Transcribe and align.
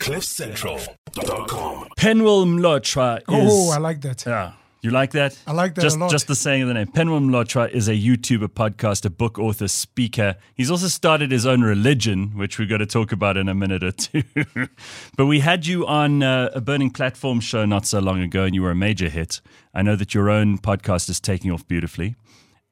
CliffCentral.com. 0.00 1.88
Penuel 1.96 2.46
Mlotshwa 2.46 3.18
is. 3.18 3.24
Oh, 3.28 3.70
I 3.70 3.78
like 3.78 4.00
that. 4.00 4.24
Yeah. 4.26 4.52
You 4.80 4.90
like 4.90 5.10
that? 5.10 5.38
I 5.46 5.52
like 5.52 5.74
that 5.74 5.82
a 5.82 5.84
just, 5.84 5.98
lot. 5.98 6.10
Just 6.10 6.26
the 6.26 6.34
saying 6.34 6.62
of 6.62 6.68
the 6.68 6.74
name. 6.74 6.86
Penuel 6.86 7.20
Mlotshwa 7.20 7.70
is 7.70 7.86
a 7.86 7.92
YouTuber, 7.92 8.48
podcaster, 8.48 9.14
book 9.14 9.38
author, 9.38 9.68
speaker. 9.68 10.36
He's 10.54 10.70
also 10.70 10.88
started 10.88 11.30
his 11.30 11.44
own 11.44 11.60
religion, 11.60 12.30
which 12.34 12.58
we're 12.58 12.66
going 12.66 12.78
to 12.78 12.86
talk 12.86 13.12
about 13.12 13.36
in 13.36 13.46
a 13.46 13.54
minute 13.54 13.84
or 13.84 13.92
two. 13.92 14.22
but 15.18 15.26
we 15.26 15.40
had 15.40 15.66
you 15.66 15.86
on 15.86 16.22
uh, 16.22 16.50
a 16.54 16.62
Burning 16.62 16.90
Platform 16.90 17.40
show 17.40 17.66
not 17.66 17.84
so 17.84 17.98
long 17.98 18.22
ago, 18.22 18.44
and 18.44 18.54
you 18.54 18.62
were 18.62 18.70
a 18.70 18.74
major 18.74 19.10
hit. 19.10 19.42
I 19.74 19.82
know 19.82 19.96
that 19.96 20.14
your 20.14 20.30
own 20.30 20.56
podcast 20.56 21.10
is 21.10 21.20
taking 21.20 21.50
off 21.50 21.68
beautifully. 21.68 22.16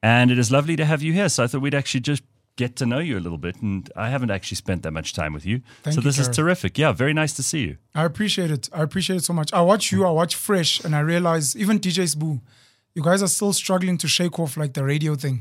And 0.02 0.30
it 0.30 0.38
is 0.38 0.50
lovely 0.50 0.76
to 0.76 0.86
have 0.86 1.02
you 1.02 1.12
here. 1.12 1.28
So 1.28 1.44
I 1.44 1.46
thought 1.48 1.60
we'd 1.60 1.74
actually 1.74 2.00
just 2.00 2.22
get 2.58 2.74
to 2.76 2.84
know 2.84 2.98
you 2.98 3.16
a 3.16 3.22
little 3.26 3.38
bit. 3.38 3.56
And 3.62 3.88
I 3.96 4.10
haven't 4.14 4.30
actually 4.36 4.56
spent 4.64 4.82
that 4.82 4.92
much 4.92 5.12
time 5.20 5.32
with 5.32 5.46
you. 5.50 5.56
Thank 5.82 5.94
so 5.94 6.00
you, 6.00 6.04
this 6.08 6.18
is 6.18 6.28
terrific. 6.28 6.72
Yeah, 6.82 6.92
very 6.92 7.14
nice 7.14 7.32
to 7.38 7.42
see 7.42 7.60
you. 7.68 7.76
I 7.94 8.04
appreciate 8.04 8.50
it. 8.56 8.68
I 8.72 8.82
appreciate 8.82 9.16
it 9.20 9.24
so 9.24 9.32
much. 9.32 9.48
I 9.52 9.62
watch 9.62 9.84
you, 9.92 10.04
I 10.04 10.10
watch 10.10 10.34
Fresh, 10.36 10.84
and 10.84 10.94
I 10.94 11.00
realize 11.14 11.56
even 11.56 11.78
DJ 11.80 12.00
Sbu, 12.14 12.40
you 12.94 13.02
guys 13.02 13.22
are 13.22 13.28
still 13.38 13.52
struggling 13.52 13.96
to 13.98 14.08
shake 14.08 14.38
off 14.42 14.56
like 14.62 14.72
the 14.74 14.84
radio 14.84 15.14
thing. 15.14 15.36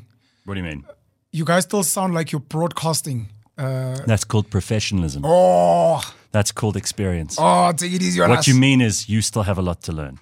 What 0.45 0.53
do 0.55 0.59
you 0.61 0.67
mean? 0.71 0.85
You 1.31 1.43
guys 1.51 1.63
still 1.63 1.83
sound 1.83 2.13
like 2.13 2.31
you're 2.31 2.47
broadcasting. 2.55 3.19
Uh, 3.57 3.97
That's 4.05 4.23
called 4.31 4.47
professionalism. 4.49 5.23
oh, 5.25 5.99
That's 6.31 6.51
called 6.53 6.77
experience. 6.77 7.35
oh, 7.39 7.71
take 7.73 7.93
it 7.97 8.01
easy 8.07 8.21
on 8.21 8.29
what 8.29 8.39
us. 8.39 8.47
you 8.47 8.55
mean 8.67 8.79
is 8.81 9.09
you 9.09 9.21
still 9.21 9.43
have 9.43 9.57
a 9.57 9.61
lot 9.69 9.81
to 9.87 9.91
learn. 9.91 10.19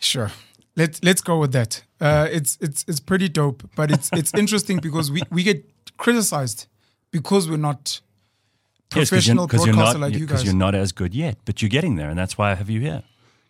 Sure. 0.00 0.30
Let 0.80 1.04
let's 1.04 1.20
go 1.20 1.38
with 1.38 1.52
that. 1.52 1.84
Uh, 2.00 2.26
it's 2.32 2.56
it's 2.60 2.84
it's 2.88 3.00
pretty 3.00 3.28
dope, 3.28 3.68
but 3.76 3.90
it's 3.90 4.08
it's 4.12 4.32
interesting 4.32 4.78
because 4.78 5.12
we, 5.12 5.20
we 5.30 5.42
get 5.42 5.58
criticized 5.98 6.68
because 7.10 7.50
we're 7.50 7.66
not 7.70 8.00
professional 8.88 9.44
yes, 9.44 9.46
because 9.46 9.66
you're, 9.66 9.74
broadcaster 9.74 9.98
not 9.98 10.06
like 10.06 10.14
you 10.14 10.26
because 10.26 10.40
guys. 10.40 10.46
you're 10.46 10.62
not 10.66 10.74
as 10.74 10.92
good 10.92 11.14
yet, 11.14 11.36
but 11.44 11.60
you're 11.60 11.68
getting 11.68 11.96
there, 11.96 12.08
and 12.08 12.18
that's 12.18 12.38
why 12.38 12.50
I 12.52 12.54
have 12.54 12.70
you 12.70 12.80
here. 12.80 13.02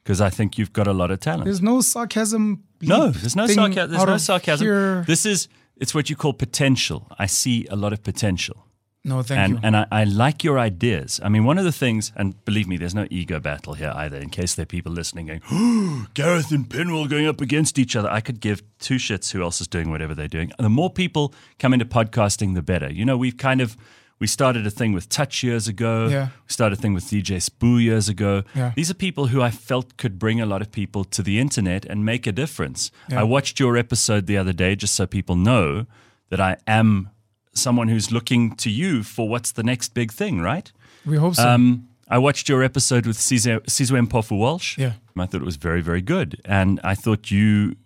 Because 0.03 0.21
I 0.21 0.31
think 0.31 0.59
you've 0.59 0.73
got 0.73 0.89
a 0.89 0.93
lot 0.93 1.13
of 1.13 1.21
talent. 1.21 1.45
There's 1.45 1.63
no 1.63 1.81
sarcasm. 1.83 2.65
no, 2.83 3.11
bleep 3.11 3.21
there's 3.21 3.37
no 3.37 3.47
sarcasm. 3.47 3.91
There's 3.93 4.07
no 4.07 4.17
sarcasm. 4.17 5.05
This 5.05 5.25
is 5.25 5.49
it's 5.77 5.95
what 5.95 6.11
you 6.11 6.17
call 6.17 6.33
potential. 6.33 7.07
I 7.17 7.27
see 7.27 7.67
a 7.71 7.77
lot 7.77 7.93
of 7.93 8.03
potential. 8.03 8.67
No, 9.03 9.23
thank 9.23 9.39
and 9.39 9.53
you. 9.55 9.61
and 9.63 9.77
I, 9.77 9.87
I 9.91 10.05
like 10.05 10.45
your 10.45 10.59
ideas. 10.59 11.21
I 11.23 11.31
mean, 11.31 11.45
one 11.45 11.57
of 11.57 11.65
the 11.65 11.73
things, 11.73 12.13
and 12.17 12.43
believe 12.45 12.69
me, 12.69 12.77
there's 12.77 12.95
no 12.95 13.07
ego 13.11 13.41
battle 13.41 13.73
here 13.73 13.93
either. 13.97 14.19
In 14.19 14.29
case 14.29 14.55
there 14.55 14.65
are 14.65 14.67
people 14.67 14.93
listening 14.93 15.27
going, 15.27 15.41
oh, 15.51 16.07
Gareth 16.15 16.53
and 16.53 16.69
Penuel 16.69 17.07
going 17.07 17.27
up 17.27 17.41
against 17.41 17.79
each 17.79 17.97
other, 17.97 18.11
I 18.11 18.21
could 18.21 18.41
give 18.41 18.63
two 18.79 18.97
shits 18.97 19.33
who 19.33 19.43
else 19.43 19.61
is 19.61 19.69
doing 19.69 19.91
whatever 19.91 20.15
they're 20.15 20.29
doing. 20.29 20.53
The 20.59 20.69
more 20.69 20.91
people 20.91 21.33
come 21.59 21.73
into 21.73 21.87
podcasting, 21.87 22.55
the 22.55 22.63
better. 22.63 22.93
You 22.93 23.07
know, 23.07 23.17
we've 23.17 23.39
kind 23.39 23.63
of 23.63 23.77
we 24.19 24.27
started 24.27 24.67
a 24.67 24.71
thing 24.71 24.93
with 24.93 25.09
Touch 25.09 25.43
years 25.43 25.67
ago. 25.67 26.09
Yeah. 26.09 26.27
We 26.27 26.53
started 26.53 26.79
a 26.79 26.83
thing 26.83 26.93
with 26.93 27.05
DJ 27.05 27.37
Sbu 27.39 27.83
years 27.83 28.11
ago. 28.11 28.43
Yeah. 28.55 28.73
These 28.77 28.91
are 28.91 28.95
people 28.95 29.29
who 29.29 29.41
I 29.41 29.51
felt 29.51 29.97
could 29.97 30.19
bring 30.19 30.43
a 30.43 30.47
lot 30.47 30.61
of 30.61 30.71
people 30.71 31.05
to 31.05 31.23
the 31.23 31.41
internet 31.41 31.87
and 31.87 32.05
make 32.05 32.27
a 32.27 32.33
difference. 32.33 32.91
Yeah. 33.09 33.21
I 33.21 33.23
watched 33.23 33.59
your 33.59 33.79
episode 33.79 34.27
the 34.27 34.37
other 34.37 34.53
day 34.53 34.77
just 34.77 34.95
so 34.95 35.07
people 35.07 35.37
know 35.37 35.87
that 36.29 36.39
I 36.39 36.59
am 36.67 37.09
someone 37.53 37.89
who's 37.89 38.11
looking 38.13 38.55
to 38.57 38.71
you 38.71 39.03
for 39.03 39.29
what's 39.29 39.53
the 39.53 39.63
next 39.63 39.95
big 39.95 40.13
thing, 40.13 40.41
right? 40.41 40.71
we 41.07 41.17
hope 41.17 41.35
so. 41.35 41.49
Um, 41.49 41.89
I 42.09 42.19
watched 42.19 42.49
your 42.49 42.63
episode 42.63 43.07
with 43.07 43.17
Sizwe 43.17 44.07
Mpofu 44.07 44.37
Walsh. 44.37 44.77
Yeah. 44.79 44.93
I 45.17 45.27
thought 45.27 45.43
it 45.43 45.45
was 45.45 45.57
very, 45.57 45.81
very 45.81 46.01
good. 46.01 46.41
And 46.45 46.81
I 46.83 46.95
thought 46.95 47.31
you 47.31 47.77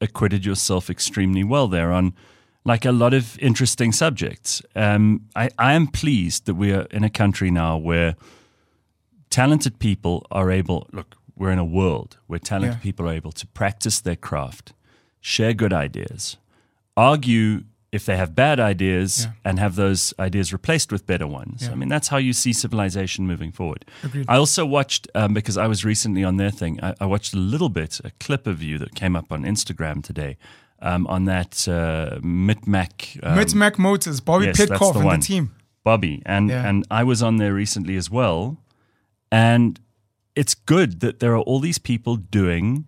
acquitted 0.00 0.44
yourself 0.44 0.88
extremely 0.90 1.44
well 1.44 1.68
there 1.68 1.92
on 1.92 2.14
like 2.64 2.84
a 2.84 2.92
lot 2.92 3.14
of 3.14 3.38
interesting 3.38 3.92
subjects. 3.92 4.62
Um, 4.74 5.22
I, 5.36 5.50
I 5.58 5.72
am 5.74 5.86
pleased 5.86 6.46
that 6.46 6.54
we 6.54 6.72
are 6.72 6.86
in 6.90 7.04
a 7.04 7.10
country 7.10 7.50
now 7.50 7.76
where 7.76 8.16
talented 9.30 9.78
people 9.78 10.26
are 10.30 10.50
able, 10.50 10.86
look, 10.92 11.16
we're 11.36 11.50
in 11.50 11.58
a 11.58 11.64
world 11.64 12.16
where 12.26 12.38
talented 12.38 12.78
Yeah. 12.78 12.82
people 12.82 13.08
are 13.08 13.12
able 13.12 13.32
to 13.32 13.46
practice 13.46 14.00
their 14.00 14.16
craft, 14.16 14.72
share 15.20 15.52
good 15.54 15.72
ideas, 15.72 16.36
argue 16.96 17.64
if 17.90 18.04
they 18.04 18.16
have 18.16 18.34
bad 18.34 18.60
ideas 18.60 19.24
Yeah. 19.24 19.32
and 19.44 19.58
have 19.58 19.74
those 19.74 20.12
ideas 20.18 20.52
replaced 20.52 20.92
with 20.92 21.06
better 21.06 21.26
ones. 21.26 21.62
Yeah. 21.62 21.72
I 21.72 21.74
mean, 21.74 21.88
that's 21.88 22.08
how 22.08 22.18
you 22.18 22.32
see 22.34 22.52
civilization 22.52 23.26
moving 23.26 23.50
forward. 23.52 23.84
Agreed. 24.04 24.26
I 24.28 24.36
also 24.36 24.66
watched, 24.66 25.08
um, 25.14 25.32
because 25.32 25.56
I 25.56 25.66
was 25.66 25.84
recently 25.84 26.22
on 26.22 26.36
their 26.36 26.50
thing, 26.50 26.78
I, 26.82 26.94
I 27.00 27.06
watched 27.06 27.32
a 27.34 27.38
little 27.38 27.70
bit, 27.70 28.00
a 28.04 28.10
clip 28.20 28.46
of 28.46 28.62
you 28.62 28.76
that 28.78 28.94
came 28.94 29.16
up 29.16 29.32
on 29.32 29.44
Instagram 29.44 30.02
today 30.04 30.36
um, 30.80 31.06
on 31.06 31.24
that 31.24 31.66
uh, 31.66 32.18
Mitmac. 32.20 33.18
Um, 33.22 33.38
Mitz 33.38 33.54
Mac 33.54 33.78
Motors, 33.78 34.20
Bobby 34.20 34.46
yes, 34.46 34.58
Pitcock 34.58 34.92
the 34.92 35.00
and 35.08 35.22
the 35.22 35.26
team. 35.26 35.54
Bobby, 35.82 36.22
and 36.26 36.50
Yeah. 36.50 36.68
and 36.68 36.84
I 36.90 37.04
was 37.04 37.22
on 37.22 37.38
there 37.38 37.54
recently 37.54 37.96
as 37.96 38.10
well, 38.10 38.58
and 39.32 39.80
it's 40.36 40.54
good 40.54 41.00
that 41.00 41.20
there 41.20 41.32
are 41.32 41.40
all 41.40 41.58
these 41.60 41.78
people 41.78 42.16
doing 42.16 42.84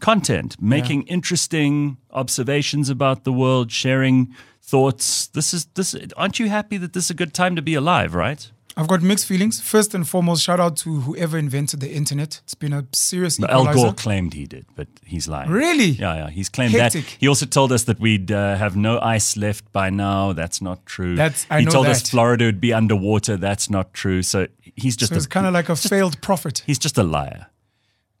content, 0.00 0.56
making 0.60 1.02
interesting 1.04 1.96
observations 2.10 2.90
about 2.90 3.24
the 3.24 3.32
world, 3.32 3.70
sharing 3.72 4.34
thoughts. 4.62 5.28
This 5.28 5.54
is 5.54 5.66
this. 5.74 5.94
Aren't 6.16 6.38
you 6.38 6.48
happy 6.48 6.76
that 6.78 6.92
this 6.92 7.04
is 7.04 7.10
a 7.10 7.14
good 7.14 7.32
time 7.34 7.56
to 7.56 7.62
be 7.62 7.74
alive? 7.74 8.14
Right? 8.14 8.50
I've 8.78 8.88
got 8.88 9.00
mixed 9.00 9.24
feelings. 9.24 9.58
First 9.58 9.94
and 9.94 10.06
foremost, 10.06 10.42
shout 10.42 10.60
out 10.60 10.76
to 10.78 11.00
whoever 11.00 11.38
invented 11.38 11.80
the 11.80 11.90
internet. 11.90 12.40
It's 12.44 12.54
been 12.54 12.74
a 12.74 12.84
serious 12.92 13.42
Al. 13.42 13.72
Gore 13.72 13.94
claimed 13.94 14.34
he 14.34 14.44
did, 14.44 14.66
but 14.74 14.86
he's 15.02 15.26
lying. 15.26 15.48
Really? 15.48 15.92
Yeah, 15.92 16.14
yeah. 16.16 16.30
He's 16.30 16.50
claimed 16.50 16.74
Hectic. 16.74 17.04
that. 17.06 17.16
He 17.18 17.26
also 17.26 17.46
told 17.46 17.72
us 17.72 17.84
that 17.84 17.98
we'd 17.98 18.30
uh, 18.30 18.56
have 18.56 18.76
no 18.76 19.00
ice 19.00 19.34
left 19.34 19.72
by 19.72 19.88
now. 19.88 20.34
That's 20.34 20.60
not 20.60 20.84
true. 20.84 21.16
That's- 21.16 21.46
I 21.48 21.60
he 21.60 21.64
know 21.64 21.70
told 21.70 21.86
us. 21.86 22.10
Florida 22.10 22.44
would 22.44 22.60
be 22.60 22.74
underwater. 22.74 23.38
That's 23.38 23.70
not 23.70 23.94
true. 23.94 24.22
So 24.22 24.46
he's 24.60 24.94
just 24.94 25.10
So 25.10 25.16
it's 25.16 25.26
kind 25.26 25.46
of 25.46 25.54
like 25.54 25.70
a 25.70 25.76
failed 25.76 26.20
prophet. 26.20 26.62
he's 26.66 26.78
just 26.78 26.98
a 26.98 27.02
liar. 27.02 27.46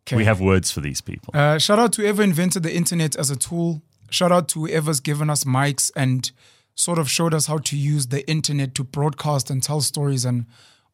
Okay. 0.06 0.16
We 0.16 0.24
have 0.24 0.40
words 0.40 0.70
for 0.70 0.80
these 0.80 1.00
people. 1.00 1.34
Uh, 1.34 1.58
shout 1.58 1.78
out 1.78 1.92
to 1.94 2.02
whoever 2.02 2.22
invented 2.22 2.62
the 2.62 2.74
internet 2.74 3.16
as 3.16 3.30
a 3.30 3.36
tool. 3.36 3.82
Shout 4.10 4.30
out 4.30 4.48
to 4.50 4.66
whoever's 4.66 5.00
given 5.00 5.28
us 5.28 5.42
mics 5.44 5.90
and 5.96 6.30
sort 6.76 6.98
of 6.98 7.10
showed 7.10 7.34
us 7.34 7.46
how 7.46 7.58
to 7.58 7.76
use 7.76 8.06
the 8.08 8.28
internet 8.30 8.74
to 8.76 8.84
broadcast 8.84 9.50
and 9.50 9.62
tell 9.62 9.80
stories 9.80 10.24
and 10.24 10.46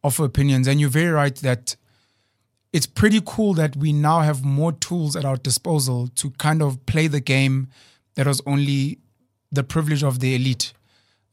offer 0.02 0.24
opinions. 0.24 0.66
And 0.66 0.80
you're 0.80 0.88
very 0.88 1.10
right 1.10 1.34
that 1.36 1.76
it's 2.72 2.86
pretty 2.86 3.20
cool 3.24 3.52
that 3.54 3.76
we 3.76 3.92
now 3.92 4.20
have 4.20 4.44
more 4.44 4.72
tools 4.72 5.14
at 5.14 5.26
our 5.26 5.36
disposal 5.36 6.08
to 6.16 6.30
kind 6.32 6.62
of 6.62 6.84
play 6.86 7.06
the 7.06 7.20
game 7.20 7.68
that 8.14 8.26
was 8.26 8.40
only 8.46 8.98
the 9.50 9.62
privilege 9.62 10.02
of 10.02 10.20
the 10.20 10.34
elite. 10.34 10.72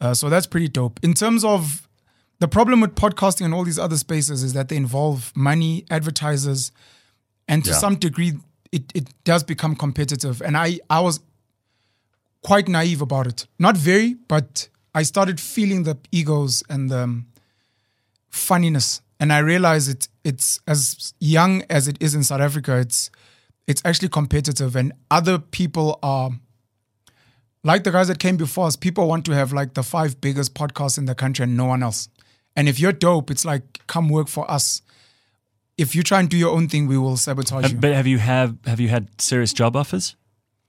Uh, 0.01 0.13
so 0.13 0.29
that's 0.29 0.47
pretty 0.47 0.67
dope. 0.67 1.00
In 1.01 1.13
terms 1.13 1.46
of 1.46 1.88
the 2.40 2.47
problem 2.47 2.81
with 2.81 2.96
podcasting 2.96 3.46
and 3.46 3.53
all 3.53 3.63
these 3.63 3.79
other 3.79 3.97
spaces 3.97 4.44
is 4.44 4.53
that 4.53 4.67
they 4.67 4.75
involve 4.75 5.31
money, 5.35 5.85
advertisers, 5.90 6.72
and 7.49 7.65
to 7.65 7.71
Yeah. 7.71 7.77
some 7.79 7.95
degree, 7.95 8.33
it, 8.71 8.83
it 8.95 9.09
does 9.25 9.43
become 9.43 9.75
competitive. 9.75 10.41
And 10.41 10.55
I, 10.55 10.79
I 10.89 10.99
was 11.01 11.19
quite 12.43 12.67
naive 12.69 13.01
about 13.01 13.27
it. 13.27 13.47
Not 13.57 13.75
very, 13.75 14.13
but 14.27 14.69
I 14.95 15.03
started 15.03 15.39
feeling 15.39 15.83
the 15.83 15.97
egos 16.11 16.63
and 16.69 16.89
the 16.89 16.99
um, 16.99 17.25
funniness. 18.29 19.01
And 19.19 19.33
I 19.33 19.39
realized 19.39 19.89
it, 19.89 20.07
it's 20.23 20.61
as 20.67 21.13
young 21.19 21.63
as 21.69 21.87
it 21.87 21.97
is 21.99 22.15
in 22.15 22.23
South 22.23 22.41
Africa, 22.41 22.77
it's 22.77 23.09
it's 23.67 23.81
actually 23.85 24.09
competitive. 24.09 24.75
And 24.75 24.93
other 25.11 25.37
people 25.37 25.99
are 26.01 26.31
like 27.63 27.83
the 27.83 27.91
guys 27.91 28.07
that 28.07 28.17
came 28.17 28.37
before 28.37 28.66
us, 28.67 28.75
people 28.75 29.07
want 29.07 29.25
to 29.25 29.31
have 29.33 29.53
like 29.53 29.73
the 29.73 29.83
five 29.83 30.19
biggest 30.21 30.55
podcasts 30.55 30.97
in 30.97 31.05
the 31.05 31.13
country 31.13 31.43
and 31.43 31.55
no 31.55 31.66
one 31.66 31.83
else. 31.83 32.09
And 32.55 32.67
if 32.67 32.79
you're 32.79 32.93
dope, 32.93 33.29
it's 33.29 33.45
like 33.45 33.61
come 33.87 34.09
work 34.09 34.27
for 34.27 34.49
us. 34.49 34.81
If 35.79 35.95
you 35.95 36.03
try 36.03 36.19
and 36.19 36.29
do 36.29 36.38
your 36.38 36.51
own 36.57 36.67
thing, 36.67 36.88
we 36.90 36.97
will 36.97 37.17
sabotage 37.17 37.66
Uh, 37.66 37.69
you. 37.69 37.78
but 37.79 37.94
have 37.94 38.07
you 38.07 38.17
have 38.19 38.51
have 38.66 38.79
you 38.84 38.90
had 38.90 39.03
serious 39.22 39.53
job 39.53 39.75
offers? 39.75 40.16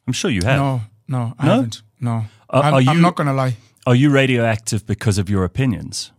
I'm 0.07 0.13
sure 0.13 0.31
you 0.31 0.43
have. 0.45 0.59
No, 0.59 0.81
no, 1.09 1.35
I 1.39 1.47
No? 1.47 1.53
haven't. 1.55 1.83
No. 2.01 2.11
Are- 2.49 2.63
I'm, 2.65 2.75
are 2.75 2.81
I'm 2.91 2.97
you- 2.97 3.03
not 3.03 3.15
gonna 3.17 3.35
lie. 3.35 3.57
Are 3.87 3.97
you 3.97 4.11
radioactive 4.11 4.85
because 4.87 5.19
of 5.21 5.29
your 5.31 5.45
opinions? 5.45 6.13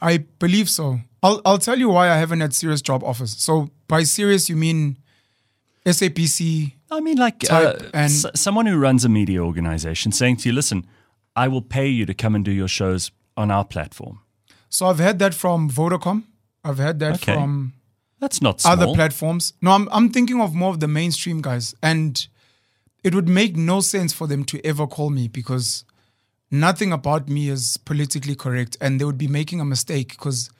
I 0.00 0.18
believe 0.38 0.68
so. 0.68 1.00
I'll 1.22 1.40
I'll 1.44 1.58
tell 1.58 1.78
you 1.78 1.88
why 1.88 2.10
I 2.10 2.16
haven't 2.18 2.40
had 2.40 2.54
serious 2.54 2.82
job 2.82 3.02
offers. 3.02 3.32
So 3.36 3.70
by 3.88 4.04
serious 4.04 4.48
you 4.48 4.56
mean 4.56 4.96
SABC. 5.86 6.72
I 6.90 7.00
mean, 7.00 7.16
like 7.18 7.44
uh, 7.50 7.74
and- 7.94 8.12
s- 8.12 8.26
someone 8.34 8.66
who 8.66 8.78
runs 8.78 9.04
a 9.04 9.08
media 9.08 9.40
organization 9.44 10.12
saying 10.12 10.36
to 10.38 10.48
you, 10.48 10.54
"Listen, 10.54 10.86
I 11.34 11.48
will 11.48 11.62
pay 11.62 11.88
you 11.88 12.06
to 12.06 12.14
come 12.14 12.34
and 12.36 12.44
do 12.44 12.50
your 12.52 12.68
shows 12.68 13.10
on 13.36 13.50
our 13.50 13.64
platform." 13.64 14.20
So 14.68 14.86
I've 14.86 14.98
had 14.98 15.18
that 15.18 15.34
from 15.34 15.70
Vodacom. 15.70 16.24
I've 16.68 16.78
heard 16.78 16.98
that 17.00 17.14
Okay. 17.16 17.34
from 17.34 17.72
That's 18.20 18.40
not 18.42 18.60
small. 18.60 18.72
other 18.74 18.86
platforms. 18.94 19.52
No, 19.62 19.70
I'm 19.72 19.88
I'm 19.90 20.10
thinking 20.10 20.40
of 20.40 20.54
more 20.54 20.70
of 20.70 20.80
the 20.80 20.88
mainstream 20.88 21.40
guys, 21.40 21.74
and 21.82 22.26
it 23.04 23.14
would 23.14 23.28
make 23.28 23.56
no 23.56 23.80
sense 23.80 24.12
for 24.12 24.26
them 24.26 24.44
to 24.44 24.56
ever 24.66 24.86
call 24.86 25.10
me 25.10 25.28
because 25.28 25.84
nothing 26.50 26.92
about 26.92 27.28
me 27.28 27.48
is 27.48 27.76
politically 27.78 28.34
correct, 28.34 28.76
and 28.80 29.00
they 29.00 29.04
would 29.04 29.18
be 29.18 29.28
making 29.28 29.60
a 29.60 29.64
mistake 29.64 30.08
because 30.10 30.50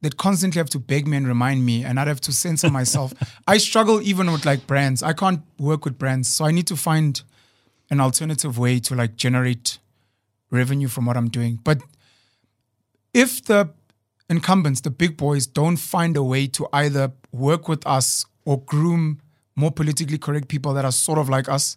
they'd 0.00 0.16
constantly 0.16 0.58
have 0.58 0.68
to 0.70 0.78
beg 0.78 1.06
me 1.06 1.16
and 1.16 1.26
remind 1.28 1.64
me, 1.64 1.84
and 1.84 1.98
I'd 2.00 2.08
have 2.08 2.20
to 2.22 2.32
censor 2.32 2.68
myself. 2.70 3.12
I 3.46 3.58
struggle 3.58 4.02
even 4.02 4.30
with 4.32 4.44
like 4.44 4.66
brands. 4.66 5.02
I 5.02 5.12
can't 5.14 5.42
work 5.58 5.84
with 5.84 5.96
brands, 5.98 6.28
so 6.28 6.44
I 6.44 6.50
need 6.50 6.66
to 6.66 6.76
find 6.76 7.22
an 7.90 8.00
alternative 8.00 8.58
way 8.58 8.80
to 8.80 8.94
like 8.94 9.16
generate 9.16 9.78
revenue 10.50 10.88
from 10.88 11.06
what 11.06 11.16
I'm 11.16 11.28
doing. 11.30 11.58
But 11.64 11.78
if 13.12 13.44
the 13.44 13.70
incumbents, 14.28 14.80
the 14.80 14.90
big 14.90 15.16
boys, 15.16 15.46
don't 15.46 15.76
find 15.76 16.16
a 16.16 16.22
way 16.22 16.46
to 16.48 16.66
either 16.72 17.12
work 17.32 17.68
with 17.68 17.86
us 17.86 18.26
or 18.44 18.60
groom 18.62 19.20
more 19.56 19.70
politically 19.70 20.18
correct 20.18 20.48
people 20.48 20.74
that 20.74 20.84
are 20.84 20.92
sort 20.92 21.18
of 21.18 21.28
like 21.28 21.48
us, 21.48 21.76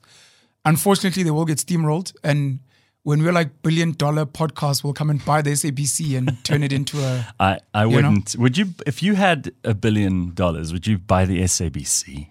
unfortunately, 0.66 1.24
they 1.24 1.32
will 1.32 1.46
get 1.46 1.58
steamrolled. 1.60 2.16
And 2.24 2.60
when 3.04 3.22
we're 3.24 3.32
like 3.32 3.62
billion 3.62 3.92
dollar 3.94 4.26
podcasts, 4.26 4.84
we'll 4.84 4.94
come 4.94 5.10
and 5.10 5.24
buy 5.24 5.42
the 5.42 5.52
SABC 5.52 6.18
and 6.18 6.44
turn 6.44 6.64
it 6.64 6.74
into 6.74 7.00
a. 7.00 7.28
I, 7.40 7.60
I 7.74 7.86
wouldn't. 7.86 8.36
Would 8.38 8.58
you, 8.58 8.74
if 8.86 9.02
you 9.04 9.14
had 9.16 9.52
a 9.64 9.74
billion 9.74 10.34
dollars, 10.34 10.74
would 10.74 10.88
you 10.88 10.98
buy 10.98 11.26
the 11.26 11.42
SABC? 11.42 12.28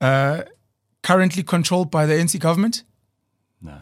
Uh, 0.00 0.42
currently 1.02 1.42
controlled 1.42 1.90
by 1.90 2.06
the 2.06 2.14
ANC 2.14 2.38
government. 2.40 2.82
No. 3.60 3.78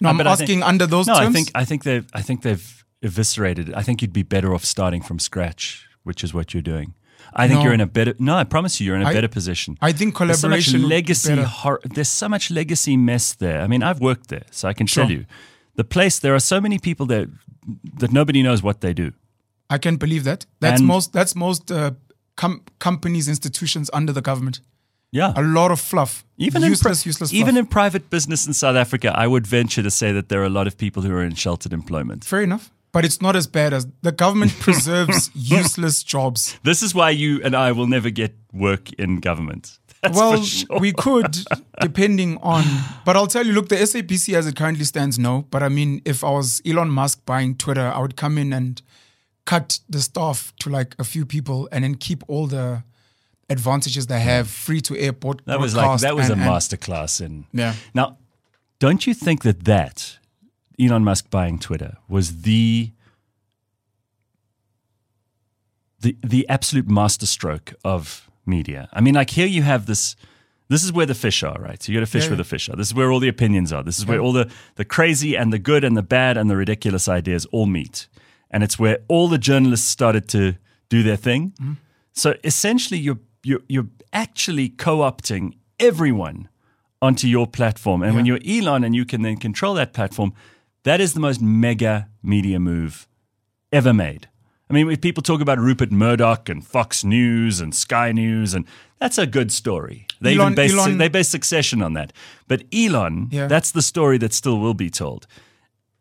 No, 0.00 0.08
Uh, 0.08 0.12
I'm 0.12 0.16
but 0.16 0.26
I 0.26 0.34
think- 0.36 0.48
asking 0.50 0.62
under 0.62 0.86
those 0.86 1.06
No, 1.06 1.14
terms. 1.14 1.28
I 1.28 1.32
think 1.32 1.50
I 1.54 1.64
think 1.64 1.84
they've 1.84 2.06
I 2.14 2.22
think 2.22 2.42
they've 2.42 2.79
eviscerated. 3.02 3.68
it. 3.70 3.74
I 3.76 3.82
think 3.82 4.02
you'd 4.02 4.12
be 4.12 4.22
better 4.22 4.54
off 4.54 4.64
starting 4.64 5.02
from 5.02 5.18
scratch, 5.18 5.86
which 6.04 6.22
is 6.24 6.32
what 6.34 6.52
you're 6.54 6.62
doing. 6.62 6.94
I 7.34 7.46
think 7.46 7.58
No. 7.58 7.64
you're 7.64 7.74
in 7.74 7.80
a 7.80 7.86
better. 7.86 8.14
No, 8.18 8.34
I 8.36 8.44
promise 8.44 8.80
you, 8.80 8.86
you're 8.86 8.96
in 8.96 9.02
a 9.02 9.08
I- 9.10 9.12
better 9.12 9.28
position. 9.28 9.76
I 9.80 9.92
think 9.92 10.18
There's 10.18 10.40
so 10.40 10.48
much 10.48 10.64
collaboration. 10.66 10.88
legacy. 10.88 11.36
Hor- 11.36 11.80
there's 11.84 12.08
so 12.08 12.28
much 12.28 12.50
legacy 12.50 12.96
mess 12.96 13.34
there. 13.34 13.62
I 13.62 13.66
mean, 13.68 13.82
I've 13.82 14.00
worked 14.00 14.28
there, 14.28 14.44
so 14.50 14.68
I 14.68 14.72
can 14.72 14.86
tell 14.86 15.10
you, 15.10 15.24
the 15.76 15.84
place. 15.84 16.18
There 16.18 16.34
are 16.34 16.40
so 16.40 16.60
many 16.60 16.78
people 16.78 17.06
that 17.06 17.28
that 17.98 18.10
nobody 18.10 18.42
knows 18.42 18.62
what 18.62 18.80
they 18.80 18.92
do. 18.92 19.12
I 19.68 19.78
can 19.78 19.96
believe 19.96 20.24
that. 20.24 20.46
That's 20.60 20.80
And- 20.80 20.88
most. 20.88 21.12
That's 21.12 21.34
most 21.36 21.70
uh, 21.70 21.92
com- 22.36 22.62
companies, 22.78 23.28
institutions 23.28 23.90
under 23.92 24.12
the 24.12 24.22
government. 24.22 24.60
Yeah, 25.12 25.32
A 25.36 25.42
lot 25.42 25.70
of 25.72 25.80
fluff. 25.80 26.24
even 26.38 26.62
useless, 26.62 26.98
in 27.00 27.02
pri- 27.02 27.08
useless. 27.10 27.32
even 27.32 27.54
fluff. 27.54 27.64
in 27.64 27.66
private 27.66 28.10
business 28.10 28.46
in 28.46 28.52
South 28.54 28.76
Africa, 28.76 29.12
I 29.16 29.26
would 29.26 29.44
venture 29.46 29.82
to 29.82 29.90
say 29.90 30.12
that 30.12 30.28
there 30.28 30.40
are 30.40 30.46
a 30.46 30.54
lot 30.58 30.66
of 30.68 30.76
people 30.76 31.02
who 31.02 31.12
are 31.12 31.24
in 31.24 31.34
sheltered 31.34 31.72
employment. 31.72 32.24
fair 32.24 32.42
enough, 32.42 32.70
but 32.92 33.04
it's 33.04 33.20
not 33.20 33.36
as 33.36 33.46
bad 33.46 33.72
as 33.72 33.86
the 34.02 34.12
government 34.12 34.52
preserves 34.60 35.30
useless 35.34 36.02
jobs. 36.02 36.58
This 36.62 36.82
is 36.82 36.94
why 36.94 37.10
you 37.10 37.40
and 37.42 37.54
I 37.54 37.72
will 37.72 37.86
never 37.86 38.10
get 38.10 38.34
work 38.52 38.92
in 38.94 39.20
government. 39.20 39.78
That's 40.02 40.16
well, 40.16 40.42
sure. 40.42 40.78
we 40.78 40.92
could, 40.92 41.36
depending 41.80 42.38
on. 42.38 42.64
But 43.04 43.16
I'll 43.16 43.26
tell 43.26 43.46
you, 43.46 43.52
look, 43.52 43.68
the 43.68 43.76
SABC 43.76 44.34
as 44.34 44.46
it 44.46 44.56
currently 44.56 44.84
stands, 44.84 45.18
no. 45.18 45.46
But 45.50 45.62
I 45.62 45.68
mean, 45.68 46.00
if 46.06 46.24
I 46.24 46.30
was 46.30 46.62
Elon 46.64 46.88
Musk 46.88 47.24
buying 47.26 47.54
Twitter, 47.54 47.86
I 47.94 47.98
would 48.00 48.16
come 48.16 48.38
in 48.38 48.52
and 48.52 48.80
cut 49.44 49.80
the 49.90 50.00
staff 50.00 50.54
to 50.60 50.70
like 50.70 50.94
a 50.98 51.04
few 51.04 51.26
people, 51.26 51.68
and 51.70 51.84
then 51.84 51.96
keep 51.96 52.22
all 52.28 52.46
the 52.46 52.82
advantages 53.50 54.06
they 54.06 54.20
have, 54.20 54.48
free 54.48 54.80
to 54.80 54.96
airport. 54.96 55.44
That 55.44 55.60
was 55.60 55.74
like 55.76 56.00
that 56.00 56.16
was 56.16 56.30
and- 56.30 56.40
a 56.40 56.44
masterclass 56.44 57.20
in. 57.20 57.44
Yeah. 57.52 57.74
Now, 57.92 58.16
don't 58.78 59.06
you 59.06 59.12
think 59.12 59.42
that 59.42 59.64
that 59.64 60.18
Elon 60.80 61.04
Musk 61.04 61.30
buying 61.30 61.58
Twitter 61.58 61.96
was 62.08 62.42
the 62.42 62.92
the 66.00 66.16
the 66.22 66.48
absolute 66.48 66.88
masterstroke 66.88 67.74
of 67.84 68.30
media? 68.46 68.88
I 68.92 69.00
mean, 69.00 69.14
like 69.14 69.30
here 69.30 69.46
you 69.46 69.62
have 69.62 69.86
this. 69.86 70.16
This 70.68 70.84
is 70.84 70.92
where 70.92 71.06
the 71.06 71.14
fish 71.14 71.42
are, 71.42 71.56
right? 71.60 71.82
So 71.82 71.90
you 71.90 71.98
got 71.98 72.06
to 72.06 72.10
fish 72.10 72.24
Yeah, 72.24 72.30
where 72.30 72.36
yeah. 72.36 72.42
the 72.42 72.48
fish 72.48 72.68
are. 72.68 72.76
This 72.76 72.86
is 72.88 72.94
where 72.94 73.10
all 73.10 73.18
the 73.18 73.28
opinions 73.28 73.72
are. 73.72 73.82
This 73.82 73.98
is 73.98 74.06
where 74.06 74.20
all 74.20 74.32
the 74.32 74.48
the 74.76 74.84
crazy 74.84 75.36
and 75.36 75.52
the 75.52 75.58
good 75.58 75.84
and 75.84 75.96
the 75.96 76.02
bad 76.02 76.36
and 76.36 76.48
the 76.48 76.56
ridiculous 76.56 77.08
ideas 77.08 77.44
all 77.46 77.66
meet, 77.66 78.08
and 78.50 78.62
it's 78.62 78.78
where 78.78 78.98
all 79.08 79.28
the 79.28 79.38
journalists 79.38 79.88
started 79.88 80.28
to 80.28 80.54
do 80.88 81.02
their 81.02 81.16
thing. 81.16 81.52
Mm-hmm. 81.60 81.72
So 82.12 82.34
essentially, 82.44 83.00
you're 83.00 83.18
you're 83.42 83.62
you're 83.68 83.88
actually 84.12 84.68
co-opting 84.68 85.54
everyone 85.78 86.48
onto 87.02 87.26
your 87.26 87.46
platform, 87.46 88.02
and 88.02 88.14
when 88.14 88.26
you're 88.26 88.40
Elon 88.46 88.84
and 88.84 88.94
you 88.94 89.04
can 89.04 89.22
then 89.22 89.36
control 89.38 89.74
that 89.74 89.92
platform, 89.92 90.32
that 90.84 91.00
is 91.00 91.12
the 91.14 91.20
most 91.20 91.40
mega 91.40 92.08
media 92.22 92.58
move 92.60 93.06
ever 93.72 93.92
made. 93.92 94.28
I 94.68 94.72
mean, 94.72 94.88
if 94.90 95.00
people 95.00 95.22
talk 95.22 95.40
about 95.40 95.58
Rupert 95.58 95.90
Murdoch 95.90 96.48
and 96.48 96.64
Fox 96.64 97.02
News 97.04 97.60
and 97.60 97.74
Sky 97.74 98.12
News, 98.12 98.54
and 98.54 98.64
that's 99.00 99.18
a 99.18 99.26
good 99.26 99.50
story. 99.50 100.06
They 100.20 100.34
even 100.34 100.54
base 100.54 100.72
Elon- 100.72 100.98
they 100.98 101.08
base 101.08 101.28
Succession 101.28 101.82
on 101.82 101.94
that. 101.94 102.12
But 102.46 102.64
Elon, 102.72 103.28
Yeah. 103.32 103.46
that's 103.48 103.72
the 103.72 103.82
story 103.82 104.16
that 104.18 104.32
still 104.32 104.60
will 104.60 104.74
be 104.74 104.88
told. 104.90 105.26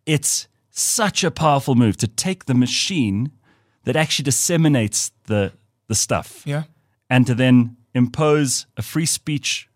It's 0.06 0.48
such 0.70 1.24
a 1.24 1.31
powerful 1.31 1.74
move 1.76 1.98
to 1.98 2.08
take 2.08 2.46
the 2.46 2.54
machine 2.54 3.31
that 3.86 3.96
actually 3.96 4.24
disseminates 4.24 5.12
the 5.26 5.54
the 5.88 5.96
stuff 5.96 6.44
Yeah. 6.46 6.64
and 7.10 7.26
to 7.26 7.34
then 7.34 7.76
impose 7.96 8.68
a 8.78 8.84
free 8.84 9.08
speech 9.08 9.68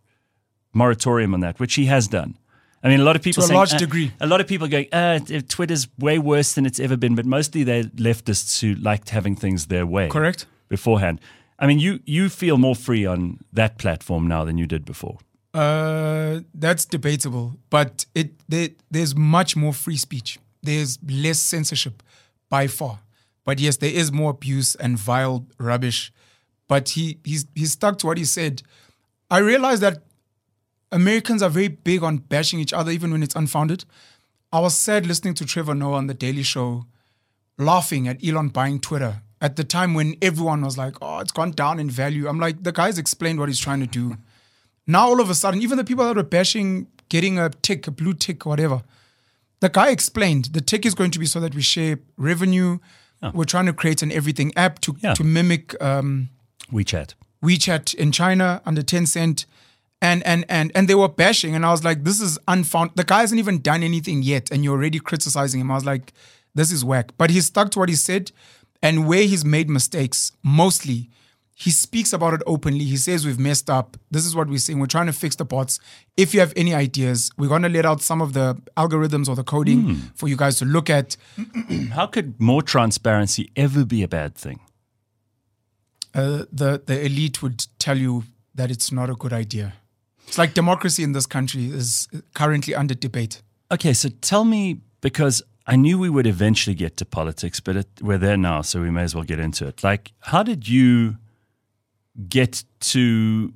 moratorium 0.72 1.34
on 1.34 1.40
that, 1.40 1.60
which 1.60 1.74
he 1.76 1.86
has 1.86 2.08
done. 2.08 2.38
I 2.84 2.90
mean, 2.90 3.00
a 3.00 3.04
lot 3.04 3.16
of 3.16 3.22
people 3.22 3.42
To 3.42 3.46
a 3.46 3.48
saying, 3.48 3.58
large 3.58 3.74
uh, 3.74 3.78
degree. 3.78 4.12
A 4.20 4.28
lot 4.28 4.42
of 4.42 4.48
people 4.48 4.68
going, 4.68 4.88
uh, 4.92 5.20
Twitter's 5.48 5.88
way 5.98 6.20
worse 6.20 6.54
than 6.54 6.66
it's 6.66 6.80
ever 6.80 6.98
been, 6.98 7.16
but 7.16 7.26
mostly 7.26 7.64
they're 7.64 7.84
leftists 7.84 8.60
who 8.60 8.76
liked 8.76 9.10
having 9.10 9.38
things 9.38 9.68
their 9.68 9.86
way. 9.86 10.10
Correct. 10.10 10.46
Beforehand. 10.68 11.22
I 11.60 11.68
mean, 11.68 11.80
you 11.80 12.00
you 12.06 12.30
feel 12.30 12.58
more 12.58 12.76
free 12.76 13.06
on 13.06 13.40
that 13.54 13.78
platform 13.78 14.28
now 14.28 14.44
than 14.44 14.58
you 14.58 14.68
did 14.68 14.84
before. 14.84 15.20
Uh, 15.54 16.42
that's 16.54 16.84
debatable, 16.84 17.56
but 17.70 18.06
it 18.16 18.32
there, 18.50 18.70
there's 18.92 19.16
much 19.16 19.56
more 19.56 19.74
free 19.74 19.98
speech. 19.98 20.40
There's 20.62 20.98
less 21.08 21.40
censorship 21.40 22.04
by 22.50 22.68
far. 22.68 23.00
But 23.46 23.60
yes, 23.60 23.78
there 23.78 23.92
is 23.94 24.12
more 24.12 24.32
abuse 24.32 24.76
and 24.76 24.98
vile 24.98 25.46
rubbish. 25.58 26.12
But 26.68 26.90
he 26.90 27.20
he's 27.24 27.46
he's 27.56 27.72
stuck 27.72 27.98
to 28.00 28.08
what 28.08 28.18
he 28.18 28.26
said. 28.26 28.64
I 29.30 29.38
realize 29.40 29.80
that 29.80 30.04
Americans 30.94 31.42
are 31.42 31.50
very 31.50 31.68
big 31.68 32.04
on 32.04 32.18
bashing 32.18 32.60
each 32.60 32.74
other, 32.74 32.92
even 32.92 33.12
when 33.12 33.24
it's 33.24 33.36
unfounded. 33.36 33.84
I 34.52 34.60
was 34.60 34.78
sad 34.78 35.06
listening 35.08 35.34
to 35.36 35.46
Trevor 35.46 35.74
Noah 35.76 35.98
on 35.98 36.08
the 36.08 36.14
Daily 36.14 36.44
Show, 36.44 36.86
laughing 37.58 38.08
at 38.08 38.24
Elon 38.26 38.50
buying 38.50 38.80
Twitter 38.80 39.22
at 39.42 39.56
the 39.56 39.64
time 39.64 39.94
when 39.94 40.16
everyone 40.22 40.62
was 40.62 40.78
like, 40.78 40.96
"Oh, 41.02 41.20
it's 41.20 41.32
gone 41.32 41.52
down 41.52 41.80
in 41.80 41.90
value." 41.90 42.28
I'm 42.28 42.40
like, 42.40 42.64
the 42.64 42.72
guy's 42.72 42.98
explained 42.98 43.40
what 43.40 43.50
he's 43.50 43.60
trying 43.60 43.80
to 43.82 43.88
do. 43.88 44.18
Now 44.86 45.08
all 45.08 45.20
of 45.20 45.30
a 45.30 45.36
sudden, 45.36 45.62
even 45.62 45.78
the 45.78 45.84
people 45.84 46.06
that 46.06 46.16
were 46.16 46.24
bashing 46.24 46.88
getting 47.10 47.38
a 47.40 47.50
tick, 47.50 47.88
a 47.88 47.92
blue 47.92 48.14
tick, 48.14 48.46
whatever, 48.46 48.84
the 49.60 49.70
guy 49.70 49.90
explained 49.90 50.46
the 50.54 50.62
tick 50.62 50.86
is 50.86 50.94
going 50.96 51.12
to 51.12 51.20
be 51.20 51.26
so 51.26 51.40
that 51.40 51.56
we 51.56 51.62
share 51.62 52.00
revenue. 52.18 52.78
We're 53.34 53.46
trying 53.46 53.68
to 53.68 53.74
create 53.74 54.02
an 54.02 54.12
everything 54.12 54.52
app 54.58 54.80
to 54.82 54.98
Yeah. 55.00 55.14
to 55.14 55.24
mimic 55.24 55.82
um, 55.82 56.30
WeChat. 56.74 57.14
WeChat 57.42 57.96
in 57.96 58.12
China 58.12 58.62
under 58.66 58.82
Tencent. 58.82 59.46
And 60.04 60.22
and 60.32 60.44
and 60.50 60.72
and 60.76 60.88
they 60.88 60.96
were 60.96 61.08
bashing, 61.10 61.56
and 61.56 61.66
I 61.66 61.72
was 61.72 61.84
like, 61.84 62.04
"This 62.04 62.20
is 62.20 62.38
unfound." 62.48 62.92
The 62.96 63.06
guy 63.06 63.22
hasn't 63.22 63.40
even 63.40 63.62
done 63.62 63.82
anything 63.84 64.22
yet, 64.22 64.52
and 64.52 64.64
you're 64.64 64.76
already 64.78 65.00
criticizing 65.00 65.62
him. 65.62 65.72
I 65.72 65.76
was 65.76 65.86
like, 65.86 66.12
"This 66.54 66.72
is 66.72 66.84
whack." 66.84 67.14
But 67.18 67.30
he's 67.32 67.46
stuck 67.46 67.72
to 67.72 67.80
what 67.80 67.90
he 67.90 67.96
said, 67.96 68.32
and 68.82 69.08
where 69.08 69.24
he's 69.24 69.46
made 69.46 69.70
mistakes, 69.70 70.34
mostly, 70.44 71.10
he 71.56 71.72
speaks 71.72 72.12
about 72.12 72.34
it 72.34 72.42
openly. 72.46 72.84
He 72.84 72.98
says 72.98 73.26
we've 73.26 73.40
messed 73.40 73.70
up. 73.70 73.96
This 74.12 74.26
is 74.26 74.36
what 74.36 74.50
we're 74.50 74.60
seeing. 74.66 74.80
We're 74.80 74.88
trying 74.98 75.06
to 75.14 75.14
fix 75.14 75.38
the 75.38 75.46
bots. 75.46 75.80
If 76.18 76.34
you 76.34 76.42
have 76.42 76.52
any 76.58 76.74
ideas, 76.76 77.32
we're 77.38 77.50
gonna 77.56 77.70
let 77.70 77.86
out 77.86 78.02
some 78.02 78.22
of 78.22 78.34
the 78.34 78.56
algorithms 78.76 79.30
or 79.30 79.36
the 79.36 79.44
coding 79.46 79.96
for 80.16 80.28
you 80.28 80.36
guys 80.36 80.58
to 80.58 80.66
look 80.66 80.90
at. 80.90 81.16
How 81.94 82.08
could 82.08 82.40
more 82.42 82.62
transparency 82.62 83.52
ever 83.56 83.86
be 83.86 84.04
a 84.04 84.08
bad 84.10 84.36
thing? 84.36 84.60
uh, 86.14 86.46
the 86.52 86.82
the 86.86 87.06
elite 87.06 87.42
would 87.42 87.66
tell 87.80 87.98
you 87.98 88.24
that 88.56 88.70
it's 88.70 88.92
not 88.92 89.10
a 89.10 89.16
good 89.16 89.34
idea. 89.34 89.74
It's 90.28 90.38
like 90.38 90.54
democracy 90.54 91.04
in 91.04 91.12
this 91.12 91.26
country 91.26 91.66
is 91.66 92.08
currently 92.34 92.74
under 92.76 92.94
debate. 92.96 93.42
Okay, 93.72 93.94
so 93.94 94.10
tell 94.22 94.44
me 94.46 94.82
because 95.02 95.44
I 95.66 95.76
knew 95.76 95.98
we 95.98 96.10
would 96.10 96.28
eventually 96.28 96.76
get 96.76 96.98
to 96.98 97.06
politics, 97.06 97.60
but 97.60 97.76
it, 97.76 97.88
we're 98.02 98.18
there 98.18 98.38
now, 98.38 98.62
so 98.62 98.82
we 98.82 98.92
may 98.92 99.04
as 99.04 99.16
well 99.16 99.24
get 99.24 99.40
into 99.40 99.68
it. 99.68 99.84
Like, 99.84 100.12
how 100.20 100.44
did 100.44 100.68
you 100.68 101.18
get 102.30 102.64
to 102.80 103.54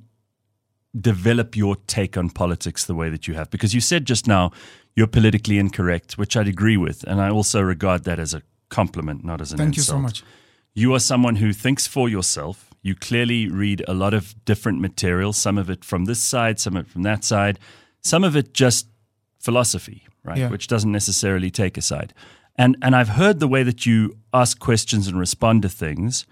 develop 0.98 1.56
your 1.56 1.76
take 1.86 2.16
on 2.16 2.30
politics 2.30 2.84
the 2.84 2.94
way 2.94 3.10
that 3.10 3.28
you 3.28 3.34
have? 3.34 3.50
Because 3.50 3.74
you 3.74 3.80
said 3.80 4.04
just 4.04 4.26
now 4.26 4.52
you're 4.96 5.06
politically 5.06 5.58
incorrect, 5.58 6.16
which 6.16 6.36
I'd 6.36 6.48
agree 6.48 6.76
with, 6.76 7.04
and 7.04 7.20
I 7.20 7.30
also 7.30 7.60
regard 7.60 8.04
that 8.04 8.18
as 8.18 8.34
a 8.34 8.42
compliment, 8.68 9.24
not 9.24 9.40
as 9.40 9.52
an 9.52 9.58
Thank 9.58 9.76
you 9.76 9.80
insult. 9.80 9.98
so 9.98 10.02
much. 10.02 10.24
You 10.74 10.94
are 10.94 11.00
someone 11.00 11.36
who 11.36 11.52
thinks 11.52 11.86
for 11.86 12.08
yourself. 12.08 12.67
You 12.82 12.94
clearly 12.94 13.48
read 13.48 13.84
a 13.88 13.94
lot 13.94 14.14
of 14.14 14.34
different 14.44 14.80
material, 14.80 15.32
some 15.32 15.58
of 15.58 15.68
it 15.68 15.84
from 15.84 16.04
this 16.04 16.20
side, 16.20 16.58
some 16.58 16.76
of 16.76 16.86
it 16.86 16.90
from 16.90 17.02
that 17.02 17.24
side, 17.24 17.58
some 18.00 18.24
of 18.24 18.36
it 18.36 18.54
just 18.54 18.86
philosophy, 19.40 20.06
right? 20.24 20.38
Yeah. 20.38 20.48
Which 20.48 20.66
doesn't 20.68 20.92
necessarily 20.92 21.50
take 21.50 21.76
a 21.76 21.82
side. 21.82 22.14
And 22.56 22.76
and 22.82 22.94
I've 22.96 23.10
heard 23.10 23.40
the 23.40 23.48
way 23.48 23.62
that 23.62 23.86
you 23.86 24.16
ask 24.32 24.58
questions 24.58 25.06
and 25.06 25.18
respond 25.18 25.62
to 25.62 25.68
things, 25.68 26.26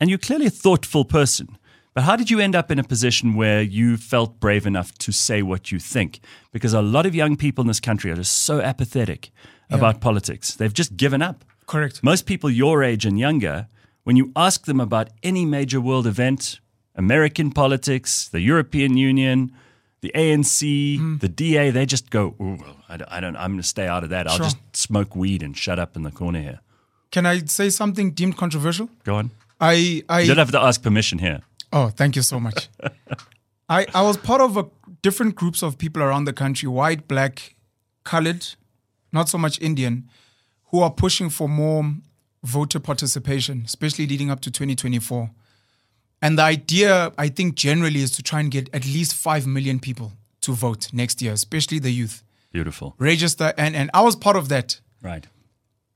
and 0.00 0.10
you're 0.10 0.18
clearly 0.18 0.46
a 0.46 0.50
thoughtful 0.50 1.04
person. 1.04 1.58
But 1.94 2.04
how 2.04 2.16
did 2.16 2.30
you 2.30 2.38
end 2.38 2.54
up 2.54 2.70
in 2.70 2.78
a 2.78 2.84
position 2.84 3.34
where 3.34 3.60
you 3.60 3.96
felt 3.96 4.38
brave 4.38 4.66
enough 4.66 4.96
to 4.98 5.10
say 5.10 5.42
what 5.42 5.72
you 5.72 5.80
think? 5.80 6.20
Because 6.52 6.72
a 6.72 6.82
lot 6.82 7.06
of 7.06 7.14
young 7.14 7.36
people 7.36 7.62
in 7.62 7.68
this 7.68 7.80
country 7.80 8.10
are 8.10 8.16
just 8.16 8.32
so 8.42 8.60
apathetic 8.60 9.30
about 9.70 10.00
politics. 10.00 10.54
They've 10.54 10.72
just 10.72 10.96
given 10.96 11.22
up. 11.22 11.44
Correct. 11.66 12.02
Most 12.02 12.24
people 12.24 12.50
your 12.50 12.84
age 12.84 13.04
and 13.04 13.18
younger, 13.18 13.66
when 14.08 14.16
you 14.16 14.32
ask 14.34 14.64
them 14.64 14.80
about 14.80 15.06
any 15.22 15.44
major 15.44 15.80
world 15.88 16.06
event, 16.06 16.60
American 16.96 17.50
politics, 17.52 18.26
the 18.36 18.40
European 18.40 18.96
Union, 18.96 19.52
the 20.00 20.10
ANC, 20.14 20.96
Hmm. 20.98 21.16
the 21.18 21.28
DA, 21.28 21.70
they 21.70 21.84
just 21.84 22.08
go, 22.10 22.22
Ooh, 22.40 22.56
well, 22.62 22.76
I 22.88 22.96
don't, 22.96 23.10
I 23.16 23.20
don't 23.20 23.36
I'm 23.36 23.50
going 23.52 23.62
to 23.62 23.68
stay 23.76 23.86
out 23.94 24.02
of 24.04 24.10
that. 24.14 24.26
I'll 24.26 24.36
Sure. 24.38 24.46
just 24.46 24.58
smoke 24.72 25.14
weed 25.22 25.42
and 25.42 25.54
shut 25.64 25.78
up 25.78 25.94
in 25.96 26.02
the 26.08 26.10
corner 26.20 26.40
here. 26.48 26.60
can 27.10 27.24
I 27.26 27.34
say 27.58 27.68
something 27.70 28.06
deemed 28.18 28.36
controversial? 28.36 28.88
Go 29.04 29.14
on. 29.20 29.30
I 29.60 30.02
I 30.08 30.20
You 30.20 30.28
don't 30.34 30.44
have 30.46 30.52
to 30.58 30.62
ask 30.68 30.82
permission 30.82 31.18
here. 31.18 31.38
Oh, 31.72 31.88
thank 32.00 32.16
you 32.16 32.22
so 32.22 32.38
much. 32.40 32.68
I, 33.78 33.80
I 34.00 34.02
was 34.08 34.16
part 34.16 34.40
of 34.40 34.56
a, 34.56 34.64
different 35.02 35.34
groups 35.40 35.62
of 35.62 35.76
people 35.76 36.02
around 36.02 36.24
the 36.26 36.32
country, 36.32 36.68
white, 36.80 37.02
black, 37.08 37.34
colored, 38.04 38.42
not 39.12 39.28
so 39.28 39.38
much 39.38 39.60
Indian, 39.60 39.94
who 40.70 40.78
are 40.84 40.90
pushing 41.04 41.30
for 41.30 41.48
more 41.48 41.82
voter 42.42 42.80
participation, 42.80 43.62
especially 43.64 44.06
leading 44.06 44.30
up 44.30 44.40
to 44.40 44.50
2024. 44.50 45.30
And 46.20 46.38
the 46.38 46.42
idea, 46.42 47.12
I 47.16 47.28
think, 47.28 47.54
generally 47.54 48.00
is 48.00 48.10
to 48.12 48.22
try 48.22 48.40
and 48.40 48.50
get 48.50 48.68
at 48.74 48.84
least 48.84 49.14
5 49.14 49.46
million 49.46 49.78
people 49.78 50.12
to 50.42 50.52
vote 50.52 50.92
next 50.92 51.22
year, 51.22 51.32
especially 51.32 51.78
the 51.78 51.90
youth. 51.90 52.22
Beautiful. 52.52 52.94
Register. 52.98 53.52
And, 53.56 53.76
and 53.76 53.90
I 53.94 54.02
was 54.02 54.16
part 54.16 54.36
of 54.36 54.48
that. 54.48 54.80
Right. 55.02 55.26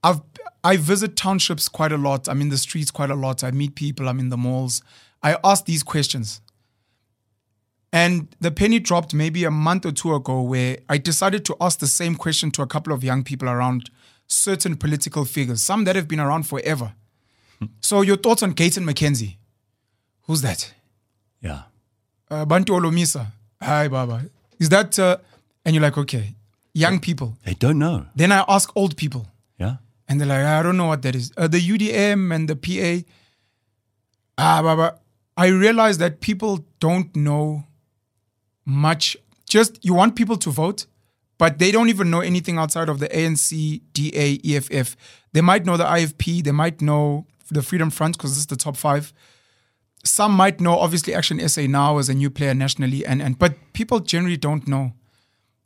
I've 0.05 0.21
I 0.65 0.77
visit 0.77 1.17
townships 1.17 1.69
quite 1.69 1.91
a 1.91 1.97
lot. 1.97 2.29
I'm 2.29 2.41
in 2.41 2.49
the 2.49 2.57
streets 2.57 2.91
quite 2.91 3.11
a 3.11 3.17
lot. 3.17 3.43
I 3.43 3.51
meet 3.51 3.75
people. 3.75 4.09
I'm 4.09 4.21
in 4.21 4.29
the 4.29 4.37
malls. 4.37 4.81
I 5.23 5.37
ask 5.43 5.65
these 5.65 5.83
questions. 5.83 6.41
And 7.93 8.35
the 8.41 8.51
penny 8.51 8.79
dropped 8.79 9.13
maybe 9.13 9.45
a 9.45 9.51
month 9.51 9.85
or 9.85 9.93
two 9.93 10.15
ago 10.15 10.41
where 10.41 10.79
I 10.89 10.99
decided 10.99 11.45
to 11.47 11.57
ask 11.61 11.81
the 11.81 11.87
same 11.87 12.15
question 12.15 12.51
to 12.53 12.63
a 12.63 12.67
couple 12.67 12.93
of 12.93 13.05
young 13.05 13.23
people 13.23 13.49
around 13.49 13.91
certain 14.33 14.77
political 14.77 15.25
figures, 15.25 15.63
some 15.63 15.85
that 15.85 15.97
have 15.97 16.09
been 16.09 16.21
around 16.21 16.45
forever. 16.47 16.93
so 17.81 18.01
your 18.03 18.17
thoughts 18.17 18.43
on 18.43 18.53
Gayton 18.53 18.85
McKenzie? 18.85 19.37
Who's 20.27 20.43
that? 20.43 20.73
Yeah. 21.41 21.63
Uh, 22.31 22.45
Bantu 22.45 22.73
Holomisa. 22.73 23.27
Hi, 23.61 23.89
Baba. 23.89 24.25
Is 24.59 24.69
that, 24.71 24.99
uh, 24.99 25.19
and 25.65 25.75
you're 25.75 25.83
like, 25.83 25.99
okay, 25.99 26.35
young 26.73 27.01
people. 27.01 27.37
They 27.45 27.55
don't 27.55 27.79
know. 27.79 28.07
Then 28.15 28.33
I 28.33 28.45
ask 28.49 28.71
old 28.77 28.97
people. 28.97 29.27
Yeah. 29.59 29.77
And 30.09 30.21
they're 30.21 30.29
like, 30.29 30.45
I 30.45 30.63
don't 30.63 30.77
know 30.77 30.87
what 30.87 31.03
that 31.03 31.15
is. 31.15 31.33
Uh, 31.37 31.49
the 31.49 31.61
UDM 31.61 32.35
and 32.35 32.49
the 32.49 32.57
PA. 32.57 33.07
Ah, 34.39 34.63
Baba. 34.63 34.99
I 35.37 35.47
realize 35.49 35.99
that 35.99 36.21
people 36.21 36.65
don't 36.81 37.15
know 37.17 37.65
much. 38.65 39.17
Just, 39.49 39.85
you 39.85 39.95
want 39.95 40.17
people 40.17 40.37
to 40.37 40.51
vote, 40.51 40.87
but 41.43 41.59
they 41.59 41.73
don't 41.73 41.89
even 41.89 42.09
know 42.09 42.21
anything 42.21 42.57
outside 42.57 42.89
of 42.89 43.01
the 43.01 43.09
ANC, 43.09 43.81
DA, 43.95 44.39
EFF. 44.45 44.97
They 45.33 45.41
might 45.41 45.67
know 45.67 45.77
the 45.77 45.83
IFP, 45.83 46.45
they 46.45 46.53
might 46.53 46.81
know 46.81 47.27
the 47.51 47.63
Freedom 47.63 47.91
Front 47.91 48.17
because 48.17 48.31
this 48.31 48.39
is 48.39 48.47
the 48.47 48.55
top 48.55 48.77
five. 48.77 49.13
Some 50.05 50.31
might 50.31 50.61
know, 50.61 50.79
obviously, 50.79 51.13
Action 51.15 51.41
SA 51.49 51.63
now 51.63 51.99
as 51.99 52.09
a 52.09 52.15
new 52.15 52.31
player 52.31 52.55
nationally, 52.55 53.05
and, 53.05 53.21
and 53.21 53.41
but 53.41 53.57
people 53.73 53.99
generally 53.99 54.37
don't 54.37 54.69
know. 54.69 54.93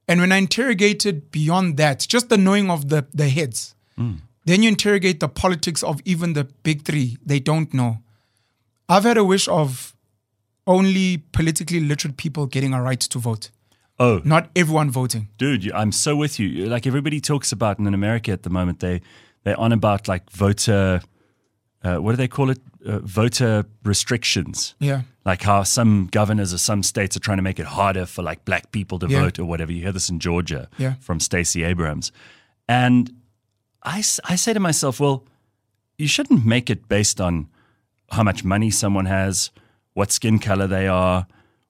And 0.08 0.18
when 0.18 0.32
I 0.32 0.38
interrogated 0.38 1.30
beyond 1.30 1.76
that, 1.76 2.06
just 2.08 2.30
the 2.30 2.38
knowing 2.38 2.70
of 2.70 2.88
the, 2.88 3.06
the 3.12 3.28
heads, 3.28 3.74
hmm. 3.98 4.14
then 4.46 4.62
you 4.62 4.70
interrogate 4.70 5.20
the 5.20 5.28
politics 5.28 5.82
of 5.82 6.00
even 6.06 6.32
the 6.32 6.44
big 6.44 6.86
three, 6.86 7.18
they 7.22 7.38
don't 7.38 7.74
know. 7.74 7.98
I've 8.88 9.04
had 9.04 9.18
a 9.18 9.24
wish 9.24 9.46
of 9.46 9.94
only 10.66 11.18
politically 11.18 11.80
literate 11.80 12.16
people 12.16 12.46
getting 12.46 12.72
a 12.72 12.80
right 12.80 13.00
to 13.00 13.18
vote, 13.18 13.50
Oh, 13.98 14.20
not 14.24 14.50
everyone 14.54 14.90
voting. 14.90 15.28
dude, 15.38 15.72
I'm 15.72 15.92
so 15.92 16.16
with 16.16 16.38
you. 16.38 16.66
Like 16.66 16.86
everybody 16.86 17.20
talks 17.20 17.50
about 17.52 17.78
in 17.78 17.86
America 17.94 18.30
at 18.32 18.42
the 18.42 18.50
moment, 18.50 18.80
they 18.80 19.00
they're 19.44 19.58
on 19.58 19.72
about 19.72 20.06
like 20.08 20.28
voter, 20.30 21.00
uh, 21.84 21.96
what 21.96 22.10
do 22.12 22.16
they 22.16 22.28
call 22.28 22.50
it? 22.50 22.58
Uh, 22.84 22.98
voter 23.00 23.64
restrictions. 23.84 24.74
Yeah. 24.80 25.02
Like 25.24 25.42
how 25.42 25.62
some 25.64 26.08
governors 26.10 26.52
or 26.52 26.58
some 26.58 26.82
states 26.82 27.16
are 27.16 27.20
trying 27.20 27.38
to 27.38 27.42
make 27.42 27.58
it 27.58 27.66
harder 27.66 28.06
for 28.06 28.22
like 28.22 28.44
black 28.44 28.70
people 28.70 28.98
to 29.00 29.06
Yeah. 29.08 29.22
vote 29.22 29.38
or 29.38 29.44
whatever. 29.46 29.72
You 29.72 29.82
hear 29.82 29.92
this 29.92 30.08
in 30.10 30.18
Georgia 30.20 30.68
Yeah. 30.78 30.94
from 31.00 31.18
Stacey 31.20 31.64
Abrams, 31.64 32.12
and 32.68 33.10
I, 33.82 33.98
I 34.28 34.36
say 34.36 34.52
to 34.52 34.60
myself, 34.60 34.98
well, 35.00 35.24
you 35.96 36.08
shouldn't 36.08 36.44
make 36.44 36.68
it 36.70 36.88
based 36.88 37.20
on 37.20 37.48
how 38.10 38.22
much 38.24 38.44
money 38.44 38.70
someone 38.70 39.06
has, 39.06 39.50
what 39.94 40.10
skin 40.12 40.38
color 40.38 40.66
they 40.66 40.86
are, 40.88 41.26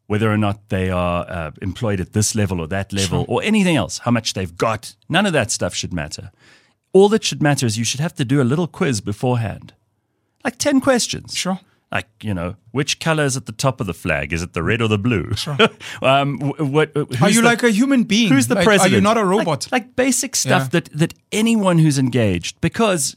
whether 0.07 0.31
or 0.31 0.37
not 0.37 0.69
they 0.69 0.89
are 0.91 1.27
uh, 1.29 1.51
employed 1.63 2.01
at 2.01 2.13
this 2.13 2.35
level 2.35 2.61
or 2.61 2.67
that 2.69 2.93
level, 2.93 3.25
or 3.29 3.43
anything 3.43 3.77
else, 3.77 3.99
how 3.99 4.11
much 4.11 4.35
they've 4.35 4.57
got. 4.57 4.95
None 5.09 5.27
of 5.27 5.33
that 5.33 5.51
stuff 5.51 5.75
should 5.75 5.93
matter. 5.93 6.31
All 6.93 7.09
that 7.11 7.25
should 7.25 7.43
matter 7.43 7.67
is 7.67 7.77
you 7.77 7.85
should 7.85 8.01
have 8.01 8.15
to 8.15 8.25
do 8.25 8.41
a 8.41 8.45
little 8.45 8.67
quiz 8.69 9.01
beforehand, 9.01 9.75
like 10.45 10.59
10 10.59 10.81
questions. 10.81 11.35
Sure. 11.37 11.59
Like, 11.93 12.09
you 12.23 12.35
know, 12.35 12.57
which 12.73 12.99
color 12.99 13.25
is 13.25 13.37
at 13.37 13.47
the 13.47 13.53
top 13.53 13.81
of 13.81 13.87
the 13.87 13.95
flag? 13.95 14.33
Is 14.33 14.43
it 14.43 14.55
the 14.55 14.63
red 14.63 14.83
or 14.83 14.89
the 14.89 14.99
blue? 14.99 15.35
Sure. 15.35 15.57
um, 16.03 16.39
what, 16.59 16.91
Are 16.97 17.31
you 17.31 17.43
the- 17.43 17.47
like 17.49 17.63
a 17.63 17.71
human 17.71 18.03
being? 18.05 18.33
Who's 18.33 18.49
the 18.49 18.57
Like, 18.57 18.65
president? 18.65 18.93
Are 18.93 18.97
you 18.97 19.01
not 19.03 19.17
a 19.17 19.21
Like- 19.21 19.31
robot? 19.39 19.69
Like, 19.71 19.95
basic 19.95 20.35
stuff 20.37 20.63
Yeah. 20.65 20.81
that 20.81 20.91
that 20.99 21.15
anyone 21.33 21.79
who's 21.79 21.99
engaged, 21.99 22.61
because 22.61 23.17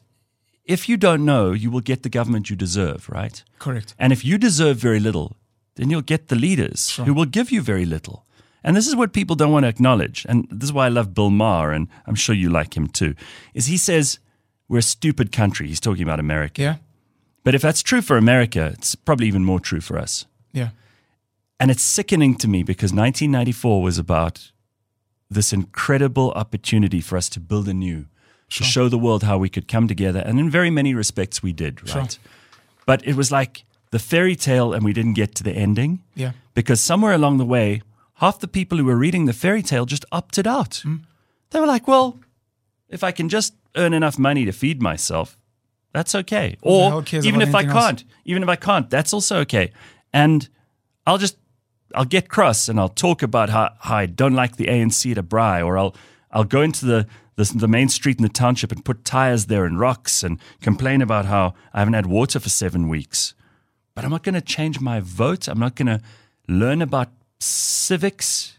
if 0.65 0.87
you 0.87 0.97
don't 0.97 1.25
know, 1.25 1.51
you 1.51 1.71
will 1.71 1.81
get 1.81 2.03
the 2.03 2.09
government 2.09 2.49
you 2.51 2.55
deserve, 2.55 3.09
right? 3.09 3.43
Correct. 3.57 3.95
And 3.97 4.13
if 4.13 4.23
you 4.23 4.37
deserve 4.37 4.77
very 4.77 4.99
little, 4.99 5.35
then 5.79 5.89
you'll 5.89 6.01
get 6.01 6.27
the 6.27 6.35
leaders 6.35 6.97
who 6.97 7.13
will 7.13 7.25
give 7.25 7.51
you 7.51 7.61
very 7.61 7.85
little. 7.85 8.25
And 8.63 8.75
this 8.75 8.87
is 8.87 8.95
what 8.95 9.13
people 9.13 9.37
don't 9.37 9.53
want 9.53 9.63
to 9.63 9.69
acknowledge. 9.69 10.25
And 10.27 10.45
this 10.51 10.67
is 10.67 10.73
why 10.73 10.87
I 10.87 10.89
love 10.89 11.13
Bill 11.13 11.29
Maher, 11.29 11.71
and 11.71 11.87
I'm 12.05 12.15
sure 12.15 12.35
you 12.35 12.49
like 12.49 12.75
him 12.75 12.87
too. 12.87 13.15
Is 13.53 13.67
he 13.67 13.77
says 13.77 14.19
we're 14.67 14.79
a 14.79 14.83
stupid 14.83 15.31
country. 15.31 15.67
He's 15.67 15.79
talking 15.79 16.03
about 16.03 16.19
America. 16.19 16.61
Yeah. 16.61 16.75
But 17.43 17.55
if 17.55 17.61
that's 17.61 17.81
true 17.81 18.01
for 18.01 18.17
America, 18.17 18.71
it's 18.73 18.95
probably 18.95 19.27
even 19.27 19.43
more 19.43 19.59
true 19.59 19.81
for 19.81 19.97
us. 19.97 20.25
Yeah. 20.51 20.69
And 21.59 21.71
it's 21.71 21.81
sickening 21.81 22.35
to 22.35 22.47
me 22.47 22.63
because 22.63 22.91
1994 22.91 23.81
was 23.81 23.97
about 23.97 24.51
this 25.29 25.51
incredible 25.51 26.31
opportunity 26.31 27.01
for 27.01 27.17
us 27.17 27.29
to 27.29 27.39
build 27.39 27.67
anew, 27.67 28.05
to 28.49 28.63
show 28.63 28.89
the 28.89 28.97
world 28.97 29.23
how 29.23 29.37
we 29.37 29.49
could 29.49 29.67
come 29.67 29.87
together. 29.87 30.19
And 30.19 30.39
in 30.39 30.49
very 30.49 30.69
many 30.69 30.93
respects, 30.93 31.41
we 31.41 31.53
did, 31.53 31.93
right? 31.95 32.17
But 32.85 33.05
it 33.07 33.15
was 33.15 33.31
like 33.31 33.63
the 33.91 33.99
fairy 33.99 34.35
tale, 34.35 34.73
and 34.73 34.83
we 34.85 34.93
didn't 34.93 35.13
get 35.15 35.33
to 35.35 35.43
the 35.43 35.51
ending 35.51 36.01
Yeah. 36.15 36.31
because 36.53 36.79
somewhere 36.81 37.13
along 37.13 37.37
the 37.37 37.45
way, 37.45 37.81
half 38.15 38.39
the 38.39 38.47
people 38.47 38.77
who 38.77 38.85
were 38.85 38.95
reading 38.97 39.25
the 39.25 39.33
fairy 39.33 39.61
tale 39.63 39.85
just 39.85 40.05
opted 40.11 40.45
out. 40.47 40.83
They 41.51 41.59
were 41.59 41.65
like, 41.65 41.87
well, 41.87 42.19
if 42.89 43.03
I 43.03 43.11
can 43.11 43.29
just 43.29 43.53
earn 43.75 43.93
enough 43.93 44.19
money 44.19 44.45
to 44.45 44.51
feed 44.51 44.81
myself, 44.81 45.37
that's 45.93 46.13
okay. 46.13 46.55
Or 46.61 46.91
even 47.25 47.41
if 47.41 47.55
I 47.55 47.63
can't, 47.73 48.03
even 48.25 48.43
if 48.43 48.49
I 48.49 48.55
can't, 48.55 48.89
that's 48.89 49.13
also 49.13 49.37
okay. 49.39 49.71
And 50.13 50.47
I'll 51.07 51.17
just 51.17 51.37
I'll 51.95 52.05
get 52.05 52.29
cross 52.29 52.69
and 52.69 52.79
I'll 52.79 52.89
talk 52.89 53.23
about 53.23 53.49
how, 53.49 53.71
how 53.79 53.95
I 53.95 54.05
don't 54.05 54.35
like 54.35 54.57
the 54.57 54.65
ANC 54.65 55.15
to 55.15 55.23
Bry, 55.23 55.61
or 55.63 55.77
I'll 55.79 55.95
I'll 56.31 56.43
go 56.43 56.61
into 56.61 56.85
the, 56.85 57.07
the 57.37 57.45
the 57.55 57.67
main 57.67 57.89
street 57.89 58.17
in 58.19 58.23
the 58.23 58.29
township 58.29 58.71
and 58.71 58.85
put 58.85 59.03
tires 59.05 59.47
there 59.47 59.65
and 59.65 59.79
rocks 59.79 60.21
and 60.23 60.37
complain 60.61 61.01
about 61.01 61.25
how 61.25 61.55
I 61.73 61.79
haven't 61.79 61.95
had 61.95 62.05
water 62.05 62.39
for 62.39 62.49
seven 62.49 62.87
weeks. 62.89 63.33
But 63.99 64.05
I'm 64.05 64.11
not 64.11 64.23
going 64.23 64.35
to 64.35 64.41
change 64.41 64.79
my 64.79 65.01
vote. 65.01 65.49
I'm 65.49 65.59
not 65.59 65.75
going 65.75 65.87
to 65.87 65.99
learn 66.47 66.81
about 66.81 67.09
civics. 67.37 68.57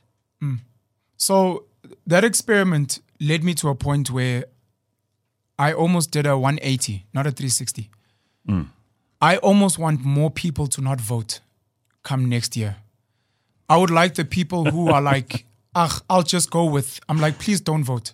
So 1.16 1.64
that 2.06 2.24
experiment 2.24 3.00
led 3.20 3.42
me 3.42 3.54
to 3.54 3.70
a 3.70 3.74
point 3.74 4.10
where 4.10 4.44
I 5.58 5.72
almost 5.72 6.10
did 6.10 6.26
a 6.26 6.36
180, 6.36 7.06
not 7.14 7.26
a 7.26 7.30
360. 7.30 7.88
I 9.22 9.38
almost 9.38 9.78
want 9.78 10.04
more 10.04 10.30
people 10.30 10.66
to 10.66 10.82
not 10.82 11.00
vote 11.00 11.40
come 12.02 12.28
next 12.28 12.54
year. 12.54 12.76
I 13.66 13.78
would 13.78 13.90
like 13.90 14.16
the 14.16 14.26
people 14.26 14.66
who 14.70 14.90
are 14.90 15.00
like, 15.00 15.46
ah, 15.74 16.02
I'll 16.10 16.22
just 16.22 16.50
go 16.50 16.66
with. 16.66 17.00
I'm 17.08 17.18
like, 17.18 17.38
please 17.38 17.62
don't 17.62 17.84
vote. 17.84 18.12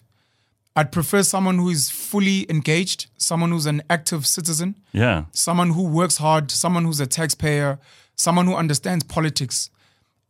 I'd 0.79 0.93
prefer 0.93 1.23
someone 1.23 1.59
who 1.59 1.71
is 1.71 1.89
fully 1.91 2.45
engaged, 2.51 3.07
someone 3.17 3.51
who's 3.51 3.65
an 3.67 3.83
active 3.89 4.27
citizen, 4.27 4.77
Yeah. 4.93 5.25
someone 5.33 5.71
who 5.71 5.83
works 5.85 6.19
hard, 6.19 6.51
someone 6.51 6.85
who's 6.85 7.01
a 7.01 7.07
taxpayer, 7.07 7.79
someone 8.15 8.47
who 8.47 8.55
understands 8.55 9.03
politics. 9.05 9.71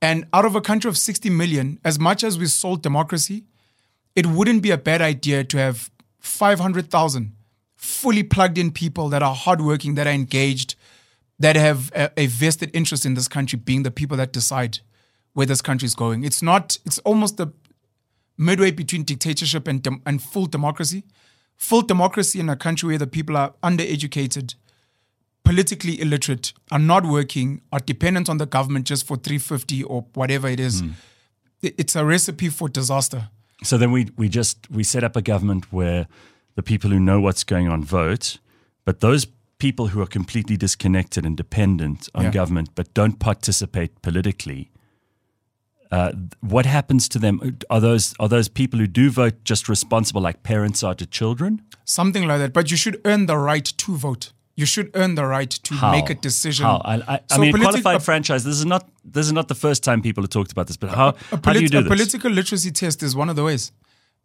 And 0.01 0.27
out 0.33 0.45
of 0.45 0.55
a 0.55 0.61
country 0.61 0.89
of 0.89 0.97
60 0.97 1.31
million, 1.31 1.81
as 1.85 1.99
much 1.99 2.23
as 2.23 2.39
we 2.39 2.47
sold 2.47 2.83
democracy, 2.83 3.45
it 4.15 4.27
wouldn't 4.27 4.63
be 4.63 4.71
a 4.71 4.79
bad 4.79 5.03
idea 5.03 5.43
to 5.45 5.59
have 5.59 5.91
500,000 6.21 7.33
fully 7.77 8.23
plugged 8.23 8.57
in 8.59 8.71
people 8.71 9.09
that 9.09 9.23
are 9.23 9.35
hardworking, 9.35 9.95
that 9.97 10.07
are 10.07 10.11
engaged, 10.13 10.75
that 11.39 11.57
have 11.57 11.91
a, 11.95 12.11
a 12.17 12.27
vested 12.27 12.71
interest 12.73 13.05
in 13.05 13.15
this 13.15 13.29
country 13.29 13.59
being 13.59 13.83
the 13.83 13.91
people 13.91 14.17
that 14.17 14.33
decide 14.33 14.79
where 15.35 15.47
this 15.47 15.61
country 15.61 15.87
is 15.87 15.95
going. 15.95 16.25
It's 16.25 16.41
not, 16.43 16.79
it's 16.87 16.99
almost 17.01 17.37
the 17.37 17.49
midway 18.37 18.71
between 18.71 19.05
dictatorship 19.05 19.67
and, 19.69 19.83
dem- 19.83 20.03
and 20.07 20.23
full 20.23 20.47
democracy. 20.47 21.05
Full 21.57 21.83
democracy 21.83 22.39
in 22.41 22.49
a 22.51 22.57
country 22.57 22.89
where 22.89 22.99
the 22.99 23.07
people 23.07 23.37
are 23.37 23.55
undereducated, 23.63 24.55
politically 25.45 26.01
illiterate, 26.01 26.53
are 26.71 26.79
not 26.79 27.07
working, 27.07 27.63
are 27.73 27.81
dependent 27.81 28.29
on 28.29 28.39
the 28.39 28.47
government 28.47 28.87
just 28.87 29.07
for 29.07 29.17
350 29.17 29.83
or 29.85 30.05
whatever 30.15 30.49
it 30.49 30.61
is. 30.61 30.81
Hmm. 30.81 30.91
It- 31.63 31.75
It's 31.79 31.97
a 31.97 32.05
recipe 32.05 32.49
for 32.51 32.69
disaster. 32.69 33.29
So 33.65 33.79
then 33.79 33.91
we 33.91 34.11
we 34.19 34.29
just 34.29 34.71
we 34.71 34.85
set 34.85 35.03
up 35.03 35.17
a 35.17 35.23
government 35.23 35.73
where 35.73 36.07
the 36.57 36.63
people 36.63 36.91
who 36.91 37.01
know 37.01 37.21
what's 37.21 37.43
going 37.45 37.69
on 37.69 37.83
vote, 37.85 38.39
but 38.85 39.01
those 39.01 39.27
people 39.59 39.87
who 39.89 40.03
are 40.03 40.07
completely 40.07 40.57
disconnected 40.59 41.25
and 41.25 41.37
dependent 41.39 42.11
on 42.15 42.25
Yeah. 42.25 42.33
government 42.35 42.69
but 42.75 42.93
don't 42.95 43.19
participate 43.19 43.91
politically, 44.03 44.71
Uh, 45.91 46.13
what 46.41 46.67
happens 46.67 47.09
to 47.09 47.19
them? 47.19 47.59
Are 47.71 47.81
those 47.81 48.15
are 48.19 48.29
those 48.29 48.49
people 48.49 48.79
who 48.81 48.87
do 48.87 49.11
vote 49.11 49.35
just 49.45 49.69
responsible, 49.69 50.21
like 50.21 50.43
parents 50.43 50.83
are 50.83 50.95
to 50.95 51.07
children? 51.07 51.63
Something 51.85 52.27
like 52.27 52.39
that. 52.41 52.53
But 52.53 52.71
you 52.71 52.77
should 52.77 53.01
earn 53.05 53.27
the 53.27 53.37
right 53.39 53.65
to 53.65 53.97
vote. 53.97 54.33
You 54.57 54.67
should 54.67 54.91
earn 54.95 55.15
the 55.17 55.25
right 55.27 55.51
to 55.51 55.75
How? 55.75 55.93
make 55.93 56.09
a 56.11 56.15
decision. 56.15 56.65
How? 56.65 56.81
I, 56.85 56.95
I, 56.97 57.03
I 57.15 57.21
So 57.35 57.41
mean, 57.41 57.53
politi- 57.53 57.63
qualified 57.63 57.97
a- 57.97 58.01
franchise. 58.01 58.43
This 58.45 58.57
is 58.59 58.65
not 58.65 58.89
this 59.05 59.27
is 59.27 59.33
not 59.33 59.49
the 59.49 59.55
first 59.55 59.85
time 59.85 60.01
people 60.03 60.23
have 60.25 60.31
talked 60.31 60.51
about 60.53 60.67
this. 60.67 60.77
But 60.79 60.91
how 60.91 61.09
a, 61.31 61.41
how 61.45 61.53
do 61.53 61.61
you 61.61 61.69
do 61.69 61.79
a 61.79 61.83
this? 61.83 61.89
political 61.93 62.31
literacy 62.31 62.71
test 62.73 63.03
is 63.03 63.15
one 63.15 63.29
of 63.29 63.37
the 63.37 63.45
ways. 63.45 63.71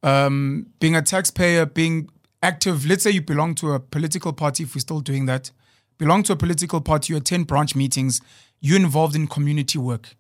Um, 0.04 0.68
being 0.80 0.96
a 0.96 1.02
taxpayer, 1.02 1.66
being 1.66 2.10
active. 2.42 2.86
Let's 2.86 3.04
say 3.04 3.12
you 3.12 3.22
belong 3.22 3.56
to 3.56 3.74
a 3.74 3.80
political 3.80 4.34
party. 4.34 4.64
If 4.64 4.74
we're 4.74 4.80
still 4.82 5.02
doing 5.02 5.26
that, 5.28 5.52
belong 5.98 6.24
to 6.24 6.34
a 6.34 6.36
political 6.36 6.82
party. 6.82 7.14
You 7.14 7.18
attend 7.18 7.48
branch 7.48 7.76
meetings. 7.76 8.20
You're 8.62 8.80
involved 8.80 9.16
in 9.16 9.28
community 9.28 9.78
work. 9.78 10.16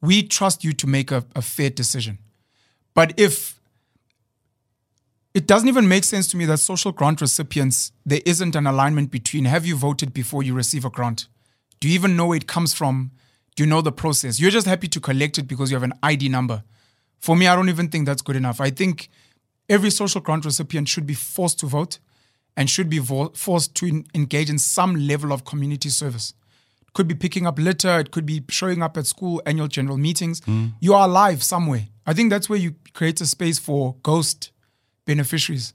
We 0.00 0.22
trust 0.22 0.64
you 0.64 0.72
to 0.72 0.86
make 0.86 1.10
a, 1.10 1.24
a 1.34 1.42
fair 1.42 1.70
decision. 1.70 2.18
But 2.94 3.14
if 3.18 3.60
it 5.34 5.46
doesn't 5.46 5.68
even 5.68 5.88
make 5.88 6.04
sense 6.04 6.26
to 6.28 6.36
me 6.36 6.46
that 6.46 6.58
social 6.58 6.92
grant 6.92 7.20
recipients, 7.20 7.92
there 8.04 8.20
isn't 8.26 8.56
an 8.56 8.66
alignment 8.66 9.10
between 9.10 9.44
have 9.44 9.66
you 9.66 9.76
voted 9.76 10.12
before 10.12 10.42
you 10.42 10.54
receive 10.54 10.84
a 10.84 10.90
grant? 10.90 11.28
Do 11.80 11.88
you 11.88 11.94
even 11.94 12.16
know 12.16 12.26
where 12.26 12.36
it 12.36 12.48
comes 12.48 12.74
from? 12.74 13.12
Do 13.54 13.62
you 13.62 13.68
know 13.68 13.80
the 13.80 13.92
process? 13.92 14.40
You're 14.40 14.50
just 14.50 14.66
happy 14.66 14.88
to 14.88 15.00
collect 15.00 15.38
it 15.38 15.46
because 15.46 15.70
you 15.70 15.76
have 15.76 15.82
an 15.84 15.92
ID 16.02 16.28
number. 16.28 16.62
For 17.20 17.36
me, 17.36 17.46
I 17.46 17.56
don't 17.56 17.68
even 17.68 17.88
think 17.88 18.06
that's 18.06 18.22
good 18.22 18.36
enough. 18.36 18.60
I 18.60 18.70
think 18.70 19.10
every 19.68 19.90
social 19.90 20.20
grant 20.20 20.44
recipient 20.44 20.88
should 20.88 21.06
be 21.06 21.14
forced 21.14 21.58
to 21.60 21.66
vote 21.66 21.98
and 22.56 22.68
should 22.68 22.88
be 22.88 22.98
vo- 22.98 23.30
forced 23.34 23.74
to 23.76 23.86
en- 23.86 24.06
engage 24.14 24.50
in 24.50 24.58
some 24.58 24.96
level 24.96 25.32
of 25.32 25.44
community 25.44 25.88
service. 25.88 26.34
Could 26.94 27.06
be 27.06 27.14
picking 27.14 27.46
up 27.46 27.58
litter, 27.58 28.00
it 28.00 28.10
could 28.10 28.26
be 28.26 28.42
showing 28.48 28.82
up 28.82 28.96
at 28.96 29.06
school 29.06 29.40
annual 29.46 29.68
general 29.68 29.96
meetings. 29.98 30.40
You 30.80 30.94
are 30.94 31.06
alive 31.06 31.42
somewhere. 31.42 31.88
I 32.06 32.14
think 32.14 32.30
that's 32.30 32.48
where 32.48 32.58
you 32.58 32.74
create 32.94 33.20
a 33.20 33.26
space 33.26 33.58
for 33.58 33.96
ghost 34.02 34.50
beneficiaries. 35.04 35.74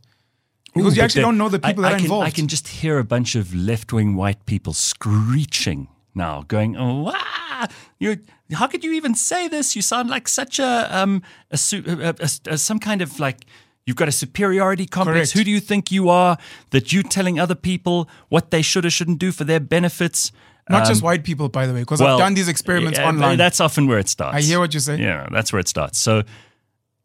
Because 0.74 0.94
Ooh, 0.94 0.96
you 0.98 1.02
actually 1.04 1.22
the- 1.22 1.28
don't 1.28 1.38
know 1.38 1.50
the 1.50 1.60
people 1.60 1.86
I 1.86 1.90
that 1.90 1.94
are 1.94 1.98
can, 1.98 2.06
involved. 2.06 2.28
I 2.28 2.32
can 2.32 2.48
just 2.48 2.68
hear 2.68 2.98
a 2.98 3.04
bunch 3.04 3.36
of 3.36 3.54
left 3.54 3.94
wing 3.94 4.16
white 4.16 4.46
people 4.46 4.74
screeching 4.74 5.88
now, 6.16 6.44
going, 6.48 6.76
"Oh, 6.76 7.12
ah, 7.14 7.68
you! 8.00 8.18
How 8.54 8.68
could 8.68 8.84
you 8.84 8.94
even 8.94 9.16
say 9.16 9.48
this? 9.48 9.76
You 9.76 9.82
sound 9.82 10.10
like 10.10 10.28
such 10.28 10.60
a 10.60 10.88
um 10.96 11.22
a, 11.52 11.60
a, 11.88 12.10
a, 12.20 12.30
a- 12.54 12.58
some 12.58 12.80
kind 12.80 13.02
of 13.02 13.20
like." 13.20 13.46
You've 13.86 13.98
got 13.98 14.08
a 14.08 14.14
superiority 14.14 14.86
complex. 14.86 15.16
Correct. 15.18 15.32
Who 15.34 15.44
do 15.44 15.52
you 15.52 15.60
think 15.60 15.92
you 15.92 16.08
are 16.08 16.38
that 16.70 16.94
you 16.94 17.04
telling 17.04 17.38
other 17.38 17.54
people 17.56 18.08
what 18.30 18.50
they 18.50 18.62
should 18.62 18.86
or 18.86 18.90
shouldn't 18.90 19.20
do 19.20 19.34
for 19.34 19.44
their 19.44 19.60
benefits? 19.60 20.32
Not 20.70 20.88
just 20.88 21.04
white 21.04 21.24
people, 21.24 21.50
by 21.50 21.68
the 21.68 21.74
way, 21.74 21.82
because 21.82 22.02
I've 22.02 22.20
done 22.20 22.36
these 22.36 22.48
experiments 22.48 22.98
Um, 23.00 23.04
yeah, 23.04 23.10
online. 23.10 23.38
That's 23.38 23.60
often 23.60 23.88
where 23.88 24.00
it 24.00 24.10
starts. 24.10 24.38
I 24.38 24.42
hear 24.42 24.60
what 24.60 24.74
you 24.74 24.80
say. 24.80 24.98
Yeah, 24.98 25.28
that's 25.32 25.52
where 25.52 25.60
it 25.60 25.68
starts. 25.68 26.00
So, 26.00 26.24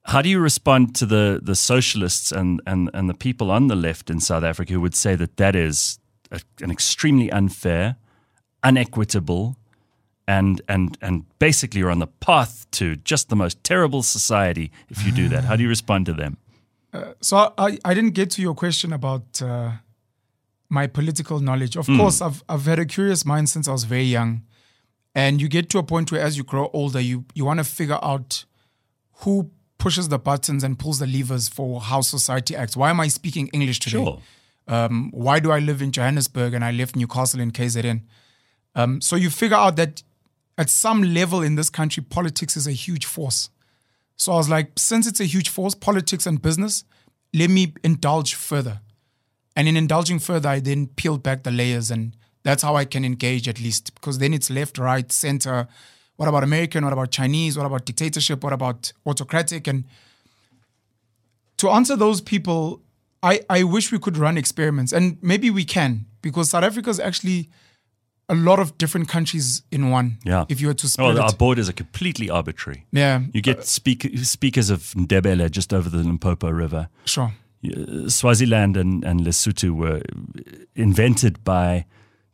how 0.04 0.22
do 0.22 0.28
you 0.28 0.40
respond 0.40 0.94
to 0.96 1.06
the 1.06 1.40
the 1.42 1.54
socialists 1.54 2.32
and 2.32 2.60
and 2.66 2.90
and 2.94 3.08
the 3.10 3.14
people 3.14 3.50
on 3.50 3.68
the 3.68 3.76
left 3.76 4.10
in 4.10 4.20
South 4.20 4.44
Africa 4.44 4.72
who 4.72 4.80
would 4.80 4.94
say 4.94 5.16
that 5.16 5.36
that 5.36 5.56
is 5.56 5.98
a, 6.30 6.40
an 6.62 6.70
extremely 6.70 7.30
unfair, 7.32 7.96
unequitable, 8.62 9.56
and 10.26 10.62
and 10.68 10.96
and 11.00 11.24
basically 11.38 11.80
you're 11.80 11.90
on 11.90 11.98
the 11.98 12.12
path 12.20 12.66
to 12.70 12.96
just 12.96 13.28
the 13.28 13.36
most 13.36 13.62
terrible 13.64 14.02
society 14.02 14.70
if 14.88 15.04
you 15.04 15.12
do 15.12 15.28
that? 15.28 15.44
How 15.44 15.56
do 15.56 15.62
you 15.62 15.68
respond 15.76 16.06
to 16.06 16.12
them? 16.12 16.36
So 17.20 17.52
I, 17.58 17.78
I 17.84 17.94
didn't 17.94 18.14
get 18.14 18.30
to 18.30 18.42
your 18.42 18.54
question 18.54 18.92
about 18.92 19.42
uh, 19.42 19.72
my 20.68 20.86
political 20.86 21.40
knowledge. 21.40 21.76
Of 21.76 21.86
course, 21.86 22.20
I've 22.20 22.42
I've 22.48 22.64
had 22.64 22.78
a 22.78 22.86
curious 22.86 23.24
mind 23.24 23.48
since 23.48 23.68
I 23.68 23.72
was 23.72 23.84
very 23.84 24.04
young, 24.04 24.42
and 25.14 25.40
you 25.40 25.48
get 25.48 25.70
to 25.70 25.78
a 25.78 25.82
point 25.82 26.12
where 26.12 26.20
as 26.20 26.36
you 26.36 26.44
grow 26.44 26.70
older, 26.72 27.00
you 27.00 27.24
you 27.34 27.44
want 27.44 27.58
to 27.58 27.64
figure 27.64 27.98
out 28.02 28.44
who 29.20 29.50
pushes 29.78 30.08
the 30.08 30.18
buttons 30.18 30.64
and 30.64 30.78
pulls 30.78 30.98
the 30.98 31.06
levers 31.06 31.48
for 31.48 31.80
how 31.80 32.00
society 32.00 32.54
acts. 32.56 32.76
Why 32.76 32.90
am 32.90 33.00
I 33.00 33.08
speaking 33.08 33.48
English 33.48 33.78
today? 33.80 33.98
Sure. 33.98 34.20
Um, 34.66 35.10
why 35.12 35.40
do 35.40 35.50
I 35.50 35.60
live 35.60 35.80
in 35.80 35.92
Johannesburg 35.92 36.52
and 36.52 36.64
I 36.64 36.72
left 36.72 36.94
Newcastle 36.96 37.40
in 37.40 37.52
KZN? 37.52 38.02
Um, 38.74 39.00
so 39.00 39.16
you 39.16 39.30
figure 39.30 39.56
out 39.56 39.76
that 39.76 40.02
at 40.58 40.68
some 40.68 41.02
level 41.02 41.42
in 41.42 41.54
this 41.54 41.70
country, 41.70 42.02
politics 42.02 42.56
is 42.56 42.66
a 42.66 42.72
huge 42.72 43.06
force. 43.06 43.48
So 44.16 44.32
I 44.32 44.36
was 44.36 44.48
like, 44.48 44.72
since 44.76 45.06
it's 45.06 45.20
a 45.20 45.24
huge 45.24 45.48
force, 45.48 45.74
politics 45.74 46.26
and 46.26 46.42
business, 46.42 46.84
let 47.32 47.48
me 47.48 47.72
indulge 47.84 48.34
further. 48.34 48.80
And 49.58 49.66
in 49.66 49.76
indulging 49.76 50.20
further, 50.20 50.48
I 50.48 50.60
then 50.60 50.86
peeled 50.86 51.24
back 51.24 51.42
the 51.42 51.50
layers, 51.50 51.90
and 51.90 52.16
that's 52.44 52.62
how 52.62 52.76
I 52.76 52.84
can 52.84 53.04
engage 53.04 53.48
at 53.48 53.60
least. 53.60 53.92
Because 53.96 54.18
then 54.18 54.32
it's 54.32 54.50
left, 54.50 54.78
right, 54.78 55.10
center. 55.10 55.66
What 56.14 56.28
about 56.28 56.44
American? 56.44 56.84
What 56.84 56.92
about 56.92 57.10
Chinese? 57.10 57.58
What 57.58 57.66
about 57.66 57.84
dictatorship? 57.84 58.44
What 58.44 58.52
about 58.52 58.92
autocratic? 59.04 59.66
And 59.66 59.82
to 61.56 61.70
answer 61.70 61.96
those 61.96 62.20
people, 62.20 62.82
I, 63.20 63.40
I 63.50 63.64
wish 63.64 63.90
we 63.90 63.98
could 63.98 64.16
run 64.16 64.38
experiments, 64.38 64.92
and 64.92 65.18
maybe 65.22 65.50
we 65.50 65.64
can, 65.64 66.06
because 66.22 66.50
South 66.50 66.62
Africa 66.62 66.90
is 66.90 67.00
actually 67.00 67.50
a 68.28 68.36
lot 68.36 68.60
of 68.60 68.78
different 68.78 69.08
countries 69.08 69.62
in 69.72 69.90
one. 69.90 70.18
Yeah. 70.24 70.44
If 70.48 70.60
you 70.60 70.68
were 70.68 70.74
to 70.74 70.88
split 70.88 71.16
Oh, 71.16 71.20
our 71.20 71.32
borders 71.32 71.68
are 71.68 71.72
completely 71.72 72.30
arbitrary. 72.30 72.86
Yeah. 72.92 73.22
You 73.32 73.42
get 73.42 73.58
uh, 73.58 73.62
speak, 73.62 74.08
speakers 74.22 74.70
of 74.70 74.94
Ndebele 74.94 75.50
just 75.50 75.74
over 75.74 75.90
the 75.90 75.98
Limpopo 75.98 76.48
River. 76.50 76.88
Sure. 77.06 77.32
Uh, 77.64 78.08
Swaziland 78.08 78.76
and, 78.76 79.04
and 79.04 79.20
Lesotho 79.20 79.70
were 79.70 80.02
invented 80.74 81.42
by 81.44 81.84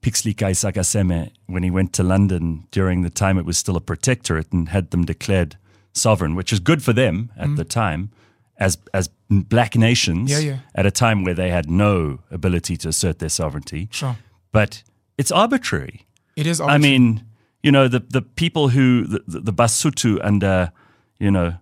Pixley 0.02 0.34
Sakaseme 0.34 1.30
when 1.46 1.62
he 1.62 1.70
went 1.70 1.92
to 1.94 2.02
London 2.02 2.66
during 2.70 3.02
the 3.02 3.10
time 3.10 3.38
it 3.38 3.46
was 3.46 3.56
still 3.56 3.76
a 3.76 3.80
protectorate 3.80 4.52
and 4.52 4.68
had 4.68 4.90
them 4.90 5.04
declared 5.04 5.56
sovereign, 5.92 6.34
which 6.34 6.50
was 6.50 6.60
good 6.60 6.82
for 6.82 6.92
them 6.92 7.32
at 7.36 7.48
mm. 7.48 7.56
the 7.56 7.64
time 7.64 8.10
as 8.58 8.78
as 8.92 9.08
black 9.30 9.76
nations 9.76 10.30
Yeah, 10.30 10.38
yeah. 10.38 10.58
at 10.74 10.86
a 10.86 10.90
time 10.90 11.24
where 11.24 11.34
they 11.34 11.50
had 11.50 11.68
no 11.68 12.20
ability 12.30 12.76
to 12.78 12.88
assert 12.88 13.18
their 13.18 13.28
sovereignty. 13.28 13.88
Sure. 13.90 14.16
But 14.52 14.82
it's 15.18 15.32
arbitrary. 15.32 16.06
It 16.36 16.46
is. 16.46 16.60
I 16.60 16.78
mean, 16.78 17.24
you 17.62 17.72
know, 17.72 17.88
the, 17.88 18.00
the 18.00 18.22
people 18.22 18.68
who, 18.68 19.04
the, 19.04 19.40
the, 19.40 19.52
Basotho 19.52 20.20
under, 20.22 20.46
uh, 20.46 20.68
you 21.18 21.30
know, 21.30 21.54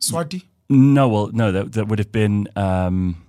Swati. 0.00 0.42
No, 0.68 1.08
well, 1.08 1.30
no, 1.32 1.52
that, 1.52 1.72
that 1.74 1.88
would 1.88 1.98
have 1.98 2.10
been 2.12 2.48
um, 2.56 3.22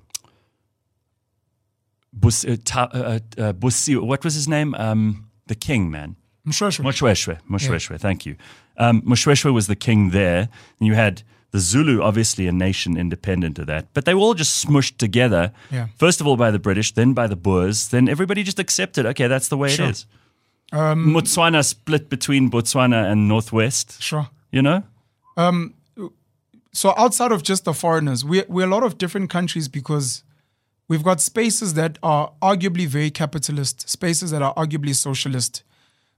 Bus, 2.14 2.46
uh, 2.46 2.58
ta, 2.64 2.90
uh, 2.92 3.20
uh, 3.38 3.54
Busi, 3.54 4.00
what 4.02 4.24
was 4.24 4.34
his 4.34 4.48
name? 4.48 4.74
Um, 4.76 5.30
the 5.48 5.56
king, 5.56 5.92
man. 5.92 6.16
Mshweshwe. 6.48 6.84
Moshoeshoe. 6.84 7.38
Moshoeshoe, 7.50 8.00
thank 8.00 8.26
you. 8.26 8.36
Um, 8.78 9.02
Moshoeshoe 9.02 9.54
was 9.54 9.68
the 9.68 9.76
king 9.76 10.10
there. 10.12 10.50
And 10.80 10.88
you 10.88 10.96
had 10.96 11.24
the 11.52 11.60
Zulu, 11.60 12.02
obviously 12.02 12.48
a 12.48 12.52
nation 12.52 12.98
independent 12.98 13.60
of 13.60 13.68
that, 13.68 13.88
but 13.94 14.06
they 14.06 14.14
were 14.14 14.22
all 14.22 14.34
just 14.34 14.66
smushed 14.66 14.98
together. 14.98 15.52
Yeah. 15.72 15.88
First 15.98 16.22
of 16.22 16.28
all 16.28 16.38
by 16.38 16.52
the 16.52 16.60
British, 16.60 16.94
then 16.94 17.14
by 17.14 17.28
the 17.28 17.36
Boers, 17.36 17.90
then 17.90 18.10
everybody 18.10 18.44
just 18.44 18.60
accepted, 18.60 19.06
okay, 19.06 19.28
that's 19.28 19.48
the 19.48 19.58
way 19.58 19.70
Sure. 19.70 19.86
it 19.86 19.92
is. 19.92 20.06
Botswana 20.74 21.64
split 21.64 22.10
between 22.10 22.50
Botswana 22.52 23.10
and 23.12 23.28
Northwest, 23.30 24.02
Sure. 24.02 24.28
you 24.52 24.62
know? 24.62 24.84
So 26.78 26.94
outside 26.96 27.32
of 27.32 27.42
just 27.42 27.66
the 27.66 27.74
foreigners, 27.74 28.24
we're, 28.24 28.46
we're 28.48 28.68
a 28.68 28.70
lot 28.70 28.84
of 28.84 29.00
different 29.00 29.32
countries 29.32 29.68
because 29.68 30.24
we've 30.88 31.02
got 31.02 31.20
spaces 31.20 31.74
that 31.74 31.98
are 32.04 32.32
arguably 32.40 32.86
very 32.86 33.10
capitalist, 33.10 33.90
spaces 33.90 34.30
that 34.30 34.44
are 34.44 34.54
arguably 34.54 34.94
socialist. 34.94 35.64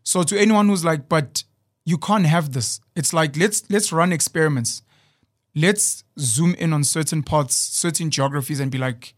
So 0.04 0.22
to 0.24 0.38
anyone 0.38 0.68
who's 0.68 0.84
like, 0.84 1.08
but 1.08 1.46
you 1.86 1.98
can't 1.98 2.26
have 2.26 2.52
this, 2.52 2.82
it's 2.94 3.14
like 3.14 3.38
let's 3.38 3.70
let's 3.70 3.94
run 3.94 4.12
experiments. 4.12 4.82
Let's 5.56 6.04
zoom 6.20 6.56
in 6.56 6.74
on 6.74 6.84
certain 6.84 7.24
parts, 7.24 7.56
certain 7.56 8.10
geographies, 8.10 8.60
and 8.60 8.70
be 8.70 8.78
like, 8.78 9.14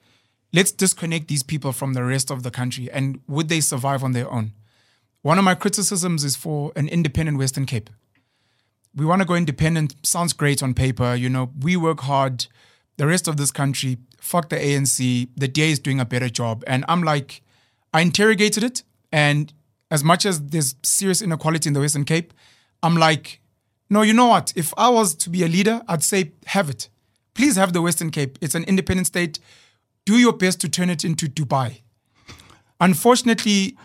let's 0.54 0.71
disconnect 0.71 1.27
these 1.27 1.41
people 1.41 1.71
from 1.71 1.93
the 1.93 2.04
rest 2.04 2.30
of 2.30 2.43
the 2.43 2.51
country. 2.51 2.88
And 2.91 3.19
would 3.27 3.49
they 3.49 3.62
survive 3.62 4.04
on 4.04 4.12
their 4.12 4.32
own? 4.32 4.54
One 5.23 5.39
of 5.39 5.43
my 5.43 5.56
criticisms 5.56 6.23
is 6.23 6.36
for 6.36 6.71
an 6.75 6.88
independent 6.88 7.39
Western 7.39 7.65
Cape 7.65 7.89
we 8.95 9.06
want 9.06 9.21
to 9.21 9.27
go 9.27 9.36
independent. 9.36 9.95
Sounds 10.04 10.34
great 10.34 10.62
on 10.62 10.73
paper. 10.73 11.15
You 11.15 11.30
know, 11.30 11.51
we 11.60 11.77
work 11.77 12.01
hard. 12.01 12.47
The 12.97 13.08
rest 13.08 13.27
of 13.27 13.38
this 13.38 13.51
country, 13.51 13.97
fuck 14.19 14.49
the 14.49 14.58
ANC. 14.58 15.30
The 15.36 15.47
DA 15.47 15.71
is 15.71 15.80
doing 15.80 15.99
a 15.99 16.06
better 16.06 16.30
job. 16.30 16.63
And 16.67 16.84
I'm 16.88 17.04
like, 17.04 17.41
I 17.93 18.01
interrogated 18.01 18.63
it. 18.63 18.84
And 19.12 19.54
as 19.89 20.04
much 20.04 20.25
as 20.25 20.41
there's 20.41 20.75
serious 20.84 21.21
inequality 21.21 21.69
in 21.69 21.73
the 21.73 21.80
Western 21.80 22.06
Cape, 22.06 22.34
I'm 22.84 22.95
like, 22.95 23.39
no, 23.89 24.01
you 24.01 24.13
know 24.13 24.27
what? 24.27 24.54
If 24.56 24.73
I 24.77 24.89
was 24.89 25.15
to 25.15 25.30
be 25.30 25.43
a 25.43 25.47
leader, 25.47 25.82
I'd 25.88 26.04
say, 26.04 26.32
have 26.47 26.69
it. 26.69 26.89
Please 27.34 27.56
have 27.56 27.73
the 27.73 27.82
Western 27.82 28.10
Cape. 28.10 28.38
It's 28.41 28.56
an 28.56 28.63
independent 28.65 29.08
state. 29.08 29.39
Do 30.06 30.17
your 30.17 30.34
best 30.34 30.62
to 30.62 30.69
turn 30.69 30.89
it 30.89 31.04
into 31.04 31.27
Dubai. 31.27 31.82
Unfortunately, 32.80 33.77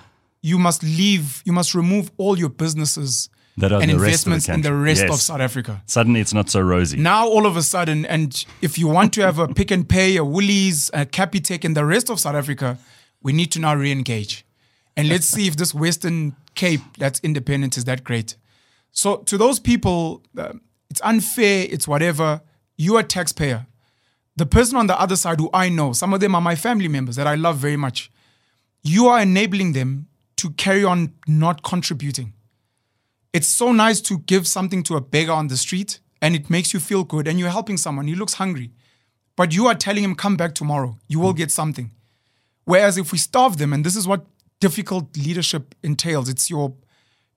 you 0.42 0.58
must 0.58 0.82
leave, 0.82 1.42
you 1.44 1.52
must 1.52 1.74
remove 1.74 2.10
all 2.16 2.38
your 2.38 2.48
businesses 2.48 3.28
That 3.58 3.72
are 3.72 3.80
and 3.80 3.90
the 3.90 3.98
rest 3.98 4.26
of 4.26 4.30
the 4.30 4.34
investments 4.34 4.48
in 4.48 4.60
the 4.60 4.74
rest 4.74 5.02
Yes. 5.02 5.14
of 5.14 5.20
South 5.22 5.40
Africa. 5.40 5.82
Suddenly 5.86 6.20
it's 6.20 6.34
not 6.34 6.50
so 6.50 6.60
rosy. 6.60 6.98
Now, 6.98 7.26
all 7.26 7.46
of 7.46 7.56
a 7.56 7.62
sudden, 7.62 8.04
and 8.04 8.44
if 8.60 8.78
you 8.78 8.86
want 8.86 9.14
to 9.14 9.22
have 9.22 9.38
a 9.38 9.48
Pick 9.48 9.70
and 9.70 9.88
Pay, 9.88 10.16
a 10.16 10.24
Woolies, 10.24 10.90
a 10.92 11.06
Capitec, 11.06 11.64
and 11.64 11.74
the 11.74 11.84
rest 11.86 12.10
of 12.10 12.20
South 12.20 12.34
Africa, 12.34 12.76
we 13.22 13.32
need 13.32 13.50
to 13.52 13.58
now 13.58 13.74
re 13.74 13.90
engage. 13.90 14.44
And 14.94 15.08
let's 15.08 15.26
see 15.26 15.46
if 15.46 15.56
this 15.56 15.74
Western 15.74 16.36
Cape 16.54 16.80
that's 16.98 17.18
independent 17.20 17.76
is 17.76 17.84
that 17.84 18.04
great. 18.04 18.36
So 18.92 19.16
to 19.18 19.38
those 19.38 19.58
people, 19.58 20.22
uh, 20.38 20.52
it's 20.90 21.00
unfair, 21.02 21.66
it's 21.70 21.86
whatever. 21.88 22.40
You're 22.76 23.00
a 23.00 23.04
taxpayer. 23.04 23.66
The 24.36 24.46
person 24.46 24.76
on 24.76 24.86
the 24.86 24.98
other 25.00 25.16
side 25.16 25.40
who 25.40 25.48
I 25.54 25.70
know, 25.70 25.92
some 25.94 26.12
of 26.12 26.20
them 26.20 26.34
are 26.34 26.40
my 26.42 26.56
family 26.56 26.88
members 26.88 27.16
that 27.16 27.26
I 27.26 27.34
love 27.36 27.56
very 27.56 27.76
much. 27.76 28.10
You 28.82 29.06
are 29.08 29.20
enabling 29.20 29.72
them 29.72 30.08
to 30.36 30.50
carry 30.50 30.84
on 30.84 31.14
not 31.26 31.62
contributing. 31.62 32.34
It's 33.32 33.46
so 33.48 33.72
nice 33.72 34.00
to 34.02 34.18
give 34.18 34.46
something 34.46 34.82
to 34.84 34.96
a 34.96 35.00
beggar 35.00 35.32
on 35.32 35.48
the 35.48 35.56
street 35.56 36.00
and 36.22 36.34
it 36.34 36.50
makes 36.50 36.72
you 36.72 36.80
feel 36.80 37.04
good 37.04 37.28
and 37.28 37.38
you're 37.38 37.50
helping 37.50 37.76
someone. 37.76 38.06
He 38.06 38.14
looks 38.14 38.34
hungry. 38.34 38.72
But 39.36 39.52
you 39.52 39.66
are 39.66 39.74
telling 39.74 40.02
him, 40.02 40.14
come 40.14 40.36
back 40.36 40.54
tomorrow. 40.54 40.98
You 41.08 41.20
will 41.20 41.34
get 41.34 41.50
something. 41.50 41.90
Whereas 42.64 42.96
if 42.96 43.12
we 43.12 43.18
starve 43.18 43.58
them, 43.58 43.72
and 43.72 43.84
this 43.84 43.94
is 43.94 44.08
what 44.08 44.26
difficult 44.60 45.16
leadership 45.16 45.74
entails, 45.82 46.28
it's 46.28 46.50
your 46.50 46.74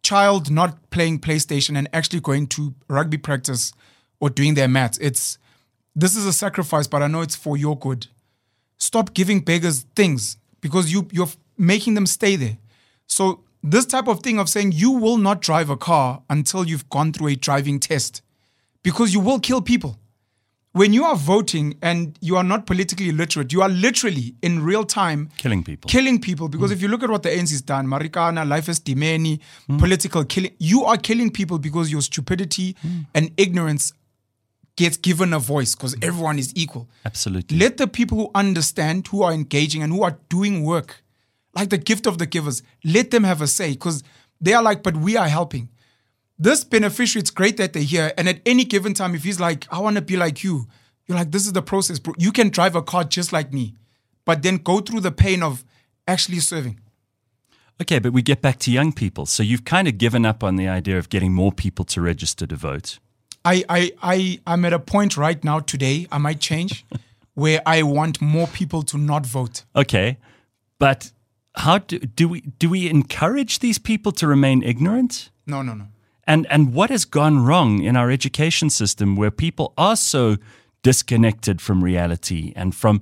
child 0.02 0.49
not 0.49 0.89
playing 0.89 1.19
PlayStation 1.19 1.78
and 1.78 1.89
actually 1.93 2.21
going 2.21 2.47
to 2.47 2.73
rugby 2.88 3.17
practice 3.17 3.73
or 4.19 4.30
doing 4.30 4.54
their 4.54 4.67
maths. 4.67 4.97
It's 4.99 5.38
this 5.95 6.15
is 6.15 6.25
a 6.25 6.34
sacrifice, 6.34 6.88
but 6.88 7.02
I 7.02 7.08
know 7.08 7.21
it's 7.21 7.36
for 7.36 7.58
your 7.58 7.78
good. 7.78 8.08
Stop 8.78 9.13
giving 9.13 9.41
beggars 9.41 9.86
things 9.95 10.38
because 10.62 10.91
you 10.91 11.08
you're 11.12 11.28
making 11.58 11.95
them 11.95 12.06
stay 12.06 12.36
there. 12.38 12.58
So 13.08 13.43
this 13.63 13.86
type 13.86 14.08
of 14.08 14.22
thing 14.22 14.39
of 14.39 14.50
saying 14.50 14.72
you 14.72 14.91
will 14.91 15.17
not 15.17 15.41
drive 15.41 15.69
a 15.69 15.78
car 15.78 16.24
until 16.30 16.65
you've 16.65 16.89
gone 16.89 17.12
through 17.12 17.28
a 17.28 17.36
driving 17.36 17.80
test 17.80 18.22
because 18.84 19.13
you 19.13 19.19
will 19.19 19.39
kill 19.39 19.62
people. 19.62 20.00
When 20.72 20.93
you 20.93 21.04
are 21.04 21.15
voting 21.15 21.78
and 21.82 22.17
you 22.22 22.38
are 22.38 22.43
not 22.43 22.67
politically 22.67 23.12
literate, 23.12 23.52
you 23.52 23.62
are 23.63 23.69
literally 23.69 24.36
in 24.43 24.63
real 24.63 24.84
time 24.84 25.30
Killing 25.38 25.63
people. 25.63 25.89
killing 25.89 26.22
people. 26.22 26.48
Mm. 26.48 26.52
Because 26.52 26.72
if 26.72 26.82
you 26.82 26.88
look 26.88 27.02
at 27.02 27.10
what 27.10 27.24
the 27.24 27.30
ANC's 27.30 27.62
done, 27.62 27.88
Marikana, 27.88 28.48
Life 28.48 28.67
Esidimeni, 28.67 29.39
mm. 29.67 29.80
political 29.80 30.24
killing, 30.24 30.52
you 30.60 30.86
are 30.86 30.95
killing 30.98 31.32
people 31.32 31.58
because 31.58 31.91
your 31.91 32.02
stupidity 32.02 32.76
mm. 32.86 33.08
and 33.15 33.32
ignorance 33.36 33.93
gets 34.76 34.95
given 34.95 35.34
a 35.34 35.39
voice 35.39 35.76
because 35.76 35.95
everyone 36.02 36.39
is 36.39 36.54
equal. 36.56 36.88
Absolutely. 37.04 37.58
Let 37.58 37.78
the 37.78 37.88
people 37.88 38.17
who 38.17 38.32
understand, 38.36 39.08
who 39.08 39.24
are 39.24 39.34
engaging, 39.34 39.82
and 39.84 39.91
who 39.91 40.04
are 40.04 40.17
doing 40.30 40.63
work, 40.63 41.04
like 41.56 41.70
the 41.70 41.78
gift 41.78 42.06
of 42.06 42.18
the 42.18 42.26
givers, 42.26 42.62
let 42.84 43.12
them 43.12 43.24
have 43.24 43.42
a 43.42 43.48
say 43.48 43.72
because 43.72 44.04
they 44.40 44.54
are 44.54 44.64
like, 44.64 44.84
but 44.84 44.98
we 44.98 45.18
are 45.18 45.28
helping. 45.28 45.70
This 46.38 46.64
beneficiary, 46.64 47.22
it's 47.22 47.32
great 47.32 47.58
that 47.58 47.74
they're 47.74 47.84
here. 47.84 48.14
And 48.18 48.30
at 48.30 48.40
any 48.46 48.64
given 48.64 48.94
time, 48.94 49.14
if 49.14 49.24
he's 49.24 49.40
like, 49.40 49.68
I 49.72 49.80
want 49.80 49.98
to 49.98 50.02
be 50.02 50.16
like 50.16 50.44
you, 50.44 50.68
you're 51.06 51.18
like, 51.18 51.32
this 51.32 51.46
is 51.46 51.54
the 51.54 51.62
process, 51.62 52.00
bro. 52.00 52.14
You 52.18 52.32
can 52.32 52.50
drive 52.50 52.76
a 52.76 52.82
car 52.82 53.04
just 53.04 53.34
like 53.34 53.52
me, 53.52 53.76
but 54.26 54.42
then 54.42 54.58
go 54.58 54.80
through 54.80 55.02
the 55.02 55.12
pain 55.12 55.44
of 55.44 55.66
actually 56.08 56.40
serving. 56.40 56.80
Okay, 57.82 58.00
but 58.00 58.14
we 58.14 58.22
get 58.22 58.42
back 58.42 58.60
to 58.60 58.72
young 58.72 58.92
people. 58.92 59.26
So 59.26 59.42
you've 59.42 59.66
kind 59.66 59.88
of 59.88 59.98
given 59.98 60.26
up 60.26 60.44
on 60.44 60.56
the 60.56 60.68
idea 60.68 60.98
of 60.98 61.10
getting 61.10 61.34
more 61.34 61.52
people 61.52 61.86
to 61.86 62.02
register 62.02 62.46
to 62.46 62.56
vote. 62.56 63.00
I, 63.44 63.64
I, 63.70 63.92
I, 64.02 64.40
I'm 64.46 64.66
at 64.66 64.74
a 64.74 64.80
point 64.80 65.18
right 65.18 65.42
now 65.44 65.60
today, 65.60 66.06
I 66.12 66.18
might 66.18 66.40
change, 66.40 66.86
where 67.34 67.62
I 67.66 67.84
want 67.84 68.22
more 68.22 68.48
people 68.48 68.84
to 68.84 68.98
not 68.98 69.26
vote. 69.26 69.64
Okay, 69.76 70.18
but 70.78 71.12
how 71.60 71.78
do, 71.80 72.00
do 72.00 72.28
we 72.30 72.41
do 72.41 72.69
we 72.69 72.89
encourage 72.89 73.60
these 73.60 73.78
people 73.78 74.12
to 74.13 74.28
remain 74.28 74.63
ignorant? 74.63 75.30
No, 75.45 75.62
no, 75.62 75.74
no. 75.74 75.88
And 76.26 76.48
and 76.50 76.74
what 76.74 76.89
has 76.89 77.06
gone 77.06 77.45
wrong 77.45 77.84
in 77.84 77.98
our 77.98 78.10
education 78.10 78.69
system 78.69 79.15
where 79.15 79.32
people 79.32 79.74
are 79.78 79.95
so 79.95 80.38
disconnected 80.84 81.62
from 81.62 81.84
reality 81.84 82.54
and 82.56 82.74
from 82.74 83.02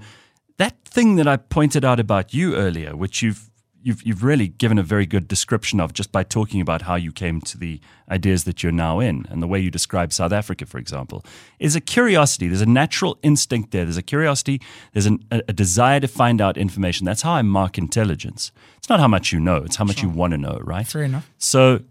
that 0.58 0.76
thing 0.86 1.18
that 1.18 1.28
I 1.28 1.38
pointed 1.38 1.86
out 1.86 2.00
about 2.00 2.34
you 2.34 2.56
earlier, 2.56 2.96
which 2.96 3.22
you've 3.22 3.52
you've 3.82 4.04
you've 4.04 4.24
really 4.24 4.48
given 4.48 4.78
a 4.78 4.84
very 4.84 5.06
good 5.06 5.28
description 5.28 5.80
of 5.80 5.94
just 5.94 6.12
by 6.12 6.24
talking 6.24 6.62
about 6.62 6.84
how 6.84 6.96
you 6.96 7.12
came 7.12 7.42
to 7.42 7.58
the 7.58 7.80
ideas 8.10 8.44
that 8.44 8.64
you're 8.64 8.72
now 8.72 9.00
in 9.00 9.26
and 9.30 9.42
the 9.42 9.48
way 9.48 9.60
you 9.60 9.72
describe 9.72 10.12
South 10.14 10.32
Africa, 10.32 10.66
for 10.66 10.78
example, 10.78 11.24
is 11.60 11.76
a 11.76 11.82
curiosity. 11.82 12.48
There's 12.48 12.62
a 12.62 12.66
natural 12.66 13.18
instinct 13.24 13.72
there. 13.72 13.86
There's 13.86 13.98
a 13.98 14.04
curiosity. 14.04 14.62
There's 14.94 15.06
an, 15.06 15.24
a, 15.32 15.42
a 15.48 15.54
desire 15.54 16.00
to 16.00 16.08
find 16.08 16.42
out 16.42 16.58
information. 16.58 17.06
That's 17.06 17.22
how 17.22 17.34
I 17.34 17.42
mark 17.42 17.78
intelligence. 17.78 18.52
It's 18.78 18.90
not 18.90 19.00
how 19.00 19.08
much 19.08 19.32
you 19.32 19.40
know. 19.40 19.58
It's 19.58 19.76
how 19.76 19.86
much 19.86 20.02
you 20.02 20.10
want 20.10 20.32
to 20.32 20.38
know, 20.38 20.60
right? 20.64 20.88
Fair 20.88 21.04
enough. 21.04 21.30
So, 21.38 21.82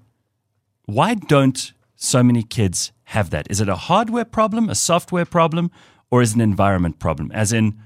why 0.85 1.15
don't 1.15 1.73
so 1.97 2.23
many 2.23 2.43
kids 2.43 2.93
have 3.05 3.31
that? 3.31 3.51
Is 3.51 3.61
it 3.61 3.69
a 3.69 3.77
hardware 3.77 4.25
problem, 4.25 4.69
a 4.69 4.75
software 4.75 5.25
problem, 5.25 5.71
or 6.11 6.23
is 6.23 6.33
it 6.33 6.37
an 6.37 6.41
environment 6.43 6.99
problem? 6.99 7.31
As 7.33 7.53
in, 7.53 7.79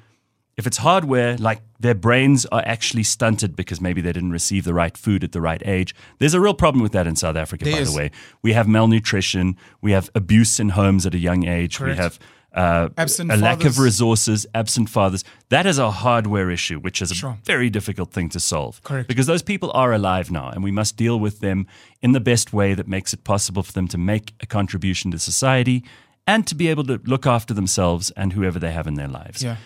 if 0.60 0.66
it's 0.66 0.76
hardware, 0.76 1.36
like 1.38 1.60
their 1.80 1.94
brains 1.94 2.44
are 2.52 2.62
actually 2.66 3.02
stunted 3.02 3.56
because 3.56 3.80
maybe 3.80 4.00
they 4.02 4.12
didn't 4.12 4.30
receive 4.40 4.62
the 4.64 4.74
right 4.74 4.96
food 4.96 5.24
at 5.24 5.32
the 5.32 5.40
right 5.40 5.62
age. 5.66 5.94
There's 6.18 6.34
a 6.34 6.40
real 6.40 6.54
problem 6.54 6.82
with 6.82 6.92
that 6.92 7.06
in 7.06 7.16
South 7.16 7.36
Africa, 7.36 7.64
There 7.64 7.74
by 7.74 7.80
is. 7.80 7.90
the 7.92 7.96
way. 7.98 8.10
We 8.42 8.52
have 8.52 8.68
malnutrition, 8.68 9.56
we 9.80 9.92
have 9.92 10.10
abuse 10.14 10.60
in 10.60 10.68
homes 10.70 11.06
at 11.06 11.14
a 11.14 11.18
young 11.18 11.46
age, 11.48 11.78
Correct. 11.78 11.96
we 11.98 12.02
have 12.02 12.18
uh, 12.52 12.88
Absent 12.98 13.30
a 13.32 13.36
lack 13.36 13.64
of 13.64 13.78
resources, 13.78 14.44
absent 14.54 14.90
fathers. 14.90 15.22
That 15.50 15.66
is 15.66 15.78
a 15.78 15.90
hardware 15.90 16.50
issue, 16.50 16.78
which 16.80 17.00
is 17.00 17.10
a 17.10 17.14
Sure. 17.14 17.38
very 17.44 17.70
difficult 17.70 18.10
thing 18.12 18.28
to 18.30 18.40
solve. 18.40 18.82
Correct. 18.82 19.08
Because 19.08 19.26
those 19.26 19.42
people 19.42 19.70
are 19.72 19.92
alive 19.92 20.30
now, 20.30 20.48
and 20.50 20.62
we 20.64 20.72
must 20.72 20.96
deal 20.96 21.18
with 21.18 21.38
them 21.40 21.66
in 22.02 22.12
the 22.12 22.20
best 22.20 22.52
way 22.52 22.74
that 22.74 22.86
makes 22.88 23.14
it 23.14 23.22
possible 23.24 23.62
for 23.62 23.72
them 23.72 23.86
to 23.88 23.98
make 23.98 24.34
a 24.40 24.46
contribution 24.46 25.10
to 25.12 25.18
society 25.18 25.84
and 26.26 26.46
to 26.48 26.54
be 26.56 26.66
able 26.68 26.84
to 26.84 27.00
look 27.04 27.24
after 27.26 27.54
themselves 27.54 28.10
and 28.16 28.32
whoever 28.34 28.58
they 28.58 28.72
have 28.72 28.86
in 28.88 28.94
their 28.94 29.08
lives. 29.08 29.42
Yeah. 29.44 29.56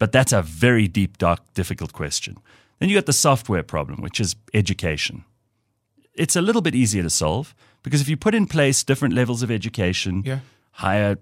But 0.00 0.10
that's 0.12 0.32
a 0.32 0.42
very 0.42 0.88
deep, 0.88 1.18
dark, 1.18 1.40
difficult 1.54 1.92
question. 1.92 2.38
Then 2.78 2.88
you 2.88 2.96
got 2.96 3.04
the 3.06 3.12
software 3.12 3.62
problem, 3.62 4.00
which 4.00 4.18
is 4.18 4.34
education. 4.54 5.24
It's 6.14 6.34
a 6.36 6.40
little 6.40 6.62
bit 6.62 6.74
easier 6.74 7.02
to 7.02 7.10
solve 7.10 7.54
because 7.82 8.00
if 8.00 8.08
you 8.08 8.16
put 8.16 8.34
in 8.34 8.46
place 8.46 8.82
different 8.82 9.14
levels 9.14 9.42
of 9.42 9.50
education, 9.50 10.22
Yeah. 10.24 10.40
higher 10.72 11.16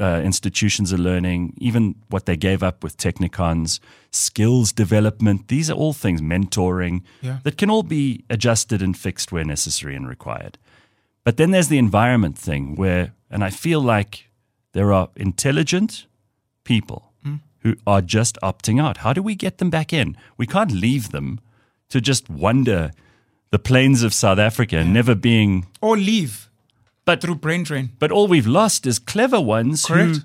uh, 0.00 0.20
institutions 0.24 0.92
of 0.92 1.00
learning, 1.00 1.54
even 1.58 1.96
what 2.08 2.24
they 2.26 2.36
gave 2.36 2.62
up 2.62 2.84
with 2.84 2.96
Technikons, 2.96 3.80
skills 4.12 4.72
development, 4.72 5.48
these 5.48 5.68
are 5.68 5.74
all 5.76 5.92
things, 5.92 6.20
mentoring, 6.20 7.02
Yeah. 7.20 7.38
that 7.42 7.56
can 7.58 7.68
all 7.70 7.82
be 7.82 8.24
adjusted 8.30 8.80
and 8.82 8.96
fixed 8.96 9.32
where 9.32 9.44
necessary 9.44 9.96
and 9.96 10.08
required. 10.08 10.56
But 11.24 11.36
then 11.36 11.50
there's 11.50 11.66
the 11.68 11.78
environment 11.78 12.38
thing 12.38 12.76
where, 12.76 13.12
and 13.28 13.42
I 13.42 13.50
feel 13.50 13.80
like 13.80 14.30
there 14.72 14.92
are 14.92 15.08
intelligent 15.16 16.06
people 16.64 17.11
who 17.62 17.74
are 17.86 18.02
just 18.02 18.38
opting 18.42 18.80
out. 18.80 18.98
How 18.98 19.12
do 19.12 19.22
we 19.22 19.34
get 19.34 19.58
them 19.58 19.70
back 19.70 19.92
in? 19.92 20.16
We 20.36 20.46
can't 20.46 20.72
leave 20.72 21.10
them 21.10 21.40
to 21.90 22.00
just 22.00 22.28
wander 22.30 22.90
the 23.50 23.58
plains 23.58 24.02
of 24.02 24.12
South 24.14 24.38
Africa, 24.38 24.82
never 24.84 25.14
being. 25.14 25.66
Or 25.80 25.96
leave 25.96 26.48
But 27.04 27.20
through 27.20 27.36
brain 27.36 27.62
drain. 27.64 27.90
but 27.98 28.10
all 28.10 28.26
we've 28.28 28.46
lost 28.46 28.86
is 28.86 28.98
clever 28.98 29.40
ones 29.40 29.86
who, 29.86 29.94
Correct. 29.94 30.20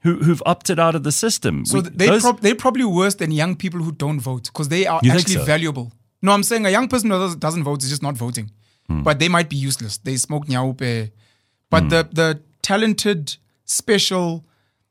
who 0.00 0.16
who've 0.24 0.42
opted 0.46 0.78
out 0.78 0.94
of 0.94 1.02
the 1.02 1.12
system. 1.12 1.64
So 1.66 1.80
We- 1.80 1.90
they 1.90 2.06
those- 2.06 2.22
prob- 2.22 2.40
they're 2.40 2.54
probably 2.54 2.84
worse 2.84 3.16
than 3.16 3.30
young 3.32 3.54
people 3.56 3.80
who 3.82 3.92
don't 3.92 4.20
vote 4.20 4.44
because 4.44 4.68
they 4.68 4.86
are 4.86 5.00
actually 5.04 5.34
so? 5.34 5.44
valuable. 5.44 5.92
No, 6.22 6.32
I'm 6.32 6.42
saying 6.42 6.64
a 6.66 6.70
young 6.70 6.88
person 6.88 7.10
who 7.10 7.18
doesn't- 7.18 7.40
doesn't 7.40 7.64
vote 7.64 7.82
is 7.82 7.88
just 7.90 8.02
not 8.02 8.16
voting, 8.16 8.50
Hmm. 8.88 9.02
but 9.02 9.18
they 9.18 9.28
might 9.28 9.48
be 9.50 9.56
useless. 9.56 9.98
They 9.98 10.16
smoke 10.16 10.46
nyaope, 10.48 11.10
but 11.70 11.88
the 11.90 12.08
the 12.12 12.40
talented, 12.62 13.36
special, 13.64 14.44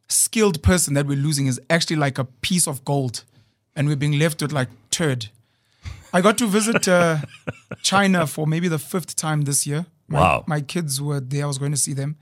skilled 0.09 0.61
person 0.63 0.93
that 0.95 1.05
we're 1.07 1.17
losing 1.17 1.47
is 1.47 1.59
actually 1.69 1.95
like 1.95 2.17
a 2.17 2.25
piece 2.25 2.67
of 2.67 2.83
gold, 2.85 3.23
and 3.75 3.87
we're 3.87 3.95
being 3.95 4.19
left 4.19 4.41
with 4.41 4.51
like 4.51 4.69
turd. 4.91 5.29
I 6.11 6.21
got 6.21 6.37
to 6.39 6.47
visit 6.47 6.87
uh, 6.87 7.17
China 7.83 8.25
for 8.27 8.47
maybe 8.47 8.67
the 8.67 8.79
fifth 8.79 9.15
time 9.15 9.43
this 9.43 9.65
year. 9.67 9.85
My, 10.07 10.19
Wow. 10.19 10.43
My 10.47 10.61
kids 10.61 10.99
were 11.01 11.19
there. 11.19 11.43
I 11.43 11.47
was 11.47 11.59
going 11.59 11.71
to 11.71 11.77
see 11.77 11.93
them. 11.93 12.17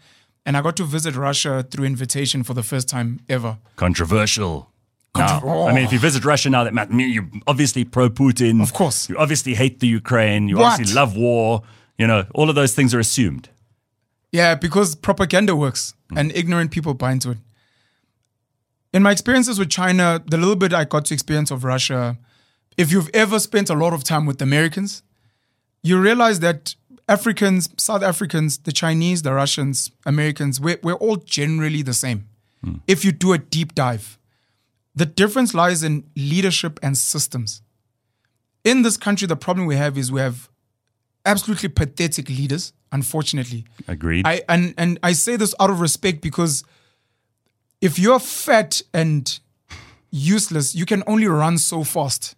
And 0.45 0.57
I 0.57 0.61
got 0.61 0.75
to 0.77 0.83
visit 0.83 1.15
Russia 1.15 1.65
through 1.69 1.85
invitation 1.85 2.43
for 2.43 2.53
the 2.53 2.63
first 2.63 2.87
time 2.89 3.19
ever. 3.29 3.57
controversial. 3.77 4.71
Now, 5.15 5.39
I 5.67 5.73
mean, 5.73 5.83
if 5.83 5.91
you 5.91 5.97
visit 5.99 6.23
Russia 6.25 6.49
now, 6.49 6.63
that 6.63 6.73
might 6.75 6.91
mean 6.91 7.11
you're 7.11 7.27
obviously 7.47 7.83
pro 7.85 8.07
Putin. 8.09 8.61
Of 8.61 8.73
course. 8.73 9.09
You 9.09 9.17
obviously 9.17 9.55
hate 9.55 9.79
the 9.79 9.87
Ukraine. 9.87 10.47
You 10.47 10.57
What? 10.57 10.73
obviously 10.73 10.93
love 10.93 11.17
war. 11.17 11.63
You 11.97 12.05
know, 12.07 12.25
all 12.35 12.49
of 12.49 12.55
those 12.55 12.75
things 12.75 12.93
are 12.93 12.99
assumed. 12.99 13.49
Yeah, 14.31 14.53
because 14.55 14.95
propaganda 14.95 15.55
works 15.55 15.95
and 16.15 16.31
ignorant 16.35 16.69
people 16.71 16.93
buy 16.93 17.13
into 17.13 17.31
it. 17.31 17.37
In 18.97 19.03
my 19.03 19.11
experiences 19.11 19.59
with 19.59 19.69
China, 19.69 20.23
the 20.25 20.37
little 20.37 20.55
bit 20.55 20.73
I 20.73 20.83
got 20.83 21.05
to 21.05 21.13
experience 21.13 21.51
of 21.51 21.63
Russia, 21.63 22.17
if 22.77 22.91
you've 22.91 23.11
ever 23.13 23.37
spent 23.37 23.69
a 23.69 23.75
lot 23.75 23.93
of 23.93 24.03
time 24.03 24.25
with 24.25 24.41
Americans, 24.41 25.03
you 25.83 26.01
realize 26.01 26.39
that 26.39 26.73
Africans, 27.07 27.69
South 27.77 28.01
Africans, 28.01 28.57
the 28.57 28.71
Chinese, 28.71 29.21
the 29.21 29.35
Russians, 29.35 29.91
Americans, 30.07 30.59
we're, 30.59 30.79
we're 30.81 30.93
all 30.93 31.17
generally 31.17 31.83
the 31.83 31.93
same. 31.93 32.27
Hmm. 32.63 32.77
If 32.87 33.05
you 33.05 33.11
do 33.11 33.33
a 33.33 33.37
deep 33.37 33.75
dive, 33.75 34.17
the 34.95 35.05
difference 35.05 35.53
lies 35.53 35.83
in 35.83 36.09
leadership 36.15 36.79
and 36.81 36.97
systems. 36.97 37.61
In 38.63 38.81
this 38.81 38.97
country, 38.97 39.27
the 39.27 39.35
problem 39.35 39.67
we 39.67 39.75
have 39.75 39.95
is 39.95 40.11
we 40.11 40.21
have 40.21 40.49
absolutely 41.23 41.69
pathetic 41.69 42.29
leaders, 42.29 42.73
unfortunately. 42.91 43.63
Agreed. 43.87 44.25
I 44.25 44.41
and 44.49 44.73
and 44.75 44.97
I 45.03 45.13
say 45.13 45.35
this 45.35 45.53
out 45.59 45.69
of 45.69 45.81
respect 45.81 46.21
because 46.21 46.63
if 47.81 47.99
you're 47.99 48.19
fat 48.19 48.81
and 48.93 49.39
useless, 50.11 50.75
you 50.75 50.85
can 50.85 51.03
only 51.07 51.27
run 51.27 51.57
so 51.57 51.83
fast. 51.83 52.35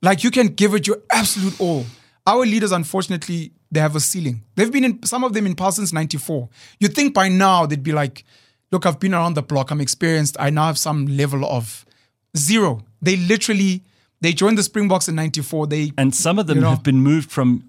Like 0.00 0.24
you 0.24 0.30
can 0.30 0.48
give 0.48 0.74
it 0.74 0.86
your 0.86 0.98
absolute 1.10 1.60
all. 1.60 1.86
Our 2.26 2.44
leaders, 2.44 2.72
unfortunately, 2.72 3.52
they 3.70 3.80
have 3.80 3.96
a 3.96 4.00
ceiling. 4.00 4.42
They've 4.54 4.70
been 4.70 4.84
in 4.84 5.02
some 5.04 5.24
of 5.24 5.32
them 5.32 5.46
in 5.46 5.54
power 5.54 5.72
since 5.72 5.92
'94. 5.92 6.48
You'd 6.78 6.94
think 6.94 7.14
by 7.14 7.28
now 7.28 7.66
they'd 7.66 7.82
be 7.82 7.92
like, 7.92 8.24
"Look, 8.70 8.84
I've 8.86 9.00
been 9.00 9.14
around 9.14 9.34
the 9.34 9.42
block. 9.42 9.70
I'm 9.70 9.80
experienced. 9.80 10.36
I 10.38 10.50
now 10.50 10.66
have 10.66 10.78
some 10.78 11.06
level 11.06 11.44
of 11.44 11.84
zero." 12.36 12.84
They 13.00 13.16
literally 13.16 13.82
they 14.20 14.32
joined 14.32 14.58
the 14.58 14.62
Springboks 14.62 15.08
in 15.08 15.14
'94. 15.14 15.66
They 15.66 15.92
And 15.96 16.14
some 16.14 16.38
of 16.38 16.46
them 16.46 16.58
You 16.58 16.62
know, 16.62 16.70
have 16.70 16.82
been 16.82 17.00
moved 17.00 17.30
from 17.30 17.64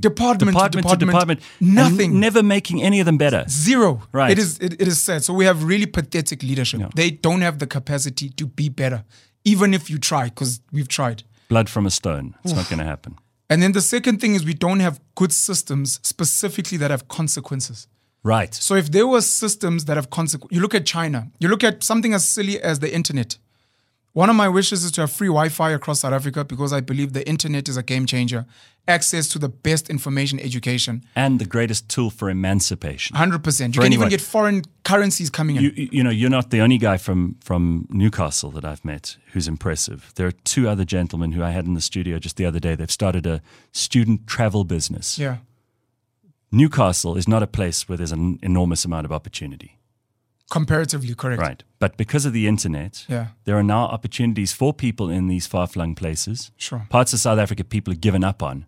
department, 0.00 0.52
department 0.52 0.86
to 0.86 0.96
to 0.96 1.06
department, 1.06 1.40
and 1.60 1.74
nothing. 1.74 2.20
never 2.20 2.42
making 2.42 2.82
any 2.82 3.00
of 3.00 3.06
them 3.06 3.18
better. 3.18 3.44
Zero. 3.48 4.02
Right. 4.12 4.30
It 4.30 4.38
is 4.38 4.58
it, 4.58 4.80
it 4.80 4.88
is 4.88 5.00
sad. 5.00 5.24
So 5.24 5.32
we 5.34 5.44
have 5.44 5.64
really 5.64 5.86
pathetic 5.86 6.42
leadership. 6.42 6.80
They 6.94 7.10
don't 7.10 7.42
have 7.42 7.58
the 7.58 7.66
capacity 7.66 8.30
to 8.30 8.46
be 8.46 8.68
better, 8.68 9.04
even 9.44 9.74
if 9.74 9.90
you 9.90 9.98
try, 9.98 10.24
because 10.24 10.60
we've 10.72 10.88
tried. 10.88 11.22
Blood 11.48 11.68
from 11.68 11.86
a 11.86 11.90
stone. 11.90 12.34
It's 12.44 12.54
not 12.54 12.68
going 12.68 12.80
to 12.80 12.84
happen. 12.84 13.16
And 13.48 13.62
then 13.62 13.72
the 13.72 13.80
second 13.80 14.20
thing 14.20 14.34
is 14.34 14.44
we 14.44 14.54
don't 14.54 14.80
have 14.80 15.00
good 15.14 15.32
systems 15.32 16.00
specifically 16.02 16.78
that 16.78 16.90
have 16.90 17.06
consequences. 17.06 17.86
Right. 18.24 18.52
So 18.52 18.74
if 18.74 18.90
there 18.90 19.06
were 19.06 19.20
systems 19.20 19.84
that 19.84 19.96
have 19.96 20.10
consequences, 20.10 20.56
you 20.56 20.60
look 20.60 20.74
at 20.74 20.84
China, 20.84 21.30
you 21.38 21.48
look 21.48 21.62
at 21.62 21.84
something 21.84 22.12
as 22.12 22.24
silly 22.24 22.60
as 22.60 22.80
the 22.80 22.92
internet. 22.92 23.38
One 24.14 24.30
of 24.30 24.34
my 24.34 24.48
wishes 24.48 24.82
is 24.82 24.90
to 24.92 25.02
have 25.02 25.12
free 25.12 25.28
Wi-Fi 25.28 25.70
across 25.70 26.00
South 26.00 26.12
Africa 26.12 26.44
because 26.44 26.72
I 26.72 26.80
believe 26.80 27.12
the 27.12 27.28
internet 27.28 27.68
is 27.68 27.76
a 27.76 27.82
game 27.82 28.06
changer. 28.06 28.46
Access 28.88 29.28
to 29.28 29.38
the 29.40 29.48
best 29.48 29.90
information 29.90 30.38
education, 30.40 31.02
And 31.14 31.38
the 31.40 31.44
greatest 31.44 31.88
tool 31.88 32.10
for 32.10 32.30
emancipation. 32.30 33.16
hundred 33.16 33.42
percent. 33.42 33.74
You 33.74 33.80
For 33.80 33.84
can 33.84 33.92
anyone. 33.92 34.06
even 34.08 34.18
get 34.18 34.20
foreign 34.20 34.62
currencies 34.84 35.30
coming 35.30 35.56
in. 35.56 35.62
You, 35.64 35.88
you 35.92 36.04
know, 36.04 36.10
you're 36.10 36.30
not 36.30 36.50
the 36.50 36.60
only 36.60 36.78
guy 36.78 36.96
from, 36.98 37.34
from 37.40 37.86
Newcastle 37.90 38.50
that 38.52 38.64
I've 38.64 38.84
met 38.84 39.16
who's 39.32 39.48
impressive. 39.48 40.12
There 40.14 40.26
are 40.28 40.32
two 40.44 40.68
other 40.68 40.84
gentlemen 40.84 41.32
who 41.32 41.42
I 41.42 41.50
had 41.50 41.66
in 41.66 41.74
the 41.74 41.80
studio 41.80 42.18
just 42.20 42.36
the 42.36 42.46
other 42.46 42.60
day. 42.60 42.76
They've 42.76 42.90
started 42.90 43.26
a 43.26 43.40
student 43.72 44.26
travel 44.26 44.64
business. 44.64 45.18
yeah, 45.18 45.38
Newcastle 46.52 47.16
is 47.18 47.26
not 47.26 47.42
a 47.42 47.46
place 47.46 47.88
where 47.88 47.96
there's 47.98 48.12
an 48.12 48.38
enormous 48.42 48.84
amount 48.84 49.04
of 49.04 49.12
opportunity. 49.12 49.72
comparatively 50.48 51.12
correct. 51.12 51.42
Right. 51.42 51.64
But 51.80 51.96
because 51.96 52.24
of 52.24 52.32
the 52.32 52.46
internet, 52.46 53.04
Yeah. 53.08 53.26
there 53.46 53.56
are 53.56 53.64
now 53.64 53.86
opportunities 53.86 54.52
for 54.52 54.72
people 54.72 55.10
in 55.10 55.26
these 55.26 55.44
far 55.48 55.66
flung 55.66 55.96
places, 55.96 56.52
Sure. 56.56 56.86
parts 56.88 57.12
of 57.12 57.18
South 57.18 57.40
Africa 57.40 57.64
people 57.64 57.92
are 57.92 57.96
given 57.96 58.22
up 58.22 58.42
on, 58.44 58.64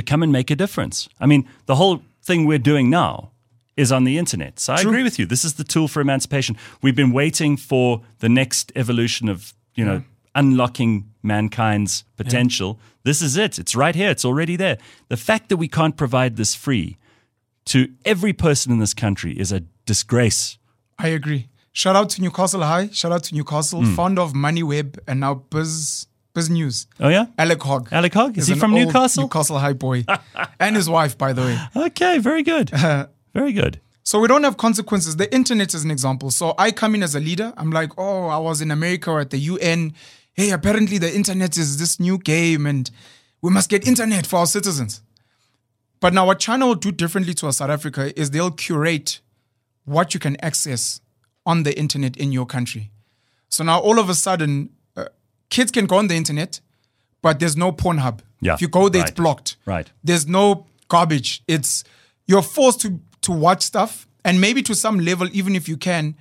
to 0.00 0.10
come 0.12 0.22
and 0.22 0.32
make 0.32 0.50
a 0.50 0.56
difference. 0.56 1.08
I 1.20 1.26
mean, 1.26 1.48
the 1.66 1.74
whole 1.76 2.02
thing 2.22 2.46
we're 2.46 2.58
doing 2.72 2.90
now 2.90 3.30
is 3.76 3.90
on 3.92 4.04
the 4.04 4.18
internet. 4.18 4.58
So 4.60 4.74
I 4.74 4.82
True. 4.82 4.90
agree 4.90 5.02
with 5.02 5.18
you. 5.18 5.26
This 5.26 5.44
is 5.44 5.54
the 5.54 5.64
tool 5.64 5.88
for 5.88 6.00
emancipation. 6.00 6.56
We've 6.82 6.96
been 6.96 7.12
waiting 7.12 7.56
for 7.56 8.02
the 8.18 8.28
next 8.28 8.72
evolution 8.76 9.28
of, 9.28 9.54
you 9.74 9.84
know, 9.84 10.02
unlocking 10.34 11.10
mankind's 11.22 12.04
potential. 12.16 12.78
This 13.04 13.22
is 13.22 13.36
it. 13.36 13.58
It's 13.58 13.74
right 13.74 13.94
here. 13.94 14.10
It's 14.10 14.24
already 14.24 14.56
there. 14.56 14.76
The 15.08 15.16
fact 15.16 15.48
that 15.48 15.56
we 15.56 15.68
can't 15.68 15.96
provide 15.96 16.36
this 16.36 16.54
free 16.54 16.96
to 17.66 17.88
every 18.04 18.32
person 18.32 18.72
in 18.72 18.78
this 18.78 18.94
country 18.94 19.32
is 19.38 19.52
a 19.52 19.60
disgrace. 19.86 20.58
I 20.98 21.08
agree. 21.08 21.48
Shout 21.72 21.96
out 21.96 22.10
to 22.10 22.20
Newcastle 22.22 22.62
High. 22.62 22.88
Shout 22.92 23.12
out 23.12 23.22
to 23.24 23.34
Newcastle, 23.34 23.82
Hmm. 23.82 23.94
founder 23.94 24.22
of 24.22 24.32
MoneyWeb 24.34 24.98
and 25.06 25.20
now 25.20 25.34
Biz 25.34 26.06
News. 26.48 26.86
Oh 26.98 27.08
yeah? 27.08 27.26
Alec 27.36 27.62
Hogg. 27.62 27.88
Alec 27.92 28.14
Hogg? 28.14 28.38
Is 28.38 28.46
he 28.46 28.54
from 28.54 28.72
Newcastle? 28.72 29.24
Newcastle 29.24 29.58
High 29.58 29.74
boy, 29.74 30.04
and 30.60 30.76
his 30.76 30.88
wife, 30.88 31.18
by 31.18 31.32
the 31.32 31.42
way. 31.42 31.58
Okay, 31.86 32.18
very 32.18 32.42
good. 32.42 32.70
very 33.34 33.52
good. 33.52 33.80
So 34.02 34.18
we 34.18 34.28
don't 34.28 34.44
have 34.44 34.56
consequences. 34.56 35.16
The 35.16 35.32
internet 35.34 35.74
is 35.74 35.84
an 35.84 35.90
example. 35.90 36.30
So 36.30 36.54
I 36.56 36.70
come 36.70 36.94
in 36.94 37.02
as 37.02 37.14
a 37.14 37.20
leader. 37.20 37.52
I'm 37.56 37.70
like, 37.70 37.90
oh, 37.98 38.26
I 38.28 38.38
was 38.38 38.60
in 38.60 38.70
America 38.70 39.10
or 39.10 39.20
at 39.20 39.30
the 39.30 39.38
UN. 39.38 39.92
Hey, 40.32 40.50
apparently 40.50 40.98
the 40.98 41.14
internet 41.14 41.58
is 41.58 41.78
this 41.78 42.00
new 42.00 42.18
game, 42.18 42.66
and 42.66 42.90
we 43.42 43.50
must 43.50 43.68
get 43.68 43.86
internet 43.86 44.26
for 44.26 44.38
our 44.38 44.46
citizens. 44.46 45.02
But 46.00 46.14
now, 46.14 46.26
what 46.26 46.38
China 46.38 46.66
will 46.66 46.74
do 46.76 46.90
differently 46.90 47.34
to 47.34 47.52
South 47.52 47.68
Africa 47.70 48.18
is 48.18 48.30
they'll 48.30 48.50
curate 48.50 49.20
what 49.84 50.14
you 50.14 50.20
can 50.20 50.42
access 50.42 51.00
on 51.44 51.62
the 51.64 51.78
internet 51.78 52.16
in 52.16 52.32
your 52.32 52.46
country. 52.46 52.90
So 53.48 53.64
now, 53.64 53.80
all 53.80 53.98
of 53.98 54.08
a 54.08 54.14
sudden, 54.14 54.70
uh, 54.70 54.79
kids 55.50 55.70
can 55.70 55.86
go 55.86 55.96
on 55.96 56.08
the 56.08 56.14
internet, 56.14 56.60
but 57.22 57.38
there's 57.38 57.56
no 57.56 57.72
Pornhub. 57.72 58.20
Yeah, 58.40 58.54
If 58.54 58.62
you 58.62 58.68
go 58.68 58.88
there, 58.88 59.02
right. 59.02 59.10
it's 59.10 59.16
blocked. 59.16 59.56
Right. 59.66 59.90
There's 60.02 60.26
no 60.26 60.66
garbage. 60.88 61.42
It's 61.46 61.84
you're 62.26 62.42
forced 62.42 62.80
to 62.80 63.00
to 63.22 63.32
watch 63.32 63.62
stuff, 63.62 64.06
and 64.24 64.40
maybe 64.40 64.62
to 64.62 64.74
some 64.74 64.98
level, 64.98 65.28
even 65.32 65.54
if 65.54 65.68
you 65.68 65.76
can, 65.76 66.16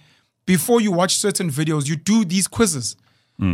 before 0.46 0.82
you 0.82 0.92
watch 0.92 1.16
certain 1.16 1.50
videos, 1.50 1.88
you 1.88 1.96
do 1.96 2.26
these 2.26 2.48
quizzes. 2.48 2.96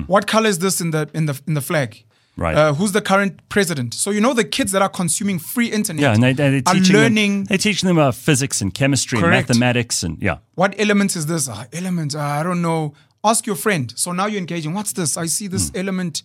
What 0.08 0.26
color 0.26 0.50
is 0.50 0.58
this 0.58 0.82
in 0.82 0.90
the 0.92 1.08
in 1.14 1.28
the 1.28 1.40
in 1.46 1.54
the 1.54 1.62
flag? 1.62 2.04
Right. 2.38 2.56
Uh, 2.56 2.74
who's 2.74 2.92
the 2.92 3.02
current 3.02 3.48
president? 3.50 3.94
So 3.94 4.12
you 4.12 4.20
know 4.20 4.34
the 4.34 4.44
kids 4.44 4.72
that 4.72 4.82
are 4.82 4.90
consuming 4.90 5.40
free 5.40 5.68
internet 5.68 6.02
Yeah, 6.02 6.14
and 6.14 6.24
they, 6.24 6.34
they're 6.34 6.62
are 6.66 6.76
learning 6.76 7.32
Them, 7.32 7.44
they're 7.46 7.58
teaching 7.58 7.88
them 7.88 7.98
about 7.98 8.16
physics 8.16 8.62
and 8.62 8.74
chemistry 8.74 9.20
Correct. 9.20 9.50
and 9.50 9.60
mathematics 9.60 10.04
and 10.04 10.22
yeah. 10.22 10.40
what 10.56 10.76
element 10.78 11.16
is 11.16 11.28
this? 11.28 11.48
Ah, 11.48 11.66
element, 11.72 12.14
ah, 12.18 12.40
I 12.40 12.44
don't 12.44 12.62
know. 12.62 12.94
Ask 13.26 13.46
your 13.48 13.56
friend. 13.58 13.92
So 13.96 14.12
now 14.14 14.28
you're 14.28 14.40
engaging. 14.46 14.74
What's 14.74 14.94
this? 14.94 15.18
I 15.18 15.26
see 15.28 15.48
Hmm. 15.48 15.52
this 15.54 15.72
element. 15.76 16.22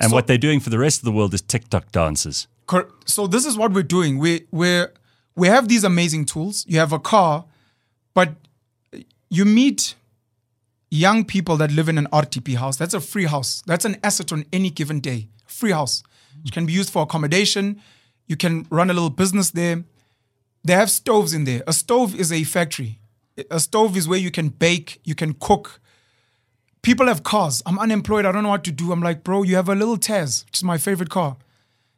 And 0.00 0.10
So- 0.10 0.14
what 0.16 0.26
they're 0.26 0.38
doing 0.48 0.60
for 0.60 0.70
the 0.70 0.78
rest 0.78 1.00
of 1.00 1.04
the 1.04 1.12
world 1.18 1.32
is 1.34 1.42
TikTok 1.42 1.90
dances. 1.90 2.46
Cor- 2.66 2.90
So 3.06 3.26
this 3.26 3.44
is 3.46 3.56
what 3.56 3.72
we're 3.72 3.82
doing. 3.98 4.18
We 4.18 4.32
we 4.60 4.70
we 5.34 5.48
have 5.48 5.68
these 5.68 5.84
amazing 5.84 6.26
tools. 6.26 6.64
You 6.68 6.78
have 6.84 6.92
a 6.92 6.98
car, 6.98 7.44
but 8.14 8.28
you 9.30 9.44
meet 9.44 9.94
young 10.90 11.24
people 11.24 11.56
that 11.56 11.70
live 11.70 11.88
in 11.88 11.98
an 11.98 12.06
RDP 12.12 12.54
house. 12.54 12.76
That's 12.76 12.94
a 12.94 13.00
free 13.00 13.26
house. 13.26 13.62
That's 13.66 13.84
an 13.84 13.96
asset 14.02 14.32
on 14.32 14.44
any 14.52 14.70
given 14.70 15.00
day. 15.00 15.28
Free 15.46 15.72
house. 15.72 16.02
It 16.44 16.52
can 16.52 16.66
be 16.66 16.72
used 16.72 16.90
for 16.90 17.02
accommodation. 17.02 17.80
You 18.26 18.36
can 18.36 18.66
run 18.70 18.90
a 18.90 18.94
little 18.94 19.10
business 19.10 19.50
there. 19.50 19.84
They 20.64 20.74
have 20.74 20.90
stoves 20.90 21.32
in 21.32 21.44
there. 21.44 21.62
A 21.66 21.72
stove 21.72 22.14
is 22.14 22.30
a 22.32 22.44
factory. 22.44 22.98
A 23.50 23.60
stove 23.60 23.96
is 23.96 24.06
where 24.08 24.18
you 24.18 24.30
can 24.30 24.48
bake, 24.48 25.00
you 25.04 25.14
can 25.14 25.32
cook. 25.34 25.80
People 26.88 27.08
have 27.08 27.22
cars. 27.22 27.62
I'm 27.66 27.78
unemployed. 27.78 28.24
I 28.24 28.32
don't 28.32 28.42
know 28.42 28.48
what 28.48 28.64
to 28.64 28.72
do. 28.72 28.92
I'm 28.92 29.02
like, 29.02 29.22
bro, 29.22 29.42
you 29.42 29.56
have 29.56 29.68
a 29.68 29.74
little 29.74 29.98
Tazz, 29.98 30.46
which 30.46 30.60
is 30.60 30.64
my 30.64 30.78
favorite 30.78 31.10
car. 31.10 31.36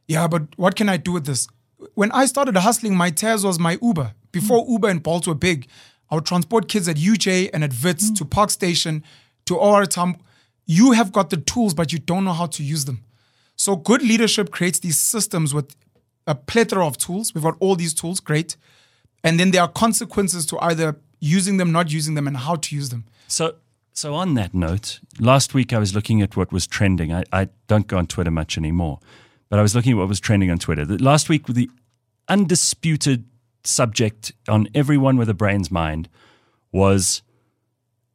Yeah, 0.09 0.27
but 0.27 0.43
what 0.57 0.75
can 0.75 0.89
I 0.89 0.97
do 0.97 1.13
with 1.13 1.27
this? 1.27 1.47
When 1.95 2.11
I 2.11 2.27
started 2.27 2.57
hustling, 2.57 2.97
my 2.97 3.13
Tazz 3.13 3.45
was 3.45 3.61
my 3.61 3.79
Uber. 3.81 4.15
Before 4.33 4.65
hmm. 4.65 4.73
Uber 4.73 4.89
and 4.89 5.01
Bolt 5.01 5.29
were 5.29 5.37
big, 5.37 5.69
I 6.11 6.17
would 6.17 6.27
transport 6.27 6.67
kids 6.67 6.89
at 6.89 6.97
UJ 6.97 7.51
and 7.55 7.63
at 7.63 7.73
Wits 7.85 8.09
hmm. 8.09 8.15
to 8.15 8.25
Park 8.25 8.51
Station 8.51 9.05
to 9.47 9.55
OR 9.55 9.87
Tambo. 9.87 10.19
You 10.67 10.91
have 10.91 11.13
got 11.13 11.31
the 11.31 11.37
tools, 11.37 11.73
but 11.73 11.93
you 11.93 12.01
don't 12.01 12.25
know 12.25 12.33
how 12.33 12.47
to 12.47 12.65
use 12.65 12.87
them. 12.87 13.05
So 13.55 13.77
good 13.77 14.03
leadership 14.03 14.51
creates 14.51 14.81
these 14.81 14.99
systems 14.99 15.55
with 15.55 15.77
a 16.27 16.35
plethora 16.35 16.85
of 16.85 16.99
tools. 16.99 17.33
We've 17.33 17.45
got 17.45 17.57
all 17.61 17.77
these 17.77 17.95
tools, 17.95 18.19
great. 18.19 18.57
And 19.23 19.39
then 19.39 19.53
there 19.53 19.63
are 19.63 19.69
consequences 19.69 20.47
to 20.47 20.59
either 20.59 20.97
using 21.21 21.59
them, 21.59 21.71
not 21.71 21.93
using 21.93 22.15
them, 22.15 22.27
and 22.27 22.37
how 22.37 22.57
to 22.57 22.75
use 22.75 22.89
them. 22.89 23.05
So 23.29 23.55
so 23.93 24.15
on 24.15 24.35
that 24.35 24.55
note, 24.55 25.01
last 25.19 25.53
week 25.55 25.73
I 25.73 25.79
was 25.79 25.95
looking 25.95 26.23
at 26.23 26.37
what 26.37 26.53
was 26.53 26.67
trending. 26.67 27.13
I, 27.13 27.25
I 27.33 27.49
don't 27.67 27.87
go 27.87 27.99
on 27.99 28.07
Twitter 28.07 28.31
much 28.31 28.57
anymore, 28.57 28.99
but 29.49 29.59
I 29.59 29.63
was 29.63 29.75
looking 29.75 29.93
at 29.93 29.99
what 29.99 30.09
was 30.09 30.21
trending 30.21 30.51
on 30.51 30.59
Twitter. 30.59 30.85
The- 30.85 30.99
Last 31.03 31.29
week 31.29 31.47
the 31.47 31.69
undisputed 32.29 33.25
subject 33.65 34.33
on 34.49 34.69
everyone 34.75 35.17
with 35.17 35.29
a 35.29 35.35
brain's 35.35 35.71
mind 35.71 36.09
was 36.73 37.23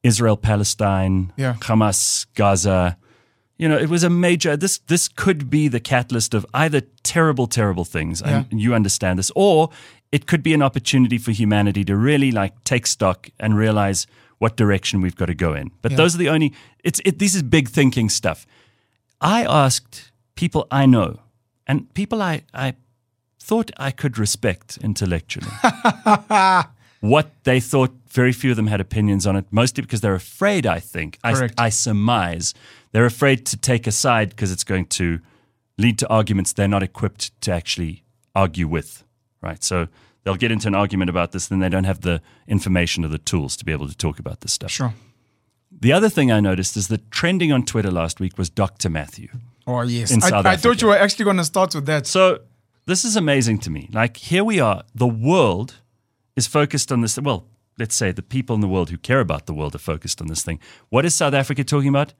Israel 0.04 0.38
Palestine, 0.38 1.34
Yeah. 1.36 1.56
Hamas, 1.56 2.26
Gaza. 2.36 2.98
You 3.58 3.70
know, 3.70 3.78
it 3.78 3.90
was 3.90 4.04
a 4.04 4.10
major. 4.10 4.58
This 4.58 4.80
this 4.80 5.08
could 5.08 5.50
be 5.50 5.68
the 5.70 5.80
catalyst 5.80 6.34
of 6.34 6.46
either 6.54 6.82
terrible, 7.04 7.48
terrible 7.48 7.86
things, 7.86 8.22
and 8.22 8.48
you 8.62 8.74
understand 8.74 9.18
this, 9.18 9.32
or 9.36 9.70
it 10.12 10.28
could 10.28 10.44
be 10.44 10.54
an 10.54 10.62
opportunity 10.62 11.18
for 11.18 11.32
humanity 11.32 11.84
to 11.86 11.96
really 11.96 12.32
like 12.32 12.64
take 12.66 12.86
stock 12.86 13.30
and 13.40 13.56
realize 13.58 14.08
what 14.46 14.56
direction 14.56 15.02
we've 15.02 15.16
got 15.16 15.26
to 15.26 15.34
go 15.34 15.56
in. 15.56 15.72
But 15.82 15.98
those 15.98 16.14
are 16.14 16.20
the 16.20 16.30
only. 16.30 16.54
It's 16.84 17.02
it. 17.04 17.18
This 17.18 17.34
is 17.34 17.42
big 17.42 17.68
thinking 17.68 18.10
stuff. 18.10 18.46
I 19.20 19.44
asked 19.44 20.12
people 20.36 20.68
I 20.70 20.86
know, 20.86 21.22
and 21.66 21.92
people 21.96 22.22
I 22.22 22.44
I 22.54 22.76
thought 23.40 23.72
I 23.78 23.90
could 23.90 24.20
respect 24.20 24.78
intellectually 24.84 25.50
what 27.00 27.32
they 27.44 27.60
thought. 27.60 27.92
Very 28.10 28.34
few 28.34 28.52
of 28.52 28.56
them 28.56 28.68
had 28.68 28.80
opinions 28.80 29.26
on 29.26 29.36
it, 29.36 29.46
mostly 29.50 29.82
because 29.82 30.02
they're 30.02 30.22
afraid, 30.28 30.68
I 30.68 30.80
think. 30.80 31.18
I. 31.24 31.32
I 31.58 31.70
surmise 31.70 32.54
they're 32.92 33.08
afraid 33.08 33.48
to 33.48 33.58
take 33.58 33.88
a 33.88 33.92
side 33.92 34.30
because 34.30 34.52
it's 34.52 34.64
going 34.64 34.86
to 35.00 35.22
lead 35.80 35.98
to 36.00 36.08
arguments 36.08 36.54
they're 36.54 36.68
not 36.68 36.84
equipped 36.84 37.42
to 37.42 37.52
actually 37.52 38.04
argue 38.36 38.68
with, 38.68 39.04
right? 39.42 39.64
So 39.64 39.88
they'll 40.26 40.36
get 40.36 40.52
into 40.52 40.68
an 40.68 40.76
argument 40.76 41.10
about 41.10 41.32
this, 41.32 41.48
then 41.48 41.60
they 41.60 41.70
don't 41.70 41.86
have 41.86 42.02
the 42.02 42.22
information 42.48 43.06
or 43.06 43.08
the 43.08 43.18
tools 43.18 43.56
to 43.58 43.64
be 43.64 43.72
able 43.72 43.88
to 43.88 43.96
talk 43.96 44.20
about 44.20 44.42
this 44.42 44.52
stuff. 44.52 44.72
Sure. 44.72 44.94
The 45.72 45.94
other 45.94 46.10
thing 46.10 46.32
I 46.32 46.40
noticed 46.42 46.76
is 46.76 46.88
that 46.90 47.10
trending 47.12 47.52
on 47.54 47.64
Twitter 47.64 47.92
last 47.92 48.20
week 48.20 48.38
was 48.38 48.50
Dr. 48.50 48.90
Matthew. 48.90 49.30
Oh, 49.68 49.82
yes. 49.82 50.12
In 50.12 50.22
I, 50.24 50.30
South 50.30 50.46
I 50.46 50.56
thought 50.58 50.82
you 50.82 50.88
were 50.90 50.98
actually 50.98 51.26
going 51.26 51.38
to 51.38 51.44
start 51.46 51.74
with 51.76 51.86
that. 51.86 52.08
So 52.08 52.40
this 52.86 53.06
is 53.06 53.16
amazing 53.16 53.60
to 53.60 53.70
me. 53.70 53.90
Like 53.94 54.18
here 54.18 54.44
we 54.44 54.60
are, 54.60 54.84
the 54.94 55.08
world 55.08 55.76
is 56.36 56.48
focused 56.48 56.92
on 56.92 57.02
this. 57.02 57.18
Well, 57.20 57.46
let's 57.78 57.96
say 57.96 58.12
the 58.12 58.22
people 58.22 58.56
in 58.56 58.62
the 58.62 58.68
world 58.68 58.90
who 58.90 58.98
care 58.98 59.20
about 59.20 59.46
the 59.46 59.54
world 59.54 59.76
are 59.76 59.80
focused 59.80 60.22
on 60.22 60.28
this 60.28 60.44
thing. 60.44 60.60
What 60.90 61.06
is 61.06 61.14
South 61.14 61.34
Africa 61.34 61.64
talking 61.64 61.90
about? 61.90 62.14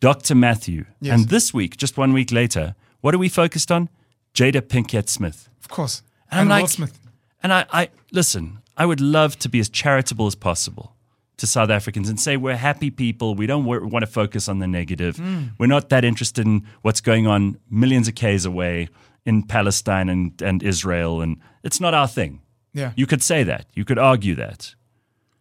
Dr. 0.00 0.34
Matthew. 0.34 0.84
Yes. 1.00 1.18
And 1.18 1.28
this 1.30 1.54
week, 1.54 1.76
just 1.78 1.96
one 1.96 2.12
week 2.12 2.30
later, 2.32 2.74
what 3.00 3.14
are 3.14 3.18
we 3.18 3.28
focused 3.30 3.70
on? 3.72 3.88
Jada 4.34 4.60
Pinkett 4.60 5.08
Smith. 5.08 5.48
Of 5.60 5.68
course. 5.68 6.02
And 6.30 6.40
And, 6.40 6.52
I'm 6.52 6.56
Will 6.56 6.62
like- 6.64 6.70
Smith. 6.70 7.00
And 7.46 7.52
I, 7.52 7.64
I 7.70 7.88
listen, 8.10 8.58
I 8.76 8.86
would 8.86 9.00
love 9.00 9.38
to 9.38 9.48
be 9.48 9.60
as 9.60 9.68
charitable 9.68 10.26
as 10.26 10.34
possible 10.34 10.96
to 11.36 11.46
South 11.46 11.70
Africans 11.70 12.08
and 12.08 12.18
say 12.18 12.36
we're 12.36 12.56
happy 12.56 12.90
people. 12.90 13.36
We 13.36 13.46
don't 13.46 13.64
wa- 13.64 13.84
want 13.84 14.04
to 14.04 14.10
focus 14.10 14.48
on 14.48 14.58
the 14.58 14.66
negative. 14.66 15.18
Hmm. 15.18 15.44
We're 15.56 15.68
not 15.68 15.88
that 15.90 16.04
interested 16.04 16.44
in 16.44 16.66
what's 16.82 17.00
going 17.00 17.28
on 17.28 17.60
millions 17.70 18.08
of 18.08 18.16
Ks 18.16 18.44
away 18.44 18.88
in 19.24 19.44
Palestine 19.44 20.08
and, 20.08 20.42
and 20.42 20.60
Israel. 20.60 21.20
And 21.20 21.36
it's 21.62 21.80
not 21.80 21.94
our 21.94 22.08
thing. 22.08 22.40
Yeah. 22.72 22.90
You 22.96 23.06
could 23.06 23.22
say 23.22 23.44
that. 23.44 23.66
You 23.74 23.84
could 23.84 23.98
argue 24.00 24.34
that. 24.34 24.74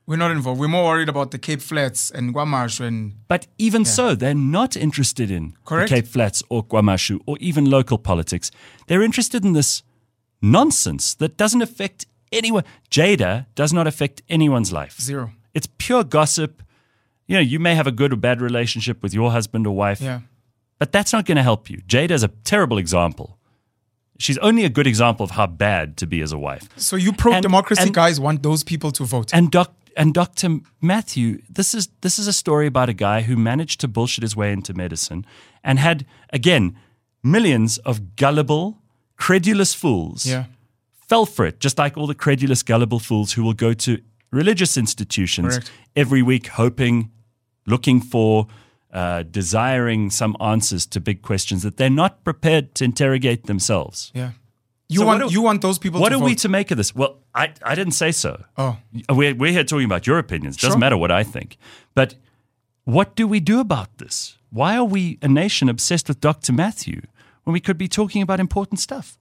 We're 0.05 0.17
not 0.17 0.29
involved. 0.29 0.59
We're 0.59 0.67
more 0.67 0.83
worried 0.85 1.09
about 1.09 1.31
the 1.31 1.39
Cape 1.39 1.61
Flats 1.61 2.11
and 2.11 2.35
Guamash 2.35 2.79
and 2.79 3.13
But 3.27 3.47
even 3.57 3.83
so, 3.83 4.13
they're 4.13 4.35
not 4.35 4.77
interested 4.77 5.31
in 5.31 5.55
Correct. 5.65 5.89
the 5.89 5.95
Cape 5.95 6.05
Flats 6.07 6.43
or 6.49 6.63
KwaMashu 6.63 7.21
or 7.25 7.35
even 7.39 7.67
local 7.67 7.97
politics. 7.97 8.51
They're 8.85 9.01
interested 9.01 9.43
in 9.43 9.53
this 9.53 9.81
nonsense 10.41 11.15
that 11.15 11.37
doesn't 11.37 11.61
affect 11.61 12.05
anyone. 12.31 12.63
Jada 12.91 13.45
does 13.55 13.73
not 13.73 13.87
affect 13.87 14.21
anyone's 14.29 14.71
life. 14.71 14.99
zero. 15.01 15.31
It's 15.53 15.67
pure 15.77 16.03
gossip. 16.03 16.61
You 17.27 17.35
know, 17.37 17.41
you 17.41 17.59
may 17.59 17.75
have 17.75 17.87
a 17.87 17.91
good 17.91 18.11
or 18.13 18.17
bad 18.17 18.41
relationship 18.41 19.01
with 19.01 19.13
your 19.13 19.31
husband 19.31 19.65
or 19.65 19.75
wife, 19.75 20.01
Yeah. 20.01 20.19
but 20.79 20.91
that's 20.91 21.13
not 21.13 21.25
going 21.25 21.37
to 21.37 21.43
help 21.43 21.69
you. 21.69 21.77
Jada 21.87 22.11
is 22.11 22.23
a 22.23 22.27
terrible 22.43 22.77
example. 22.77 23.37
She's 24.19 24.37
only 24.39 24.63
a 24.65 24.69
good 24.69 24.87
example 24.87 25.23
of 25.23 25.31
how 25.31 25.47
bad 25.47 25.97
to 25.97 26.05
be 26.07 26.21
as 26.21 26.31
a 26.31 26.37
wife. 26.37 26.69
So 26.77 26.95
you 26.95 27.11
pro 27.13 27.33
And- 27.33 27.41
democracy 27.41 27.83
and- 27.83 27.93
guys 27.93 28.19
want 28.19 28.43
those 28.43 28.63
people 28.63 28.91
to 28.91 29.03
vote. 29.05 29.33
And 29.33 29.49
doc 29.51 29.73
and 29.97 30.13
Dr. 30.13 30.59
Matthew, 30.81 31.41
this 31.49 31.73
is 31.73 31.87
this 32.01 32.19
is 32.19 32.27
a 32.27 32.33
story 32.33 32.67
about 32.67 32.89
a 32.89 32.93
guy 32.93 33.21
who 33.21 33.35
managed 33.37 33.79
to 33.81 33.87
bullshit 33.87 34.23
his 34.23 34.35
way 34.35 34.51
into 34.51 34.73
medicine 34.73 35.25
and 35.63 35.79
had 35.79 36.05
again 36.33 36.75
millions 37.23 37.77
of 37.79 38.15
gullible, 38.17 38.77
credulous 39.17 39.73
fools 39.73 40.25
yeah. 40.25 40.45
fell 41.07 41.25
for 41.25 41.45
it, 41.45 41.59
just 41.59 41.77
like 41.77 41.97
all 41.97 42.07
the 42.07 42.15
credulous, 42.15 42.63
gullible 42.63 42.99
fools 42.99 43.33
who 43.33 43.43
will 43.43 43.53
go 43.53 43.73
to 43.73 43.99
religious 44.31 44.77
institutions 44.77 45.55
Correct. 45.55 45.71
every 45.95 46.21
week, 46.21 46.47
hoping, 46.47 47.11
looking 47.65 48.01
for, 48.01 48.47
uh, 48.91 49.23
desiring 49.23 50.09
some 50.09 50.35
answers 50.39 50.85
to 50.87 50.99
big 50.99 51.21
questions 51.21 51.63
that 51.63 51.77
they're 51.77 51.89
not 51.89 52.23
prepared 52.23 52.73
to 52.75 52.83
interrogate 52.83 53.45
themselves. 53.45 54.11
Yeah. 54.13 54.31
You 54.87 54.99
So 54.99 55.05
want 55.05 55.27
do- 55.27 55.33
you 55.33 55.41
want 55.41 55.61
those 55.61 55.79
people 55.79 55.99
What 55.99 56.09
to 56.09 56.15
are 56.15 56.19
vote. 56.19 56.25
we 56.25 56.35
to 56.35 56.49
make 56.49 56.69
of 56.71 56.77
this? 56.77 56.93
Well, 56.93 57.17
I, 57.33 57.51
I 57.63 57.73
didn't 57.75 57.93
say 57.93 58.11
so. 58.11 58.43
oh. 58.57 58.77
We're, 59.09 59.33
we're 59.33 59.51
here 59.51 59.63
talking 59.63 59.85
about 59.85 60.05
your 60.05 60.19
opinions. 60.19 60.57
Doesn't 60.57 60.79
matter 60.79 60.95
what 60.97 61.11
I 61.11 61.23
think. 61.23 61.57
But 61.95 62.15
what 62.83 63.15
do 63.15 63.27
we 63.27 63.39
do 63.39 63.59
about 63.59 63.97
this? 63.97 64.37
Why 64.51 64.77
are 64.77 64.85
we 64.85 65.17
a 65.23 65.27
nation 65.27 65.69
obsessed 65.69 66.07
with 66.07 66.21
Dr. 66.21 66.53
Matthew 66.53 67.01
when 67.45 67.53
we 67.53 67.59
could 67.61 67.77
be 67.77 67.87
talking 67.87 68.21
about 68.21 68.39
important 68.39 68.79
stuff? 68.79 69.17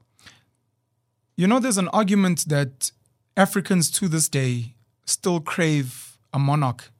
You 1.36 1.46
know, 1.46 1.60
there's 1.60 1.78
an 1.78 1.88
argument 1.88 2.48
that 2.48 2.90
Africans 3.36 3.90
to 3.92 4.08
this 4.08 4.28
day 4.28 4.74
still 5.04 5.40
crave 5.40 6.18
a 6.32 6.38
monarch. 6.38 6.90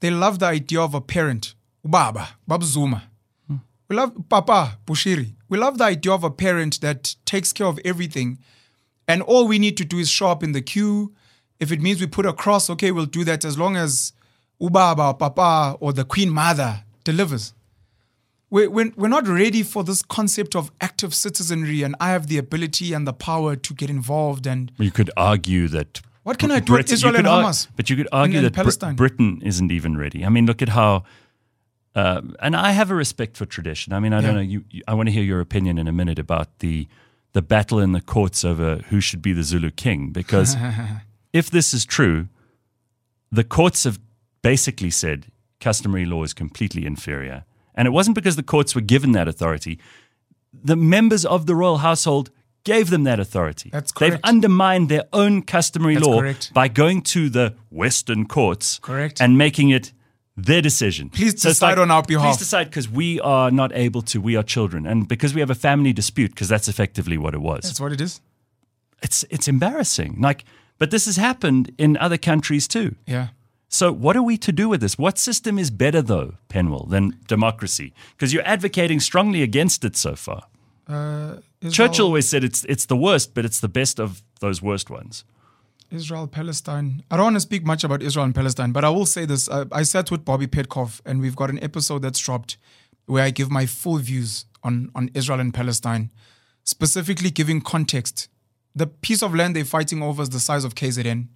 They 0.00 0.10
love 0.10 0.38
the 0.38 0.46
idea 0.46 0.80
of 0.80 0.94
a 0.94 1.00
parent, 1.00 1.54
Ubaba, 1.86 2.28
Bab 2.46 2.62
Zuma. 2.62 3.04
Hmm. 3.46 3.56
We 3.88 3.96
love 3.96 4.12
Papa, 4.28 4.78
Bushiri. 4.86 5.34
We 5.48 5.58
love 5.58 5.78
the 5.78 5.84
idea 5.84 6.12
of 6.12 6.24
a 6.24 6.30
parent 6.30 6.80
that 6.82 7.16
takes 7.24 7.52
care 7.52 7.66
of 7.66 7.80
everything. 7.84 8.38
And 9.08 9.22
all 9.22 9.48
we 9.48 9.58
need 9.58 9.76
to 9.78 9.84
do 9.84 9.98
is 9.98 10.10
show 10.10 10.28
up 10.28 10.42
in 10.42 10.52
the 10.52 10.60
queue. 10.60 11.14
If 11.58 11.72
it 11.72 11.80
means 11.80 12.00
we 12.00 12.06
put 12.06 12.26
a 12.26 12.32
cross, 12.32 12.68
okay, 12.70 12.92
we'll 12.92 13.06
do 13.06 13.24
that 13.24 13.44
as 13.44 13.58
long 13.58 13.76
as 13.76 14.12
Ubaba, 14.60 15.08
or 15.08 15.14
Papa, 15.14 15.76
or 15.80 15.92
the 15.92 16.04
Queen 16.04 16.30
Mother 16.30 16.84
delivers 17.04 17.54
we're, 18.50 18.70
we're 18.96 19.08
not 19.08 19.28
ready 19.28 19.62
for 19.62 19.84
this 19.84 20.02
concept 20.02 20.56
of 20.56 20.70
active 20.80 21.14
citizenry 21.14 21.82
and 21.82 21.94
I 22.00 22.10
have 22.10 22.28
the 22.28 22.38
ability 22.38 22.92
and 22.92 23.06
the 23.06 23.12
power 23.12 23.56
to 23.56 23.74
get 23.74 23.90
involved 23.90 24.46
and 24.46 24.72
You 24.78 24.90
could 24.90 25.10
argue 25.16 25.68
that. 25.68 26.00
What 26.22 26.38
can 26.38 26.50
I 26.50 26.60
do 26.60 26.72
with 26.72 26.86
Brit- 26.86 26.92
Israel 26.92 27.16
and 27.16 27.24
could 27.24 27.30
ar- 27.30 27.52
but 27.76 27.88
you 27.90 27.96
could 27.96 28.08
argue 28.12 28.38
and 28.38 28.46
that 28.46 28.54
Palestine? 28.54 28.96
Britain 28.96 29.40
isn't 29.44 29.72
even 29.72 29.96
ready. 29.96 30.24
I 30.24 30.28
mean, 30.28 30.46
look 30.46 30.62
at 30.62 30.70
how. 30.70 31.04
Uh, 31.94 32.20
and 32.40 32.54
I 32.54 32.72
have 32.72 32.90
a 32.90 32.94
respect 32.94 33.36
for 33.36 33.46
tradition. 33.46 33.92
I 33.92 33.98
mean, 33.98 34.12
I 34.12 34.20
don't 34.20 34.34
know. 34.34 34.40
You, 34.40 34.64
you, 34.70 34.82
I 34.86 34.94
want 34.94 35.08
to 35.08 35.12
hear 35.12 35.22
your 35.22 35.40
opinion 35.40 35.78
in 35.78 35.88
a 35.88 35.92
minute 35.92 36.18
about 36.18 36.58
the 36.58 36.86
the 37.32 37.42
battle 37.42 37.78
in 37.78 37.92
the 37.92 38.00
courts 38.00 38.44
over 38.44 38.76
who 38.88 39.00
should 39.00 39.22
be 39.22 39.32
the 39.32 39.42
Zulu 39.42 39.70
king. 39.70 40.10
Because 40.10 40.54
if 41.32 41.50
this 41.50 41.72
is 41.72 41.84
true, 41.84 42.28
the 43.32 43.44
courts 43.44 43.84
have 43.84 43.98
basically 44.42 44.90
said 44.90 45.26
customary 45.60 46.04
law 46.04 46.22
is 46.22 46.34
completely 46.34 46.86
inferior. 46.86 47.44
And 47.78 47.86
it 47.86 47.92
wasn't 47.92 48.16
because 48.16 48.34
the 48.36 48.42
courts 48.42 48.74
were 48.74 48.80
given 48.82 49.12
that 49.12 49.28
authority. 49.28 49.78
The 50.52 50.76
members 50.76 51.24
of 51.24 51.46
the 51.46 51.54
royal 51.54 51.78
household 51.78 52.30
gave 52.64 52.90
them 52.90 53.04
that 53.04 53.20
authority. 53.20 53.70
That's 53.72 53.92
correct. 53.92 54.14
They've 54.14 54.20
undermined 54.24 54.88
their 54.88 55.04
own 55.12 55.42
customary 55.42 55.94
That's 55.94 56.06
law 56.06 56.20
correct. 56.20 56.52
by 56.52 56.66
going 56.66 57.02
to 57.02 57.30
the 57.30 57.54
Western 57.70 58.26
courts 58.26 58.80
Correct. 58.80 59.20
and 59.22 59.38
making 59.38 59.70
it 59.70 59.92
their 60.36 60.60
decision. 60.60 61.08
Please 61.08 61.34
it's 61.34 61.42
decide 61.42 61.78
on 61.78 61.90
our 61.92 62.02
behalf. 62.02 62.24
Please 62.24 62.38
decide 62.38 62.64
because 62.64 62.88
we 62.88 63.20
are 63.20 63.50
not 63.52 63.70
able 63.74 64.02
to. 64.02 64.20
We 64.20 64.36
are 64.36 64.42
children, 64.42 64.84
and 64.86 65.06
because 65.08 65.32
we 65.34 65.40
have 65.40 65.50
a 65.50 65.54
family 65.54 65.92
dispute, 65.92 66.30
because 66.32 66.48
that's 66.48 66.68
effectively 66.68 67.16
what 67.16 67.34
it 67.34 67.40
was 67.40 67.62
that's 67.64 67.80
what 67.80 67.92
it 67.92 68.00
is. 68.00 68.20
it's 69.02 69.24
it's 69.30 69.48
embarrassing. 69.48 70.16
Like, 70.20 70.44
but 70.78 70.90
this 70.90 71.06
has 71.06 71.16
happened 71.16 71.72
in 71.78 71.96
other 71.96 72.18
countries 72.18 72.68
too. 72.68 72.96
Yeah. 73.06 73.28
So 73.68 73.92
what 73.92 74.16
are 74.16 74.22
we 74.22 74.38
to 74.38 74.52
do 74.52 74.68
with 74.68 74.80
this? 74.80 74.98
What 74.98 75.18
system 75.18 75.58
is 75.58 75.70
better 75.70 76.00
though, 76.00 76.34
Penuel, 76.48 76.86
than 76.86 77.18
democracy? 77.26 77.92
Because 78.16 78.32
you're 78.32 78.46
advocating 78.46 79.00
strongly 79.00 79.42
against 79.42 79.84
it 79.84 79.96
so 79.96 80.16
far. 80.16 80.44
Uh, 80.86 81.36
Churchill 81.70 82.06
always 82.06 82.28
said 82.28 82.44
it's 82.44 82.64
it's 82.64 82.86
the 82.86 82.96
worst, 82.96 83.34
but 83.34 83.44
it's 83.44 83.60
the 83.60 83.68
best 83.68 84.00
of 84.00 84.22
those 84.40 84.62
worst 84.62 84.88
ones. 84.88 85.24
Israel, 85.90 86.26
Palestine. 86.26 87.02
I 87.10 87.16
don't 87.16 87.24
want 87.24 87.36
to 87.36 87.40
speak 87.40 87.64
much 87.64 87.84
about 87.84 88.02
Israel 88.02 88.24
and 88.24 88.34
Palestine, 88.34 88.72
but 88.72 88.84
I 88.84 88.90
will 88.90 89.06
say 89.06 89.24
this. 89.24 89.48
I, 89.48 89.64
I 89.72 89.82
sat 89.82 90.10
with 90.10 90.24
Bobby 90.24 90.46
Petkov, 90.46 91.00
and 91.04 91.20
we've 91.20 91.36
got 91.36 91.50
an 91.50 91.62
episode 91.62 92.02
that's 92.02 92.18
dropped 92.18 92.58
where 93.06 93.24
I 93.24 93.30
give 93.30 93.50
my 93.50 93.64
full 93.64 93.96
views 93.96 94.44
on, 94.62 94.90
on 94.94 95.10
Israel 95.14 95.40
and 95.40 95.52
Palestine, 95.52 96.10
specifically 96.64 97.30
giving 97.30 97.60
context. 97.60 98.28
The 98.74 98.86
piece 98.86 99.22
of 99.22 99.34
land 99.34 99.56
they're 99.56 99.64
fighting 99.64 100.02
over 100.02 100.22
is 100.22 100.28
the 100.28 100.40
size 100.40 100.64
of 100.64 100.74
KZN. 100.74 101.28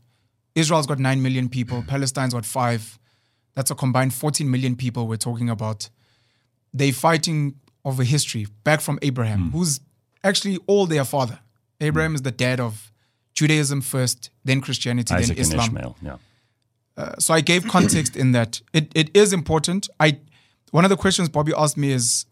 Israel's 0.54 0.86
got 0.86 0.98
9 0.98 1.22
million 1.22 1.48
people, 1.48 1.82
Palestine's 1.86 2.34
got 2.34 2.44
5. 2.44 2.98
That's 3.54 3.70
a 3.70 3.74
combined 3.74 4.14
14 4.14 4.50
million 4.50 4.76
people 4.76 5.06
we're 5.06 5.16
talking 5.16 5.50
about. 5.50 5.90
They're 6.72 6.92
fighting 6.92 7.56
over 7.84 8.02
history, 8.02 8.46
back 8.64 8.80
from 8.80 8.98
Abraham, 9.02 9.50
hmm. 9.50 9.58
who's 9.58 9.80
actually 10.24 10.58
all 10.66 10.86
their 10.86 11.04
father. 11.04 11.40
Abraham 11.80 12.12
hmm. 12.12 12.16
is 12.16 12.22
the 12.22 12.30
dad 12.30 12.60
of 12.60 12.92
Judaism 13.34 13.80
first, 13.80 14.30
then 14.44 14.60
Christianity, 14.60 15.14
Isaac 15.14 15.36
then 15.36 15.42
Islam. 15.42 15.64
Ishmael. 15.64 15.96
Yeah. 16.02 16.16
Uh, 16.96 17.14
so 17.18 17.32
I 17.32 17.40
gave 17.40 17.66
context 17.68 18.16
in 18.16 18.32
that. 18.32 18.60
It 18.72 18.92
it 18.94 19.16
is 19.16 19.32
important. 19.32 19.88
I 19.98 20.18
one 20.70 20.84
of 20.84 20.90
the 20.90 20.96
questions 20.96 21.28
Bobby 21.28 21.52
asked 21.56 21.78
me 21.78 21.90
is 21.90 22.26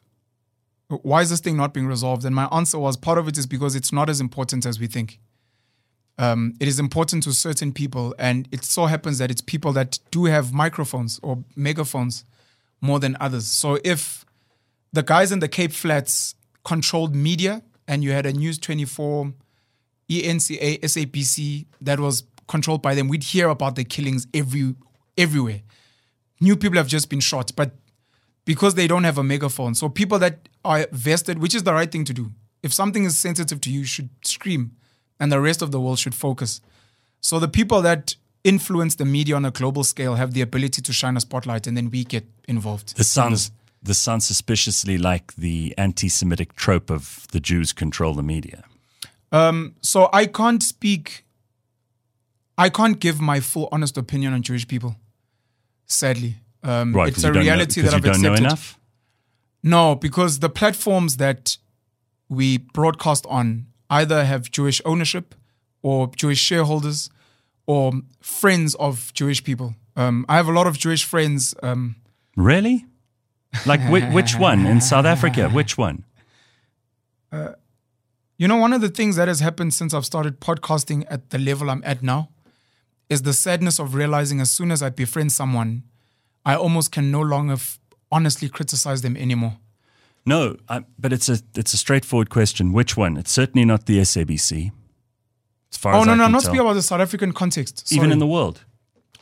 why 0.89 1.23
is 1.23 1.31
this 1.31 1.41
thing 1.41 1.57
not 1.57 1.73
being 1.73 1.87
resolved? 1.87 2.25
And 2.25 2.35
my 2.35 2.47
answer 2.47 2.79
was 2.79 2.97
part 2.97 3.17
of 3.17 3.29
it 3.29 3.39
is 3.39 3.47
because 3.47 3.75
it's 3.75 3.93
not 3.93 4.11
as 4.11 4.21
important 4.21 4.67
as 4.67 4.79
we 4.79 4.87
think. 4.87 5.19
Um, 6.21 6.53
it 6.61 6.69
is 6.69 6.79
important 6.79 7.23
to 7.23 7.33
certain 7.33 7.73
people, 7.73 8.15
and 8.19 8.47
it 8.53 8.63
so 8.63 8.85
happens 8.85 9.17
that 9.19 9.31
it's 9.31 9.41
people 9.41 9.73
that 9.73 9.99
do 10.11 10.27
have 10.27 10.53
microphones 10.53 11.19
or 11.23 11.43
megaphones 11.57 12.27
more 12.83 13.01
than 13.01 13.17
others. 13.19 13.47
So 13.47 13.79
if 13.85 14.27
the 14.93 15.03
guys 15.03 15.33
in 15.33 15.39
the 15.39 15.49
Cape 15.49 15.73
Flats 15.73 16.35
controlled 16.63 17.15
media 17.15 17.63
and 17.89 18.05
you 18.05 18.13
had 18.13 18.27
a 18.27 18.35
News 18.35 18.59
24, 18.59 19.33
ENCA, 20.11 20.81
SABC 20.81 21.65
that 21.81 21.99
was 21.99 22.25
controlled 22.49 22.83
by 22.83 22.95
them, 22.95 23.09
we'd 23.09 23.23
hear 23.23 23.49
about 23.49 23.77
the 23.77 23.85
killings 23.85 24.27
every 24.35 24.75
everywhere. 25.17 25.63
New 26.39 26.55
people 26.55 26.77
have 26.77 26.87
just 26.87 27.09
been 27.09 27.21
shot, 27.21 27.51
but 27.57 27.73
because 28.45 28.75
they 28.75 28.87
don't 28.87 29.05
have 29.05 29.17
a 29.17 29.25
megaphone. 29.25 29.75
So 29.75 29.89
people 29.89 30.19
that 30.19 30.51
are 30.67 30.87
vested, 30.93 31.39
which 31.39 31.55
is 31.55 31.63
the 31.63 31.73
right 31.73 31.91
thing 31.91 32.05
to 32.05 32.13
do. 32.13 32.31
If 32.63 32.75
something 32.75 33.05
is 33.05 33.17
sensitive 33.17 33.59
to 33.63 33.71
you, 33.71 33.81
you 33.81 33.87
should 33.87 34.11
scream 34.23 34.73
and 35.21 35.31
the 35.31 35.41
rest 35.41 35.63
of 35.63 35.71
the 35.71 35.81
world 35.81 35.99
should 35.99 36.15
focus. 36.15 36.61
So 37.21 37.39
the 37.39 37.49
people 37.49 37.83
that 37.83 38.17
influence 38.43 38.95
the 38.97 39.05
media 39.05 39.37
on 39.37 39.45
a 39.45 39.51
global 39.51 39.85
scale 39.85 40.15
have 40.15 40.33
the 40.33 40.41
ability 40.41 40.81
to 40.83 40.93
shine 40.93 41.17
a 41.17 41.21
spotlight 41.21 41.67
and 41.67 41.77
then 41.77 41.91
we 41.91 42.05
get 42.05 42.25
involved. 42.49 42.97
This 42.97 43.09
sounds 43.09 43.51
this 43.83 43.99
sounds 43.99 44.27
suspiciously 44.27 44.99
like 44.99 45.35
the 45.37 45.75
anti-Semitic 45.79 46.55
trope 46.55 46.91
of 46.91 47.27
the 47.33 47.41
Jews 47.41 47.73
control 47.73 48.13
the 48.15 48.23
media. 48.23 48.65
Um, 49.33 49.75
so 49.81 50.11
I 50.13 50.27
can't 50.27 50.63
speak, 50.63 51.25
I 52.59 52.69
can't 52.69 52.99
give 53.01 53.21
my 53.23 53.41
full 53.41 53.69
honest 53.73 53.97
opinion 53.97 54.35
on 54.35 54.43
Jewish 54.43 54.67
people, 54.69 54.97
sadly. 55.87 56.37
Um, 56.63 56.93
Right, 56.95 57.09
it's 57.09 57.25
a 57.25 57.33
reality 57.33 57.81
know- 57.81 57.87
that 57.91 57.95
I've 57.97 58.03
don't 58.03 58.17
accepted. 58.17 58.43
know 58.43 58.47
enough. 58.49 58.79
No, 59.63 59.95
because 59.95 60.41
the 60.41 60.51
platforms 60.51 61.17
that 61.17 61.57
we 62.29 62.59
broadcast 62.59 63.25
on 63.31 63.67
either 63.91 64.25
have 64.25 64.51
Jewish 64.51 64.81
ownership 64.85 65.35
or 65.83 66.09
Jewish 66.17 66.39
shareholders 66.39 67.11
or 67.67 67.93
friends 68.21 68.75
of 68.77 69.13
Jewish 69.13 69.43
people. 69.45 69.75
Um, 69.97 70.25
I 70.29 70.37
have 70.37 70.49
a 70.49 70.53
lot 70.53 70.67
of 70.67 70.79
Jewish 70.79 71.05
friends. 71.05 71.55
Um, 71.63 71.97
Really? 72.37 72.87
Like 73.67 73.81
which, 73.91 74.05
which 74.13 74.37
one 74.37 74.65
in 74.65 74.81
South 74.81 75.05
Africa? 75.05 75.49
Which 75.51 75.77
one? 75.77 76.05
You 78.39 78.49
know, 78.49 78.57
one 78.57 78.73
of 78.73 78.81
the 78.81 78.89
things 78.89 79.17
that 79.17 79.29
has 79.29 79.41
happened 79.41 79.75
since 79.75 79.93
I've 79.93 80.07
started 80.07 80.41
podcasting 80.41 81.05
at 81.11 81.29
the 81.31 81.39
level 81.39 81.69
I'm 81.69 81.83
at 81.85 82.03
now 82.03 82.31
is 83.11 83.23
the 83.23 83.35
sadness 83.35 83.79
of 83.79 83.95
realizing 83.95 84.41
as 84.41 84.51
soon 84.51 84.71
as 84.71 84.83
I 84.83 84.89
befriend 84.89 85.31
someone, 85.33 85.83
I 86.47 86.55
almost 86.55 86.91
can 86.91 87.11
no 87.11 87.21
longer 87.21 87.55
f- 87.55 87.79
honestly 88.11 88.49
criticize 88.49 89.03
them 89.03 89.15
anymore. 89.17 89.59
No, 90.27 90.57
I, 90.69 90.85
but 90.99 91.13
it's 91.13 91.29
a 91.29 91.39
it's 91.55 91.73
a 91.73 91.77
straightforward 91.77 92.31
question. 92.31 92.73
Which 92.73 92.97
one? 92.97 93.17
It's 93.17 93.31
certainly 93.33 93.65
not 93.65 93.87
the 93.87 93.99
SABC. 93.99 94.71
As 95.73 95.79
far 95.79 95.95
Oh 95.95 96.01
as 96.01 96.07
no, 96.07 96.13
I 96.13 96.17
no, 96.17 96.25
I'm 96.25 96.33
not 96.33 96.43
speaking 96.43 96.61
about 96.61 96.75
the 96.75 96.83
South 96.83 97.01
African 97.01 97.33
context. 97.33 97.93
even 97.93 98.13
in 98.13 98.19
the 98.19 98.27
world. 98.27 98.65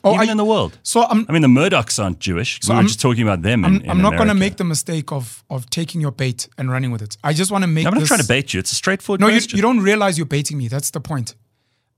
Oh, 0.05 0.15
even 0.15 0.29
I- 0.29 0.33
in 0.33 0.37
the 0.39 0.45
world. 0.45 0.79
So 0.83 1.03
I'm 1.03 1.27
I 1.29 1.33
mean, 1.33 1.43
the 1.43 1.49
Murdochs 1.49 2.03
aren't 2.03 2.19
Jewish. 2.21 2.61
we 2.69 2.75
I'm- 2.75 2.87
just 2.87 3.01
talking 3.01 3.23
about 3.23 3.43
them. 3.43 3.65
I'm, 3.65 3.77
in, 3.77 3.83
in 3.83 3.91
I'm 3.91 4.03
not 4.03 4.17
going 4.17 4.29
to 4.29 4.35
make 4.35 4.57
the 4.57 4.65
mistake 4.65 5.13
of 5.13 5.45
of 5.51 5.69
taking 5.71 6.01
your 6.01 6.13
bait 6.13 6.49
and 6.59 6.71
running 6.71 6.91
with 6.91 7.03
it. 7.03 7.17
I 7.23 7.33
just 7.33 7.51
want 7.51 7.63
to 7.63 7.69
make. 7.69 7.87
I'm 7.87 7.95
not 7.95 8.01
this, 8.01 8.09
trying 8.09 8.21
to 8.21 8.29
bait 8.29 8.53
you. 8.53 8.61
It's 8.61 8.73
a 8.73 8.77
straightforward 8.77 9.21
No, 9.21 9.29
you, 9.29 9.41
you 9.51 9.63
don't 9.63 9.81
realize 9.81 10.17
you're 10.19 10.27
baiting 10.27 10.59
me. 10.59 10.69
That's 10.69 10.91
the 10.91 11.01
point. 11.01 11.35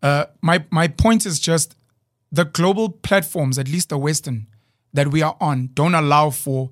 Uh, 0.02 0.24
my 0.42 0.64
my 0.70 0.88
point 0.88 1.26
is 1.26 1.38
just 1.40 1.76
the 2.32 2.44
global 2.44 2.88
platforms, 2.90 3.58
at 3.58 3.68
least 3.68 3.88
the 3.88 3.98
Western, 3.98 4.46
that 4.94 5.08
we 5.08 5.20
are 5.22 5.36
on, 5.40 5.70
don't 5.74 5.94
allow 5.94 6.30
for 6.30 6.70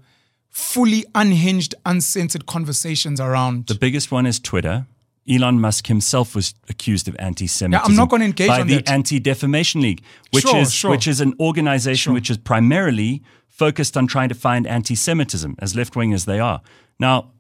fully 0.51 1.05
unhinged, 1.14 1.74
uncensored 1.86 2.46
conversations 2.46 3.20
around. 3.20 3.66
The 3.66 3.74
biggest 3.74 4.11
one 4.11 4.26
is 4.26 4.40
Twitter. 4.40 4.86
Elon 5.30 5.61
Musk 5.61 5.88
himself 5.88 6.34
was 6.34 6.55
accused 6.68 7.07
of 7.07 7.14
anti-Semitism. 7.18 7.72
Yeah, 7.72 7.82
I'm 7.86 7.94
not 7.96 8.09
gonna 8.09 8.24
engage 8.24 8.49
by 8.49 8.62
on 8.62 8.66
the 8.66 8.76
that. 8.76 8.90
Anti-Defamation 8.90 9.82
League, 9.82 10.03
which 10.30 10.44
Sure, 10.44 10.57
is 10.57 10.72
sure. 10.72 10.90
which 10.90 11.07
is 11.07 11.20
an 11.20 11.34
organization 11.38 12.14
which 12.14 12.30
is 12.30 12.38
primarily 12.38 13.22
focused 13.49 13.96
on 13.96 14.07
trying 14.07 14.30
to 14.30 14.34
find 14.34 14.66
anti-Semitism, 14.66 15.55
as 15.59 15.74
left-wing 15.74 16.14
as 16.14 16.24
they 16.24 16.40
are. 16.40 16.62
Now, 16.99 17.32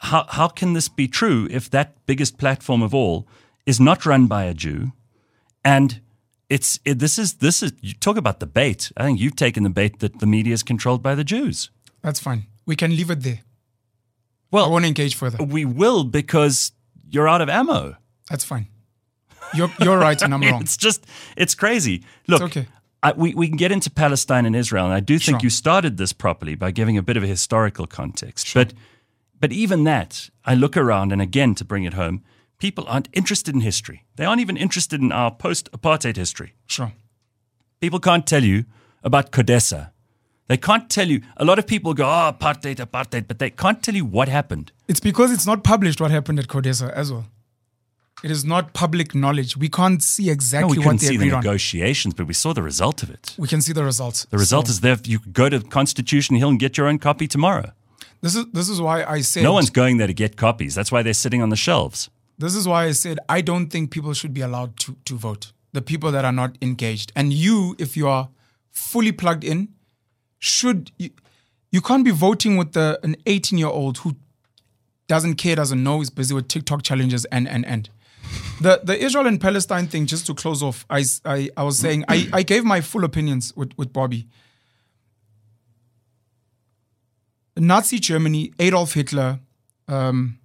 how 0.00 0.26
how 0.28 0.48
can 0.48 0.74
this 0.74 0.88
be 0.88 1.08
true 1.08 1.48
if 1.50 1.70
that 1.70 1.94
biggest 2.06 2.36
platform 2.36 2.82
of 2.82 2.94
all 2.94 3.26
is 3.64 3.80
not 3.80 4.04
run 4.04 4.26
by 4.26 4.44
a 4.44 4.52
Jew, 4.52 4.92
and 5.64 6.00
it's 6.50 6.80
it, 6.84 6.98
this 6.98 7.18
is 7.18 7.34
this 7.34 7.62
is 7.62 7.72
you 7.80 7.94
talk 7.94 8.16
about 8.16 8.40
the 8.40 8.46
bait. 8.46 8.92
I 8.96 9.04
think 9.04 9.20
you've 9.20 9.36
taken 9.36 9.62
the 9.62 9.70
bait 9.70 10.00
that 10.00 10.18
the 10.18 10.26
media 10.26 10.52
is 10.52 10.62
controlled 10.62 11.02
by 11.02 11.14
the 11.14 11.24
Jews. 11.24 11.70
That's 12.02 12.20
fine. 12.20 12.46
We 12.66 12.76
can 12.76 12.90
leave 12.96 13.10
it 13.10 13.22
there. 13.22 13.40
Well, 14.50 14.66
I 14.66 14.68
won't 14.68 14.84
engage 14.84 15.14
further. 15.14 15.42
we 15.42 15.64
will 15.64 16.04
because 16.04 16.72
you're 17.08 17.28
out 17.28 17.40
of 17.40 17.48
ammo. 17.48 17.96
That's 18.30 18.44
fine. 18.44 18.66
You're 19.54 19.70
you're 19.80 19.98
right 19.98 20.20
and 20.22 20.32
I'm 20.34 20.40
wrong. 20.50 20.62
It's 20.62 20.76
just, 20.76 21.06
it's 21.36 21.54
crazy. 21.54 22.04
Look, 22.28 22.42
okay. 22.42 22.66
I, 23.02 23.12
we, 23.12 23.34
we 23.34 23.48
can 23.48 23.56
get 23.56 23.72
into 23.72 23.90
Palestine 23.90 24.46
and 24.46 24.54
Israel, 24.56 24.84
and 24.84 24.94
I 24.94 25.00
do 25.00 25.18
think 25.18 25.40
Sure. 25.40 25.46
you 25.46 25.50
started 25.50 25.96
this 25.96 26.12
properly 26.12 26.54
by 26.54 26.70
giving 26.70 26.96
a 26.96 27.02
bit 27.02 27.16
of 27.16 27.22
a 27.22 27.26
historical 27.26 27.86
context. 27.86 28.46
Sure. 28.46 28.64
But, 28.64 28.74
but 29.40 29.52
even 29.52 29.84
that, 29.84 30.30
I 30.44 30.54
look 30.54 30.76
around, 30.76 31.12
and 31.12 31.20
again, 31.20 31.54
to 31.56 31.64
bring 31.64 31.84
it 31.84 31.94
home, 31.94 32.22
people 32.58 32.84
aren't 32.86 33.08
interested 33.12 33.54
in 33.54 33.60
history. 33.62 34.04
They 34.16 34.24
aren't 34.24 34.40
even 34.40 34.56
interested 34.56 35.00
in 35.00 35.10
our 35.12 35.30
post 35.32 35.70
apartheid 35.72 36.16
history. 36.16 36.54
Sure. 36.66 36.92
People 37.80 37.98
can't 38.00 38.26
tell 38.26 38.44
you 38.44 38.64
about 39.02 39.32
Codesa. 39.32 39.90
They 40.52 40.58
can't 40.58 40.90
tell 40.90 41.08
you. 41.08 41.22
A 41.38 41.46
lot 41.46 41.58
of 41.58 41.66
people 41.66 41.94
go, 41.94 42.04
oh, 42.04 42.30
apartheid, 42.30 42.76
apartheid, 42.86 43.26
but 43.26 43.38
they 43.38 43.48
can't 43.48 43.82
tell 43.82 43.94
you 43.94 44.04
what 44.16 44.28
happened. 44.28 44.70
It's 44.86 45.00
because 45.00 45.32
it's 45.32 45.46
not 45.46 45.64
published 45.64 45.98
what 46.02 46.10
happened 46.10 46.38
at 46.42 46.46
Codesa 46.46 46.92
as 46.92 47.10
well. 47.10 47.24
It 48.22 48.30
is 48.30 48.44
not 48.44 48.74
public 48.74 49.14
knowledge. 49.14 49.56
We 49.56 49.70
can't 49.70 50.02
see 50.02 50.26
No, 50.26 50.32
exactly 50.32 50.78
we 50.78 50.84
what 50.84 51.00
they 51.00 51.06
see 51.06 51.16
the 51.16 51.28
agreed 51.28 51.32
on. 51.32 51.42
negotiations, 51.42 52.12
but 52.12 52.26
we 52.26 52.34
saw 52.34 52.52
the 52.52 52.62
result 52.62 53.02
of 53.02 53.08
it. 53.08 53.34
We 53.38 53.48
can 53.48 53.62
see 53.62 53.72
the 53.72 53.82
results. 53.82 54.26
The 54.26 54.36
result 54.36 54.68
is 54.68 54.80
there. 54.80 54.98
You 55.04 55.20
could 55.20 55.32
go 55.32 55.48
to 55.48 55.60
Constitution 55.60 56.36
Hill 56.36 56.50
and 56.50 56.60
get 56.60 56.76
your 56.76 56.86
own 56.86 56.98
copy 56.98 57.26
tomorrow. 57.26 57.72
This 58.20 58.34
is 58.36 58.44
this 58.52 58.68
is 58.68 58.78
why 58.78 58.96
I 59.16 59.22
said 59.22 59.42
No 59.42 59.54
one's 59.54 59.70
going 59.70 59.96
there 59.96 60.06
to 60.14 60.18
get 60.24 60.36
copies. 60.36 60.74
That's 60.74 60.92
why 60.92 61.02
they're 61.02 61.20
sitting 61.24 61.42
on 61.42 61.48
the 61.48 61.56
shelves. 61.66 62.10
this 62.44 62.54
is 62.54 62.64
why 62.68 62.80
I 62.90 62.92
said 62.92 63.16
I 63.38 63.40
don't 63.40 63.68
think 63.72 63.90
people 63.90 64.12
should 64.12 64.34
be 64.34 64.42
allowed 64.42 64.76
to 64.84 64.96
to 65.08 65.14
vote. 65.28 65.52
The 65.78 65.82
people 65.92 66.12
that 66.12 66.24
are 66.30 66.36
not 66.42 66.50
engaged. 66.60 67.08
And 67.16 67.32
you, 67.32 67.74
if 67.78 67.96
you 67.96 68.06
are 68.16 68.28
fully 68.70 69.12
plugged 69.12 69.44
in, 69.44 69.68
should 70.42 70.90
you, 70.98 71.10
you 71.70 71.80
can't 71.80 72.04
be 72.04 72.10
voting 72.10 72.56
with 72.56 72.72
the, 72.72 72.98
an 73.04 73.14
18 73.26 73.58
year 73.58 73.68
old 73.68 73.98
who 73.98 74.16
doesn't 75.06 75.36
care, 75.36 75.54
doesn't 75.54 75.82
know, 75.82 76.02
is 76.02 76.10
busy 76.10 76.34
with 76.34 76.48
TikTok 76.48 76.82
challenges 76.82 77.24
and 77.26 77.48
and 77.48 77.64
and. 77.64 77.88
The 78.60 78.80
the 78.82 78.98
Israel 78.98 79.26
and 79.26 79.40
Palestine 79.40 79.86
thing, 79.86 80.06
just 80.06 80.26
to 80.26 80.34
close 80.34 80.60
off, 80.60 80.84
I 80.90 81.04
I 81.24 81.62
was 81.62 81.78
saying 81.78 82.04
I, 82.08 82.28
I 82.32 82.42
gave 82.42 82.64
my 82.64 82.80
full 82.80 83.04
opinions 83.04 83.54
with, 83.56 83.72
with 83.78 83.92
Bobby. 83.92 84.26
Nazi 87.56 88.00
Germany, 88.00 88.52
Adolf 88.58 88.94
Hitler, 88.94 89.38
um, 89.86 90.38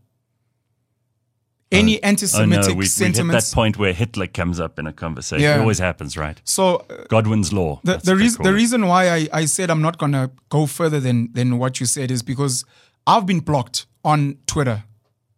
any 1.72 1.98
Oh 1.98 2.08
anti-Semitic 2.08 2.68
no, 2.70 2.74
we, 2.74 2.88
we 3.00 3.06
hit 3.06 3.16
that 3.16 3.52
point 3.54 3.78
where 3.78 3.94
Hitler 3.94 4.28
comes 4.28 4.60
up 4.60 4.80
in 4.80 4.88
a 4.88 4.94
conversation. 4.94 5.44
Yeah. 5.44 5.58
It 5.58 5.62
always 5.62 5.80
happens, 5.80 6.16
right? 6.18 6.40
so 6.44 6.78
uh, 6.90 7.04
Godwin's 7.10 7.52
law. 7.52 7.80
the 7.84 7.98
the, 7.98 8.16
reason 8.16 8.44
the 8.44 8.54
reason 8.54 8.88
why 8.88 9.10
I, 9.10 9.28
I 9.34 9.46
said 9.46 9.70
I'm 9.70 9.82
not 9.82 9.98
gonna 9.98 10.32
go 10.50 10.66
further 10.66 11.00
than 11.02 11.30
than 11.34 11.58
what 11.58 11.80
you 11.80 11.86
said 11.86 12.12
is 12.12 12.24
because 12.24 12.64
I've 13.06 13.26
been 13.26 13.40
blocked 13.42 13.86
on 14.04 14.38
Twitter, 14.48 14.84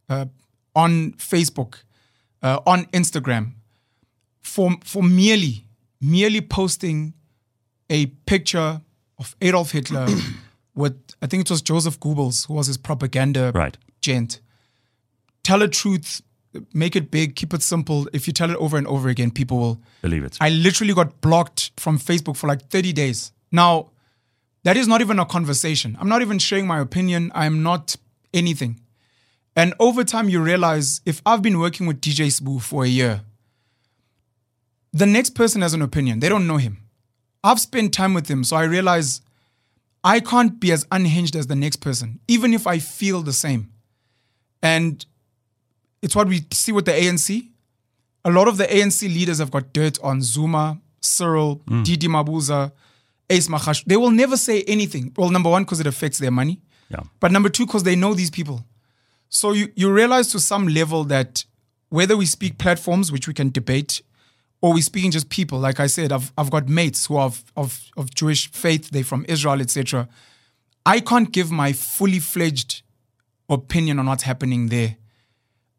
uh, 0.10 0.26
on 0.76 1.14
Facebook, 1.14 1.84
uh, 2.44 2.60
on 2.66 2.86
Instagram, 2.94 3.54
for 4.42 4.72
for 4.84 5.04
merely 5.04 5.66
merely 6.02 6.42
posting 6.42 7.14
a 7.90 8.06
picture 8.26 8.82
of 9.18 9.36
Adolf 9.42 9.72
Hitler 9.72 10.08
with 10.76 10.96
I 11.22 11.28
think 11.28 11.42
it 11.42 11.50
was 11.50 11.62
Joseph 11.62 12.00
Goebbels 12.00 12.48
who 12.48 12.54
was 12.54 12.68
his 12.68 12.78
propaganda 12.78 13.52
Right. 13.54 13.78
gent. 14.02 14.42
Tell 15.50 15.64
a 15.64 15.68
truth, 15.68 16.22
make 16.76 16.96
it 16.96 17.10
big, 17.10 17.36
keep 17.36 17.56
it 17.56 17.64
simple. 17.64 18.08
If 18.14 18.28
you 18.28 18.34
tell 18.34 18.52
it 18.52 18.58
over 18.58 18.78
and 18.78 18.86
over 18.86 19.10
again, 19.10 19.32
people 19.32 19.58
will 19.58 19.82
Believe 20.04 20.24
it. 20.24 20.38
I 20.40 20.50
literally 20.50 20.94
got 20.94 21.22
blocked 21.22 21.72
from 21.76 21.98
Facebook 21.98 22.38
for 22.38 22.46
like 22.46 22.70
30 22.70 22.94
days. 22.94 23.32
Now, 23.52 23.90
that 24.64 24.78
is 24.78 24.88
not 24.88 25.02
even 25.02 25.18
a 25.18 25.26
conversation. 25.26 25.98
I'm 26.00 26.08
not 26.08 26.22
even 26.22 26.38
sharing 26.38 26.68
my 26.68 26.80
opinion. 26.80 27.32
I'm 27.34 27.64
not 27.64 27.96
anything. 28.32 28.80
And 29.56 29.74
over 29.80 30.04
time, 30.04 30.30
you 30.30 30.40
realize 30.40 31.02
if 31.04 31.20
I've 31.26 31.42
been 31.42 31.58
working 31.58 31.88
with 31.88 32.00
DJ 32.00 32.28
Sbu 32.28 32.62
for 32.62 32.84
a 32.84 32.88
year, 32.88 33.22
the 34.94 35.08
next 35.08 35.32
person 35.32 35.64
has 35.64 35.74
an 35.74 35.82
opinion. 35.82 36.20
They 36.20 36.30
don't 36.30 36.46
know 36.46 36.58
him. 36.58 36.78
I've 37.44 37.60
spent 37.60 37.92
time 37.92 38.14
with 38.14 38.30
him, 38.30 38.44
so 38.44 38.56
I 38.56 38.66
realize 38.66 39.22
I 40.04 40.20
can't 40.20 40.60
be 40.60 40.72
as 40.72 40.86
unhinged 40.92 41.36
as 41.36 41.48
the 41.48 41.56
next 41.56 41.78
person, 41.78 42.20
even 42.28 42.54
if 42.54 42.68
I 42.68 42.78
feel 42.78 43.24
the 43.24 43.34
same. 43.34 43.72
And 44.62 45.04
it's 46.02 46.16
what 46.16 46.28
we 46.28 46.46
see 46.52 46.72
with 46.72 46.86
the 46.86 46.92
ANC 46.92 47.50
a 48.26 48.32
lot 48.32 48.48
of 48.48 48.58
the 48.58 48.66
ANC 48.66 49.02
leaders 49.04 49.40
have 49.40 49.52
got 49.52 49.74
dirt 49.74 49.98
on 50.04 50.22
Zuma, 50.22 50.80
Cyril, 51.02 51.62
mm. 51.66 51.84
DD 51.84 52.08
Mabuza, 52.08 52.72
Ace 53.30 53.48
Mahash. 53.48 53.84
They 53.86 53.98
will 53.98 54.12
never 54.12 54.38
say 54.38 54.64
anything. 54.64 55.14
Well, 55.16 55.30
number 55.30 55.50
one, 55.50 55.64
because 55.64 55.80
it 55.80 55.88
affects 55.88 56.18
their 56.20 56.32
money. 56.32 56.60
Yeah. 56.90 57.02
But 57.20 57.32
number 57.32 57.50
two, 57.50 57.66
because 57.66 57.84
they 57.84 57.96
know 57.96 58.14
these 58.14 58.30
people. 58.30 58.66
So 59.30 59.52
you, 59.52 59.72
you 59.76 59.92
realize 59.92 60.32
to 60.32 60.40
some 60.40 60.68
level 60.68 61.04
that 61.06 61.46
whether 61.90 62.18
we 62.18 62.26
speak 62.26 62.58
platforms, 62.58 63.12
which 63.12 63.28
we 63.28 63.34
can 63.34 63.52
debate, 63.52 64.02
or 64.62 64.74
we 64.74 64.82
speaking 64.82 65.12
just 65.12 65.30
people, 65.30 65.60
like 65.60 65.80
I 65.80 65.88
said, 65.88 66.12
I've, 66.12 66.34
I've 66.38 66.52
got 66.52 66.68
mates 66.68 67.06
who 67.06 67.16
are 67.16 67.28
of, 67.28 67.44
of, 67.56 67.80
of 67.96 68.14
Jewish 68.14 68.52
faith, 68.52 68.90
they're 68.90 69.04
from 69.04 69.26
Israel, 69.30 69.62
etc. 69.62 70.10
I 70.86 71.00
can't 71.00 71.32
give 71.32 71.52
my 71.52 71.72
fully 71.72 72.20
fledged 72.20 72.82
opinion 73.48 74.00
on 74.00 74.08
what's 74.08 74.24
happening 74.24 74.68
there. 74.68 74.98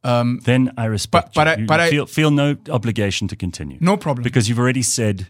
Um, 0.03 0.41
then 0.45 0.73
I 0.79 0.87
respect 0.87 1.35
But- 1.35 1.45
but 1.45 1.47
you. 1.47 1.53
I- 1.53 1.61
You 1.61 1.67
but 1.67 1.81
I- 1.81 1.91
feel, 1.91 2.07
feel 2.07 2.31
no 2.31 2.57
obligation 2.71 3.29
to 3.29 3.37
continue. 3.37 3.79
No 3.81 3.97
problem. 3.97 4.23
Because 4.23 4.49
you've 4.49 4.59
already 4.59 4.83
said, 4.83 5.29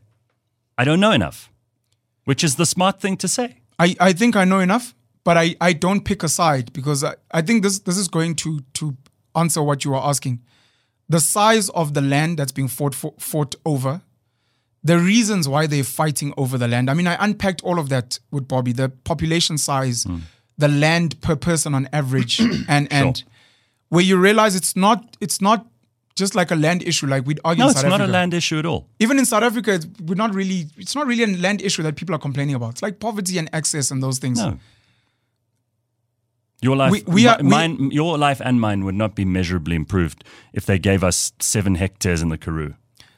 I 0.78 0.84
don't 0.84 1.00
know 1.00 1.12
enough, 1.12 1.50
which 2.24 2.44
is 2.44 2.54
the 2.54 2.66
smart 2.66 3.00
thing 3.00 3.16
to 3.18 3.28
say. 3.28 3.56
I, 3.78 3.96
I 3.98 4.12
think 4.12 4.36
I 4.36 4.44
know 4.44 4.60
enough, 4.60 4.94
but 5.24 5.36
I, 5.36 5.56
I 5.60 5.72
don't 5.72 6.04
pick 6.04 6.22
a 6.22 6.28
side 6.28 6.72
because 6.72 7.02
I, 7.02 7.14
I 7.32 7.42
think 7.42 7.62
this 7.62 7.80
this 7.80 7.96
is 7.98 8.08
going 8.08 8.34
to 8.36 8.60
to 8.74 8.96
answer 9.34 9.62
what 9.62 9.84
you 9.84 9.94
are 9.94 10.08
asking. 10.08 10.40
The 11.08 11.20
size 11.20 11.68
of 11.70 11.92
the 11.94 12.00
land 12.00 12.38
that's 12.38 12.52
being 12.52 12.68
fought 12.68 12.94
for, 12.94 13.14
fought 13.18 13.56
over, 13.64 14.02
the 14.84 14.98
reasons 14.98 15.48
why 15.48 15.66
they're 15.66 15.82
fighting 15.84 16.32
over 16.36 16.56
the 16.56 16.68
land. 16.68 16.88
I 16.88 16.94
mean, 16.94 17.06
I 17.08 17.16
unpacked 17.18 17.62
all 17.64 17.78
of 17.78 17.88
that 17.88 18.18
with 18.30 18.46
Bobby. 18.46 18.72
The 18.72 18.88
population 18.88 19.58
size, 19.58 20.04
hmm. 20.04 20.18
the 20.56 20.68
land 20.68 21.20
per 21.20 21.36
person 21.36 21.74
on 21.74 21.88
average, 21.92 22.40
and 22.68 22.86
and 22.92 23.24
where 23.91 24.03
you 24.03 24.16
realize 24.16 24.57
it's 24.57 24.74
not 24.74 25.16
it's 25.20 25.41
not 25.41 25.66
just 26.16 26.34
like 26.34 26.51
a 26.51 26.57
land 26.57 26.82
issue 26.82 27.07
like 27.07 27.24
we'd 27.26 27.41
argue 27.45 27.64
No, 27.64 27.70
it's 27.70 27.80
South 27.80 27.88
not 27.91 28.01
a 28.01 28.07
land 28.07 28.34
issue 28.34 28.59
at 28.59 28.66
all. 28.66 28.88
even 28.99 29.18
in 29.18 29.24
South 29.24 29.43
Africa, 29.45 29.72
it's, 29.74 29.86
we're 30.05 30.16
not 30.16 30.34
really. 30.34 30.66
It's 30.76 30.95
not 30.95 31.07
really 31.07 31.22
a 31.24 31.36
land 31.38 31.62
issue 31.62 31.82
that 31.84 31.95
people 31.97 32.14
are 32.14 32.18
complaining 32.18 32.55
about. 32.57 32.70
It's 32.72 32.82
like 32.82 32.99
poverty 32.99 33.38
and 33.38 33.49
access 33.55 33.91
and 33.91 34.03
those 34.03 34.18
things. 34.18 34.38
No. 34.38 34.59
Your 36.62 36.76
life, 36.76 36.93
We- 36.93 37.05
we 37.07 37.26
are- 37.26 37.43
mi- 37.43 37.74
we- 37.88 37.95
your 37.95 38.18
life 38.18 38.41
and 38.45 38.61
mine 38.61 38.84
would 38.84 38.95
not 38.95 39.14
be 39.14 39.24
measurably 39.24 39.76
improved 39.76 40.24
if 40.53 40.66
they 40.66 40.78
gave 40.78 41.03
us 41.03 41.32
seven 41.41 41.76
hectares 41.76 42.20
in 42.20 42.28
the 42.28 42.36
Karoo. 42.36 42.74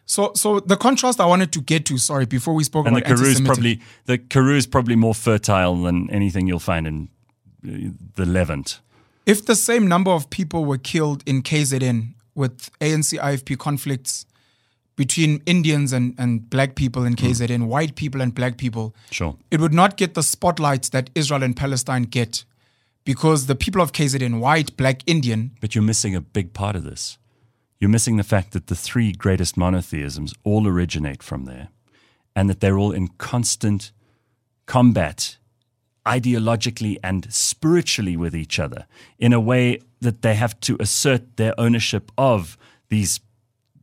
So, 0.06 0.32
so 0.34 0.60
the 0.60 0.76
contrast 0.76 1.20
I 1.20 1.26
wanted 1.26 1.50
to 1.52 1.60
get 1.60 1.84
to, 1.86 1.98
sorry, 1.98 2.26
before 2.26 2.54
we 2.54 2.62
spoke 2.64 2.86
And 2.86 2.94
the 2.94 3.00
about 3.00 3.16
Karoo 3.16 3.30
is 3.30 3.40
probably 3.40 3.80
the 4.06 4.18
Karoo 4.18 4.56
is 4.56 4.66
probably 4.66 4.94
more 4.94 5.14
fertile 5.14 5.82
than 5.82 6.08
anything 6.10 6.46
you'll 6.46 6.60
find 6.60 6.86
in 6.86 7.08
uh, 7.66 7.90
the 8.14 8.26
Levant. 8.26 8.80
If 9.26 9.44
the 9.46 9.54
same 9.54 9.86
number 9.86 10.10
of 10.10 10.30
people 10.30 10.64
were 10.64 10.78
killed 10.78 11.22
in 11.26 11.42
KZN 11.42 12.14
with 12.34 12.70
ANC 12.80 13.18
IFP 13.18 13.58
conflicts 13.58 14.26
between 14.96 15.42
Indians 15.46 15.92
and, 15.92 16.14
and 16.18 16.48
black 16.50 16.74
people 16.74 17.04
in 17.04 17.14
hmm. 17.14 17.26
KZN, 17.26 17.66
white 17.66 17.94
people 17.94 18.20
and 18.20 18.34
black 18.34 18.56
people, 18.58 18.94
Sure. 19.10 19.36
it 19.50 19.60
would 19.60 19.72
not 19.72 19.96
get 19.96 20.14
the 20.14 20.22
spotlight 20.22 20.84
that 20.92 21.10
Israel 21.14 21.42
and 21.42 21.56
Palestine 21.56 22.02
get 22.04 22.44
because 23.04 23.46
the 23.46 23.54
people 23.54 23.80
of 23.80 23.92
KZN, 23.92 24.38
white, 24.38 24.76
black, 24.76 25.02
Indian, 25.06 25.52
But 25.60 25.74
you're 25.74 25.82
missing 25.82 26.14
a 26.14 26.20
big 26.20 26.52
part 26.52 26.76
of 26.76 26.84
this. 26.84 27.18
You're 27.80 27.90
missing 27.90 28.16
the 28.16 28.22
fact 28.24 28.52
that 28.52 28.68
the 28.68 28.76
three 28.76 29.12
greatest 29.12 29.56
monotheisms 29.56 30.34
all 30.44 30.68
originate 30.68 31.20
from 31.20 31.46
there 31.46 31.68
and 32.36 32.48
that 32.48 32.60
they're 32.60 32.78
all 32.78 32.92
in 32.92 33.08
constant 33.08 33.90
combat 34.66 35.36
ideologically 36.06 36.98
and 37.02 37.32
spiritually 37.32 38.16
with 38.16 38.34
each 38.34 38.58
other 38.58 38.86
in 39.18 39.32
a 39.32 39.40
way 39.40 39.78
that 40.00 40.22
they 40.22 40.34
have 40.34 40.58
to 40.60 40.76
assert 40.80 41.36
their 41.36 41.58
ownership 41.58 42.10
of 42.18 42.58
these 42.88 43.20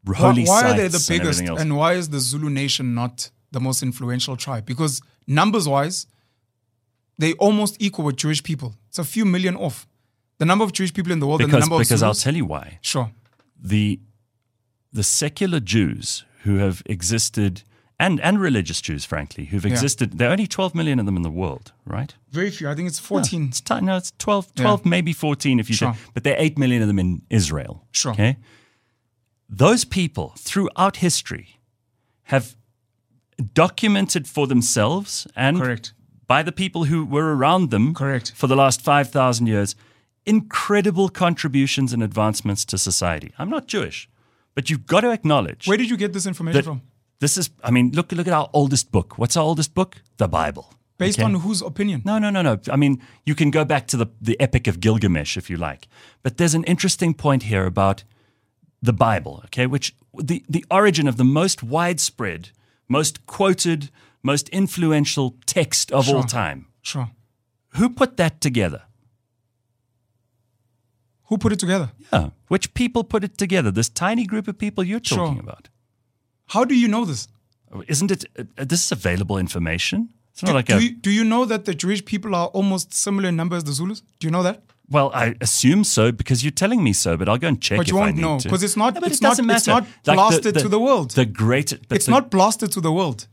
why, 0.03 0.15
holy 0.15 0.43
why 0.45 0.57
are 0.57 0.77
sites 0.77 1.07
they 1.07 1.15
the 1.15 1.19
biggest 1.19 1.43
else. 1.43 1.59
and 1.59 1.77
why 1.77 1.93
is 1.93 2.09
the 2.09 2.19
Zulu 2.19 2.49
nation 2.49 2.93
not 2.93 3.29
the 3.51 3.59
most 3.59 3.83
influential 3.83 4.35
tribe? 4.35 4.65
Because 4.65 5.01
numbers 5.27 5.67
wise, 5.67 6.07
they 7.17 7.33
almost 7.33 7.77
equal 7.79 8.05
with 8.05 8.17
Jewish 8.17 8.43
people. 8.43 8.75
It's 8.89 8.99
a 8.99 9.03
few 9.03 9.25
million 9.25 9.55
off. 9.55 9.87
The 10.37 10.45
number 10.45 10.63
of 10.63 10.71
Jewish 10.71 10.93
people 10.93 11.11
in 11.11 11.19
the 11.19 11.27
world 11.27 11.41
and 11.41 11.51
the 11.51 11.57
because 11.57 11.69
number 11.69 11.75
of 11.75 11.81
because 11.81 12.03
I'll 12.03 12.13
tell 12.13 12.35
you 12.35 12.45
why. 12.45 12.79
sure. 12.81 13.11
the 13.61 13.99
the 14.91 15.03
secular 15.03 15.59
Jews 15.59 16.25
who 16.43 16.57
have 16.57 16.81
existed 16.85 17.63
and 17.99 18.19
and 18.21 18.39
religious 18.39 18.81
Jews, 18.81 19.05
frankly, 19.05 19.45
who've 19.45 19.65
Yeah. 19.65 19.71
existed. 19.73 20.17
There 20.17 20.29
are 20.29 20.31
only 20.31 20.47
12 20.47 20.73
million 20.73 20.99
of 20.99 21.05
them 21.05 21.15
in 21.17 21.21
the 21.23 21.29
world, 21.29 21.73
right? 21.85 22.13
Very 22.31 22.49
few. 22.51 22.69
I 22.69 22.75
think 22.75 22.87
it's 22.87 22.99
14. 22.99 23.47
It's 23.49 23.61
ti- 23.61 23.81
no, 23.81 23.97
it's 23.97 24.11
12, 24.17 24.53
12 24.55 24.85
maybe 24.85 25.13
14 25.13 25.59
if 25.59 25.69
you 25.69 25.75
Sure. 25.75 25.93
say, 25.93 25.99
but 26.13 26.23
there 26.23 26.33
are 26.35 26.41
8 26.41 26.57
million 26.57 26.81
of 26.81 26.87
them 26.87 26.99
in 26.99 27.21
Israel. 27.29 27.85
Sure. 27.91 28.13
Okay. 28.13 28.37
Those 29.49 29.83
people 29.85 30.33
throughout 30.37 30.97
history 30.97 31.59
have 32.23 32.55
documented 33.53 34.27
for 34.27 34.47
themselves 34.47 35.27
and 35.35 35.57
Correct. 35.59 35.93
by 36.27 36.43
the 36.43 36.51
people 36.51 36.85
who 36.85 37.05
were 37.05 37.35
around 37.35 37.69
them 37.71 37.93
Correct. 37.93 38.31
for 38.35 38.47
the 38.47 38.55
last 38.55 38.81
5,000 38.81 39.47
years 39.47 39.75
incredible 40.25 41.09
contributions 41.09 41.93
and 41.93 42.03
advancements 42.03 42.63
to 42.65 42.77
society. 42.77 43.31
I'm 43.39 43.49
not 43.49 43.67
Jewish, 43.67 44.07
but 44.53 44.69
you've 44.69 44.85
got 44.85 45.01
to 45.01 45.11
acknowledge 45.11 45.67
Where 45.67 45.77
did 45.77 45.89
you 45.89 45.97
get 45.97 46.13
this 46.13 46.25
information 46.27 46.61
from? 46.61 46.81
This 47.19 47.37
is, 47.37 47.49
I 47.63 47.71
mean, 47.71 47.91
look, 47.93 48.11
look 48.11 48.27
at 48.27 48.33
our 48.33 48.49
oldest 48.53 48.91
book. 48.91 49.17
What's 49.17 49.35
our 49.37 49.43
oldest 49.43 49.73
book? 49.73 49.97
The 50.17 50.27
Bible. 50.27 50.73
Based 50.97 51.17
Okay? 51.19 51.25
on 51.25 51.35
whose 51.35 51.61
opinion? 51.61 52.01
No, 52.05 52.19
no, 52.19 52.29
no, 52.29 52.41
no. 52.41 52.59
I 52.71 52.75
mean, 52.75 53.01
you 53.25 53.33
can 53.35 53.51
go 53.51 53.63
back 53.63 53.87
to 53.87 53.97
the, 53.97 54.07
the 54.21 54.39
Epic 54.39 54.67
of 54.67 54.79
Gilgamesh 54.79 55.37
if 55.37 55.49
you 55.49 55.55
like. 55.57 55.87
But 56.23 56.37
there's 56.37 56.53
an 56.55 56.63
interesting 56.65 57.13
point 57.13 57.43
here 57.43 57.65
about 57.65 58.03
the 58.81 58.93
Bible, 58.93 59.41
okay, 59.45 59.65
which 59.65 59.95
the, 60.13 60.43
the 60.49 60.65
origin 60.69 61.07
of 61.07 61.15
the 61.17 61.23
most 61.23 61.63
widespread, 61.63 62.49
most 62.89 63.25
quoted, 63.25 63.89
most 64.23 64.49
influential 64.49 65.35
text 65.45 65.91
of 65.91 66.09
all 66.09 66.23
time. 66.23 66.67
Sure. 66.81 67.11
Who 67.77 67.89
put 67.89 68.17
that 68.17 68.41
together? 68.41 68.81
Who 71.25 71.37
put 71.37 71.51
it 71.51 71.59
together? 71.59 71.91
Yeah. 72.11 72.29
Which 72.47 72.73
people 72.73 73.03
put 73.03 73.23
it 73.23 73.37
together? 73.37 73.71
This 73.71 73.87
tiny 73.89 74.25
group 74.25 74.47
of 74.47 74.57
people 74.57 74.83
you're 74.83 74.99
Sure. 75.03 75.17
talking 75.19 75.39
about. 75.39 75.69
How 76.49 76.65
do 76.65 76.75
you 76.75 76.87
know 76.87 77.05
this? 77.05 77.27
Isn't 77.87 78.11
it? 78.11 78.25
Uh, 78.37 78.65
this 78.65 78.85
is 78.85 78.91
available 78.91 79.37
information. 79.37 80.09
It's 80.33 80.41
not 80.43 80.49
Do, 80.49 80.55
like 80.55 80.65
do 80.67 80.77
a. 80.77 80.81
you, 80.81 80.91
do 80.95 81.11
you 81.11 81.23
know 81.23 81.45
that 81.45 81.65
the 81.65 81.73
Jewish 81.73 82.03
people 82.05 82.33
are 82.35 82.47
almost 82.47 82.93
similar 82.93 83.29
in 83.29 83.35
number 83.35 83.55
as 83.55 83.63
the 83.63 83.71
Zulus? 83.73 84.01
Do 84.19 84.27
you 84.27 84.31
know 84.31 84.43
that? 84.43 84.61
well, 84.91 85.11
I 85.13 85.35
assume 85.39 85.83
so 85.83 86.11
because 86.11 86.43
you're 86.43 86.59
telling 86.63 86.83
me 86.83 86.93
so, 86.93 87.15
but 87.15 87.29
I'll 87.29 87.37
go 87.37 87.47
and 87.47 87.61
check. 87.61 87.77
But 87.77 87.87
you 87.89 87.95
if 87.95 88.01
I 88.01 88.05
won't 88.05 88.15
need 88.15 88.21
know 88.23 88.39
to. 88.39 88.47
because 88.47 88.63
it's 88.63 88.75
not. 88.75 88.95
No, 88.95 89.01
it's 89.05 89.17
it 89.17 89.21
doesn't. 89.21 89.47
It's 89.49 89.67
not 89.67 89.85
Like 90.07 90.15
blasted 90.17 90.55
the- 90.55 90.61
to 90.61 90.69
the 90.69 90.79
world. 90.79 91.11
The 91.11 91.25
great. 91.25 91.71
it's 91.91 92.05
the- 92.05 92.11
not 92.11 92.31
blasted 92.31 92.71
to 92.71 92.81
the 92.81 92.91
world. 92.91 93.27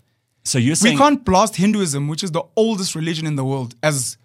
So 0.44 0.58
you're 0.58 0.76
saying 0.76 0.96
We 0.96 0.98
can't 1.04 1.24
blast 1.24 1.56
Hinduism, 1.56 2.08
which 2.08 2.22
is 2.22 2.30
the 2.32 2.42
oldest 2.56 2.94
religion 2.94 3.26
in 3.26 3.36
the 3.36 3.44
world, 3.44 3.74
as 3.82 4.18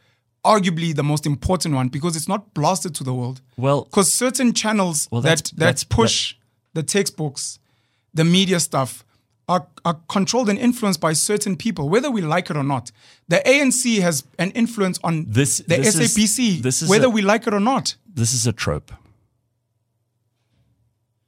arguably 0.43 0.93
the 0.93 1.03
most 1.03 1.25
important 1.25 1.73
one 1.75 1.87
because 1.87 2.15
it's 2.17 2.27
not 2.27 2.53
blasted 2.53 2.93
to 2.95 3.03
the 3.03 3.13
world. 3.13 3.41
Well- 3.57 3.83
because 3.85 4.11
certain 4.13 4.51
channels 4.53 5.07
Well, 5.11 5.21
that 5.21 5.29
that's- 5.29 5.51
that 5.51 5.57
that's- 5.59 5.83
push 5.85 6.35
the 6.73 6.83
textbooks, 6.83 7.59
the 8.13 8.23
media 8.23 8.59
stuff, 8.59 9.03
are, 9.47 9.67
are 9.83 9.99
controlled 10.07 10.49
and 10.49 10.57
influenced 10.59 11.01
by 11.01 11.13
certain 11.13 11.55
people, 11.57 11.89
whether 11.89 12.09
we 12.11 12.21
like 12.21 12.49
it 12.49 12.55
or 12.57 12.63
not. 12.63 12.91
The 13.27 13.41
ANC 13.45 13.99
has 14.01 14.23
an 14.39 14.51
influence 14.51 14.99
on 15.03 15.25
This- 15.27 15.57
the 15.59 15.77
this 15.77 15.95
is- 15.95 16.13
SABC, 16.15 16.61
this 16.61 16.81
is 16.81 16.89
whether 16.89 17.07
a- 17.07 17.09
we 17.09 17.21
like 17.21 17.47
it 17.47 17.53
or 17.53 17.59
not. 17.59 17.95
this 18.15 18.33
is 18.33 18.47
a 18.47 18.53
trope. 18.53 18.91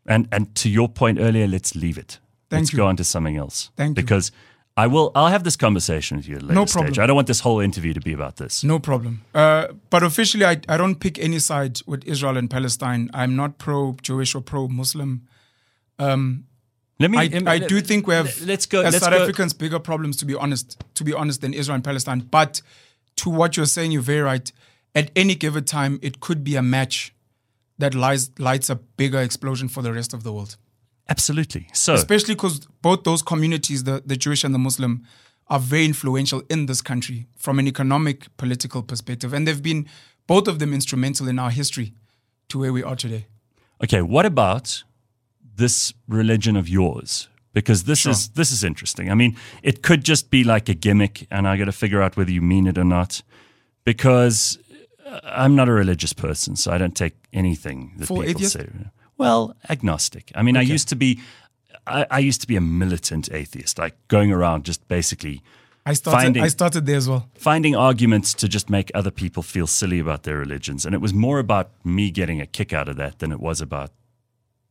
And 0.06 0.28
and 0.32 0.54
to 0.56 0.70
your 0.70 0.90
point 0.90 1.20
earlier, 1.20 1.48
let's 1.48 1.76
leave 1.76 1.98
it. 1.98 2.20
Thank 2.50 2.62
let's 2.62 2.74
you. 2.74 2.78
go 2.78 2.88
on 2.88 2.96
to 2.98 3.04
something 3.04 3.38
else. 3.38 3.72
Thank 3.78 3.98
you. 3.98 4.04
because 4.04 4.32
I 4.76 4.88
will. 4.88 5.12
I'll 5.16 5.30
have 5.32 5.44
this 5.44 5.56
conversation 5.56 6.18
with 6.18 6.28
you 6.28 6.36
at 6.38 6.42
a 6.42 6.46
later 6.46 6.56
No 6.56 6.66
stage. 6.66 6.74
problem. 6.74 7.04
I 7.04 7.08
don't 7.08 7.16
want 7.16 7.28
this 7.28 7.40
whole 7.42 7.60
interview 7.64 7.94
to 7.94 8.02
be 8.02 8.12
about 8.14 8.36
this. 8.36 8.64
No 8.64 8.80
problem. 8.80 9.22
Uh, 9.34 9.68
but 9.90 10.04
officially, 10.04 10.46
I, 10.46 10.60
I 10.68 10.78
don't 10.78 10.96
pick 11.00 11.18
any 11.20 11.40
side 11.40 11.80
with 11.86 12.04
Israel 12.06 12.38
and 12.38 12.50
Palestine. 12.50 13.10
I'm 13.14 13.36
not 13.36 13.58
pro 13.60 13.96
Jewish 14.02 14.36
or 14.36 14.42
pro 14.42 14.68
Muslim. 14.68 15.22
Let 17.00 17.12
me. 17.12 17.18
I, 17.18 17.28
me- 17.28 17.44
I 17.46 17.60
do 17.60 17.82
think 17.82 18.08
we 18.08 18.14
have, 18.14 18.42
Let's 18.42 18.66
go. 18.66 18.82
as 18.82 18.94
let's 18.94 19.06
South 19.06 19.14
go. 19.14 19.24
Africans, 19.24 19.54
bigger 19.54 19.80
problems 19.80 20.18
to 20.18 20.26
be 20.26 20.36
honest. 20.36 20.84
To 20.96 21.04
be 21.04 21.14
honest, 21.14 21.42
than 21.42 21.54
Israel 21.54 21.76
and 21.76 21.84
Palestine. 21.84 22.20
But 22.20 22.62
to 23.18 23.30
what 23.30 23.58
you're 23.58 23.66
saying, 23.66 23.92
you're 23.92 24.02
very 24.02 24.22
right. 24.22 24.52
At 24.96 25.12
any 25.16 25.36
given 25.36 25.64
time, 25.64 26.00
it 26.02 26.20
could 26.20 26.44
be 26.44 26.56
a 26.56 26.62
match 26.62 27.14
that 27.80 27.96
lies, 27.96 28.32
lights 28.40 28.70
a 28.70 28.76
bigger 28.76 29.20
explosion 29.20 29.68
for 29.68 29.82
the 29.82 29.92
rest 29.92 30.14
of 30.14 30.24
the 30.24 30.32
world. 30.32 30.56
Absolutely. 31.10 31.68
So 31.74 31.96
Especially 31.96 32.36
because 32.36 32.60
both 32.82 33.04
those 33.04 33.22
communities, 33.22 33.84
the, 33.84 34.04
the 34.06 34.16
Jewish 34.16 34.44
and 34.44 34.54
the 34.54 34.60
Muslim, 34.60 35.04
are 35.48 35.60
very 35.60 35.86
influential 35.86 36.44
in 36.50 36.68
this 36.68 36.82
country 36.82 37.28
from 37.36 37.60
an 37.60 37.68
economic, 37.68 38.36
political 38.38 38.82
perspective. 38.84 39.34
And 39.34 39.48
they've 39.48 39.62
been, 39.62 39.88
both 40.28 40.48
of 40.48 40.60
them, 40.60 40.74
instrumental 40.74 41.28
in 41.28 41.40
our 41.40 41.50
history 41.50 41.94
to 42.50 42.60
where 42.60 42.72
we 42.72 42.84
are 42.84 42.96
today. 42.96 43.26
Okay, 43.84 44.02
what 44.02 44.26
about 44.26 44.84
this 45.56 45.94
religion 46.08 46.56
of 46.56 46.68
yours? 46.70 47.30
Because 47.54 47.84
this 47.84 48.06
is 48.06 48.30
this 48.30 48.52
is 48.52 48.64
interesting. 48.64 49.12
I 49.12 49.14
mean, 49.14 49.38
it 49.62 49.84
could 49.84 50.04
just 50.04 50.32
be 50.32 50.44
like 50.44 50.70
a 50.70 50.74
gimmick, 50.74 51.28
and 51.30 51.48
I 51.48 51.56
got 51.58 51.66
to 51.66 51.72
figure 51.72 52.02
out 52.02 52.18
whether 52.18 52.32
you 52.32 52.42
mean 52.42 52.68
it 52.68 52.78
or 52.78 52.84
not. 52.84 53.22
Because 53.86 54.58
uh, 55.06 55.20
I'm 55.24 55.56
not 55.56 55.70
a 55.70 55.72
religious 55.74 56.14
person, 56.14 56.56
so 56.56 56.72
I 56.72 56.78
don't 56.78 56.96
take 56.96 57.14
anything 57.32 57.94
that 57.98 58.08
Full 58.08 58.18
people 58.18 58.32
atheist? 58.32 58.54
say. 58.54 58.68
Well, 59.18 59.56
agnostic. 59.70 60.32
I 60.36 60.42
mean, 60.42 60.58
I 60.58 60.62
used 60.62 60.90
to 60.90 60.96
be, 60.96 61.20
I, 61.86 62.08
I 62.10 62.20
used 62.20 62.42
to 62.42 62.48
be 62.48 62.56
a 62.56 62.62
militant 62.62 63.30
atheist, 63.32 63.78
like 63.78 63.96
going 64.08 64.32
around 64.32 64.66
just 64.66 64.88
basically 64.88 65.44
I 65.86 65.94
started, 65.94 66.24
Finding- 66.24 66.44
I 66.44 66.48
started 66.48 66.86
there 66.86 66.96
as 66.98 67.10
well. 67.10 67.30
finding 67.36 67.76
arguments 67.76 68.34
to 68.36 68.48
just 68.48 68.70
make 68.70 68.90
other 68.96 69.12
people 69.12 69.44
feel 69.44 69.68
silly 69.68 70.00
about 70.00 70.24
their 70.24 70.38
religions. 70.38 70.86
And 70.86 70.96
it 70.96 71.02
was 71.02 71.14
more 71.14 71.40
about 71.40 71.72
me 71.84 72.10
getting 72.10 72.40
a 72.42 72.46
kick 72.46 72.72
out 72.74 72.88
of 72.88 72.96
that 72.96 73.20
than 73.20 73.32
it 73.32 73.40
was 73.40 73.60
about 73.62 73.92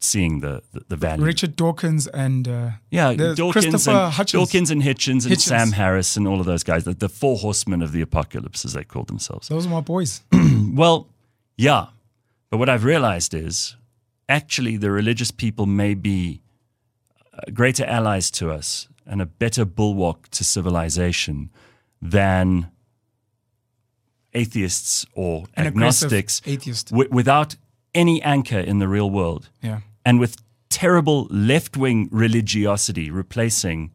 seeing 0.02 0.40
the, 0.40 0.62
the, 0.72 0.82
the 0.88 0.96
value. 0.96 1.24
Richard 1.24 1.54
Dawkins 1.56 2.06
and 2.08 2.48
uh, 2.48 2.70
yeah, 2.90 3.12
Dawkins 3.14 3.52
Christopher 3.52 3.90
and, 3.90 4.12
Hitchens. 4.12 4.32
Dawkins 4.32 4.70
and 4.70 4.82
Hitchens 4.82 5.26
and. 5.26 5.40
Sam 5.40 5.72
Harris 5.72 6.16
and 6.16 6.26
all 6.28 6.40
of 6.40 6.46
those 6.46 6.62
guys, 6.64 6.84
the, 6.84 6.94
the 6.94 7.08
four 7.08 7.36
horsemen 7.38 7.82
of 7.82 7.92
the 7.92 8.00
apocalypse, 8.02 8.64
as 8.64 8.72
they 8.72 8.84
called 8.84 9.08
themselves. 9.08 9.48
Those 9.48 9.66
are 9.66 9.70
my 9.70 9.80
boys. 9.80 10.22
Well, 10.74 11.08
yeah. 11.58 11.86
But 12.48 12.56
what 12.58 12.68
I've 12.70 12.84
realized 12.84 13.34
is 13.34 13.76
actually 14.28 14.78
the 14.78 14.90
religious 14.90 15.30
people 15.30 15.66
may 15.66 15.92
be 15.94 16.40
uh, 17.34 17.50
greater 17.52 17.84
allies 17.84 18.30
to 18.32 18.50
us 18.50 18.88
and 19.06 19.20
a 19.20 19.26
better 19.26 19.64
bulwark 19.66 20.28
to 20.30 20.44
civilization 20.44 21.50
than 22.00 22.70
atheists 24.34 25.04
or 25.14 25.44
An 25.54 25.66
agnostics 25.66 26.40
atheist. 26.46 26.88
wi- 26.90 27.08
without 27.10 27.56
any 27.94 28.22
anchor 28.22 28.58
in 28.58 28.78
the 28.78 28.88
real 28.88 29.10
world 29.10 29.50
Yeah. 29.62 29.80
And 30.04 30.18
with 30.20 30.36
terrible 30.68 31.26
left 31.30 31.76
wing 31.76 32.08
religiosity 32.10 33.10
replacing 33.10 33.90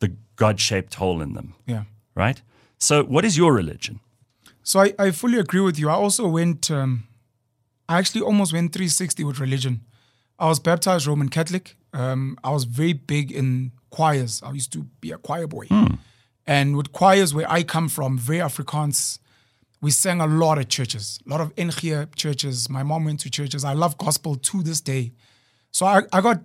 the 0.00 0.16
God 0.36 0.60
shaped 0.60 0.94
hole 0.94 1.20
in 1.22 1.34
them, 1.34 1.54
Yeah. 1.66 1.84
right? 2.14 2.42
So, 2.78 3.04
what 3.04 3.24
is 3.24 3.36
your 3.36 3.52
religion? 3.54 4.00
So 4.62 4.80
I, 4.80 4.92
I 4.98 5.10
fully 5.12 5.38
agree 5.38 5.60
with 5.60 5.78
you. 5.78 5.88
I 5.88 5.94
also 5.94 6.28
went, 6.28 6.70
um, 6.70 7.04
I 7.88 7.98
actually 7.98 8.20
almost 8.20 8.52
went 8.52 8.72
360 8.72 9.24
with 9.24 9.40
religion. 9.40 9.80
I 10.38 10.46
was 10.48 10.60
baptized 10.60 11.06
Roman 11.06 11.28
Catholic. 11.30 11.74
Um, 11.94 12.36
I 12.44 12.50
was 12.50 12.64
very 12.64 12.92
big 12.92 13.32
in 13.32 13.72
choirs. 13.90 14.42
I 14.44 14.52
used 14.52 14.72
to 14.74 14.84
be 15.00 15.10
a 15.10 15.16
choir 15.18 15.46
boy. 15.46 15.66
And 16.46 16.76
with 16.76 16.92
choirs 16.92 17.34
where 17.34 17.50
I 17.50 17.62
come 17.62 17.88
from, 17.88 18.18
very 18.18 18.38
Afrikaans, 18.40 19.18
we 19.80 19.90
sang 19.90 20.20
a 20.20 20.26
lot 20.26 20.58
of 20.58 20.68
churches, 20.68 21.18
a 21.26 21.30
lot 21.30 21.40
of 21.40 21.52
NG 21.56 22.06
churches. 22.14 22.68
My 22.68 22.82
mom 22.82 23.04
went 23.06 23.20
to 23.20 23.30
churches. 23.30 23.64
I 23.64 23.72
love 23.72 23.96
gospel 23.98 24.36
to 24.36 24.62
this 24.62 24.80
day. 24.80 25.12
So 25.72 25.86
I, 25.86 26.02
I 26.12 26.20
got 26.20 26.42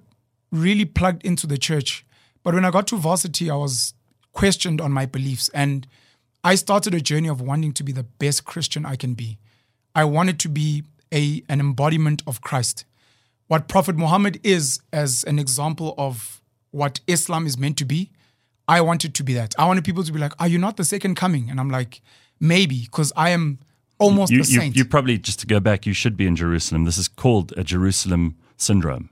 really 0.52 0.86
plugged 0.86 1.26
into 1.26 1.48
the 1.48 1.58
church. 1.58 2.06
But 2.44 2.54
when 2.54 2.66
I 2.66 2.72
got 2.72 2.88
to 2.88 2.98
varsity, 2.98 3.50
I 3.50 3.56
was 3.56 3.94
questioned 4.34 4.82
on 4.82 4.92
my 4.92 5.06
beliefs. 5.06 5.50
And 5.54 5.88
I 6.44 6.56
started 6.56 6.94
a 6.94 7.02
journey 7.02 7.30
of 7.30 7.40
wanting 7.42 7.72
to 7.74 7.84
be 7.84 7.92
the 7.92 8.04
best 8.04 8.46
Christian 8.46 8.86
I 8.86 8.96
can 8.96 9.14
be. 9.14 9.38
I 9.96 10.04
wanted 10.06 10.40
to 10.40 10.50
be 10.50 10.84
a, 11.14 11.42
an 11.48 11.60
embodiment 11.60 12.22
of 12.28 12.42
Christ. 12.42 12.86
what 13.48 13.68
Prophet 13.68 13.96
Muhammad 13.96 14.40
is 14.44 14.80
as 14.92 15.24
an 15.26 15.38
example 15.38 15.94
of 15.98 16.42
what 16.72 17.00
Islam 17.08 17.46
is 17.46 17.56
meant 17.58 17.78
to 17.78 17.86
be. 17.86 18.10
I 18.68 18.82
wanted 18.82 19.14
to 19.16 19.24
be 19.24 19.34
that. 19.36 19.54
I 19.60 19.66
wanted 19.68 19.84
people 19.84 20.04
to 20.04 20.12
be 20.12 20.18
like, 20.20 20.34
"Are 20.40 20.48
you 20.48 20.58
not 20.58 20.76
the 20.78 20.84
second 20.84 21.16
coming?" 21.16 21.50
And 21.50 21.60
I'm 21.60 21.70
like, 21.70 22.02
"Maybe," 22.40 22.82
because 22.86 23.12
I 23.16 23.30
am 23.30 23.60
almost 24.00 24.32
You, 24.32 24.44
the 24.44 24.52
you, 24.52 24.60
saint. 24.60 24.76
you 24.76 24.86
probably, 24.86 25.18
just 25.20 25.40
to 25.42 25.46
go 25.48 25.60
back, 25.60 25.86
you 25.86 25.94
should 25.94 26.16
be 26.18 26.26
in 26.26 26.36
Jerusalem. 26.36 26.86
This 26.86 26.98
is 26.98 27.08
called 27.08 27.54
a 27.58 27.64
Jerusalem 27.64 28.36
syndrome. 28.58 29.10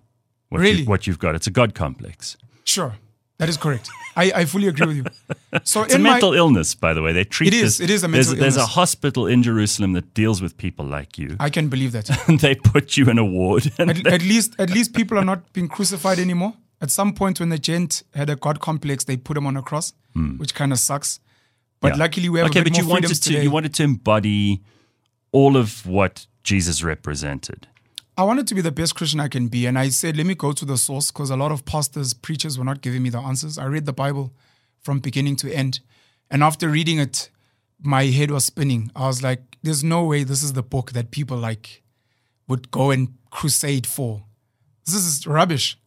What 0.51 0.59
Really? 0.61 0.81
You, 0.81 0.85
what 0.85 1.07
you've 1.07 1.17
got. 1.19 1.33
It's 1.35 1.47
a 1.47 1.51
God 1.51 1.73
complex. 1.73 2.35
sure, 2.65 2.93
that 3.37 3.49
is 3.49 3.57
correct. 3.57 3.89
I, 4.17 4.31
I 4.41 4.45
fully 4.45 4.67
agree 4.67 4.87
with 4.87 4.97
you. 4.97 5.05
So 5.63 5.83
It's 5.83 5.93
a 5.93 5.95
in 5.97 6.03
my 6.03 6.11
mental 6.11 6.33
illness, 6.33 6.75
by 6.75 6.93
the 6.93 7.01
way. 7.01 7.11
They 7.13 7.23
treat 7.25 7.47
It 7.53 7.53
is. 7.53 7.77
this- 7.77 7.89
It 7.89 7.89
is 7.89 8.03
a 8.03 8.07
there's, 8.07 8.27
mental 8.27 8.41
There's 8.41 8.57
a 8.57 8.65
hospital 8.65 9.25
in 9.27 9.41
Jerusalem 9.43 9.93
that 9.93 10.13
deals 10.13 10.41
with 10.41 10.55
people 10.57 10.85
like 10.85 11.17
you, 11.17 11.35
I 11.39 11.49
can 11.49 11.69
believe 11.69 11.91
that. 11.93 12.07
and 12.27 12.39
they 12.39 12.55
put 12.55 12.97
you 12.97 13.05
in 13.09 13.17
a 13.17 13.25
ward. 13.25 13.71
At, 13.79 14.05
at 14.07 14.21
least 14.21 14.55
at 14.59 14.69
least 14.69 14.93
people 14.93 15.17
are 15.17 15.25
not 15.25 15.39
being 15.53 15.69
crucified 15.69 16.19
anymore. 16.19 16.53
At 16.81 16.91
some 16.91 17.13
point, 17.13 17.39
when 17.39 17.49
the 17.49 17.57
gent 17.59 18.03
had 18.13 18.29
a 18.29 18.35
god 18.35 18.59
complex, 18.59 19.03
they 19.05 19.15
put 19.17 19.37
him 19.37 19.45
on 19.47 19.55
a 19.57 19.61
cross, 19.61 19.93
which 20.41 20.53
kind 20.53 20.71
of 20.73 20.79
sucks. 20.79 21.19
But 21.79 21.93
Hmm. 21.93 21.97
Yeah. 21.99 22.03
luckily, 22.05 22.29
we 22.29 22.39
have 22.39 22.49
okay, 22.49 22.59
a 22.61 22.63
bit 22.63 22.73
but 22.73 22.81
you 22.81 22.87
wanted 22.89 23.07
to 23.09 23.19
today. 23.21 23.43
you 23.43 23.51
wanted 23.51 23.73
to 23.75 23.83
embody 23.83 24.61
all 25.31 25.55
of 25.57 25.85
what 25.85 26.27
Jesus 26.43 26.83
represented. 26.83 27.67
I 28.17 28.23
wanted 28.23 28.47
to 28.47 28.55
be 28.55 28.61
the 28.61 28.71
best 28.71 28.95
Christian 28.95 29.19
I 29.19 29.29
can 29.29 29.47
be, 29.47 29.65
and 29.65 29.79
I 29.79 29.89
said, 29.89 30.17
let 30.17 30.25
me 30.25 30.35
go 30.35 30.51
to 30.51 30.65
the 30.65 30.77
source 30.77 31.11
because 31.11 31.29
a 31.29 31.37
lot 31.37 31.51
of 31.51 31.65
pastors, 31.65 32.13
preachers 32.13 32.57
were 32.57 32.65
not 32.65 32.81
giving 32.81 33.01
me 33.03 33.09
the 33.09 33.19
answers. 33.19 33.57
I 33.57 33.65
read 33.65 33.85
the 33.85 33.93
Bible 33.93 34.33
from 34.81 34.99
beginning 34.99 35.37
to 35.37 35.53
end, 35.53 35.79
and 36.29 36.43
after 36.43 36.69
reading 36.69 36.99
it, 36.99 37.29
my 37.81 38.05
head 38.05 38.31
was 38.31 38.45
spinning. 38.45 38.91
I 38.95 39.07
was 39.07 39.23
like, 39.23 39.57
there's 39.63 39.83
no 39.83 40.03
way 40.03 40.23
this 40.23 40.43
is 40.43 40.53
the 40.53 40.63
book 40.63 40.91
that 40.91 41.11
people 41.11 41.37
like 41.37 41.83
would 42.47 42.69
go 42.71 42.91
and 42.91 43.13
crusade 43.29 43.87
for. 43.87 44.23
This 44.85 44.95
is 44.95 45.25
rubbish. 45.25 45.77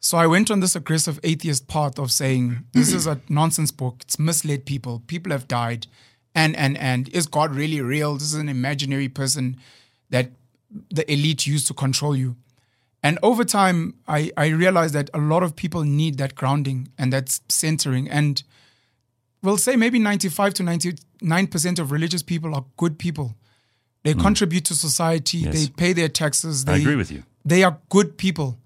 So 0.00 0.16
I 0.16 0.26
went 0.26 0.50
on 0.50 0.60
this 0.60 0.76
aggressive 0.76 1.20
atheist 1.22 1.68
path 1.68 1.98
of 1.98 2.10
saying 2.10 2.64
this 2.72 2.92
is 2.92 3.06
a 3.06 3.20
nonsense 3.28 3.70
book. 3.70 3.98
It's 4.02 4.18
misled 4.18 4.64
people. 4.66 5.02
People 5.06 5.32
have 5.32 5.48
died, 5.48 5.86
and 6.34 6.56
and 6.56 6.76
and 6.78 7.08
is 7.08 7.26
God 7.26 7.54
really 7.54 7.80
real? 7.80 8.14
This 8.14 8.32
is 8.32 8.34
an 8.34 8.48
imaginary 8.48 9.08
person 9.08 9.56
that 10.10 10.30
the 10.90 11.10
elite 11.12 11.46
used 11.46 11.66
to 11.68 11.74
control 11.74 12.16
you. 12.16 12.36
And 13.02 13.18
over 13.22 13.44
time, 13.44 13.94
I, 14.06 14.30
I 14.36 14.48
realized 14.48 14.94
that 14.94 15.08
a 15.14 15.18
lot 15.18 15.42
of 15.42 15.56
people 15.56 15.84
need 15.84 16.18
that 16.18 16.34
grounding 16.34 16.88
and 16.98 17.12
that 17.12 17.40
centering. 17.48 18.08
And 18.08 18.42
we'll 19.42 19.56
say 19.56 19.76
maybe 19.76 19.98
95 19.98 20.54
to 20.54 20.62
99% 20.62 21.78
of 21.78 21.90
religious 21.90 22.22
people 22.22 22.54
are 22.54 22.64
good 22.76 22.98
people. 22.98 23.36
They 24.02 24.12
hmm. 24.12 24.20
contribute 24.20 24.64
to 24.66 24.74
society, 24.74 25.38
Yes. 25.38 25.54
they 25.54 25.68
pay 25.68 25.92
their 25.92 26.08
taxes. 26.08 26.64
They, 26.64 26.74
I 26.74 26.76
agree 26.76 26.96
with 26.96 27.10
you. 27.10 27.22
They 27.44 27.64
are 27.64 27.78
good 27.88 28.18
people. 28.18 28.58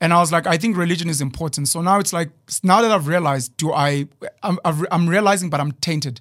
And 0.00 0.12
I 0.12 0.20
was 0.20 0.30
like, 0.30 0.46
I 0.46 0.56
think 0.56 0.76
religion 0.76 1.08
is 1.08 1.20
important. 1.20 1.68
So 1.68 1.80
now 1.80 1.98
it's 1.98 2.12
like, 2.12 2.30
now 2.62 2.82
that 2.82 2.90
I've 2.90 3.08
realized, 3.08 3.56
do 3.56 3.72
I, 3.72 4.06
I'm, 4.42 4.58
I'm 4.64 5.08
realizing, 5.08 5.50
but 5.50 5.60
I'm 5.60 5.72
tainted. 5.72 6.20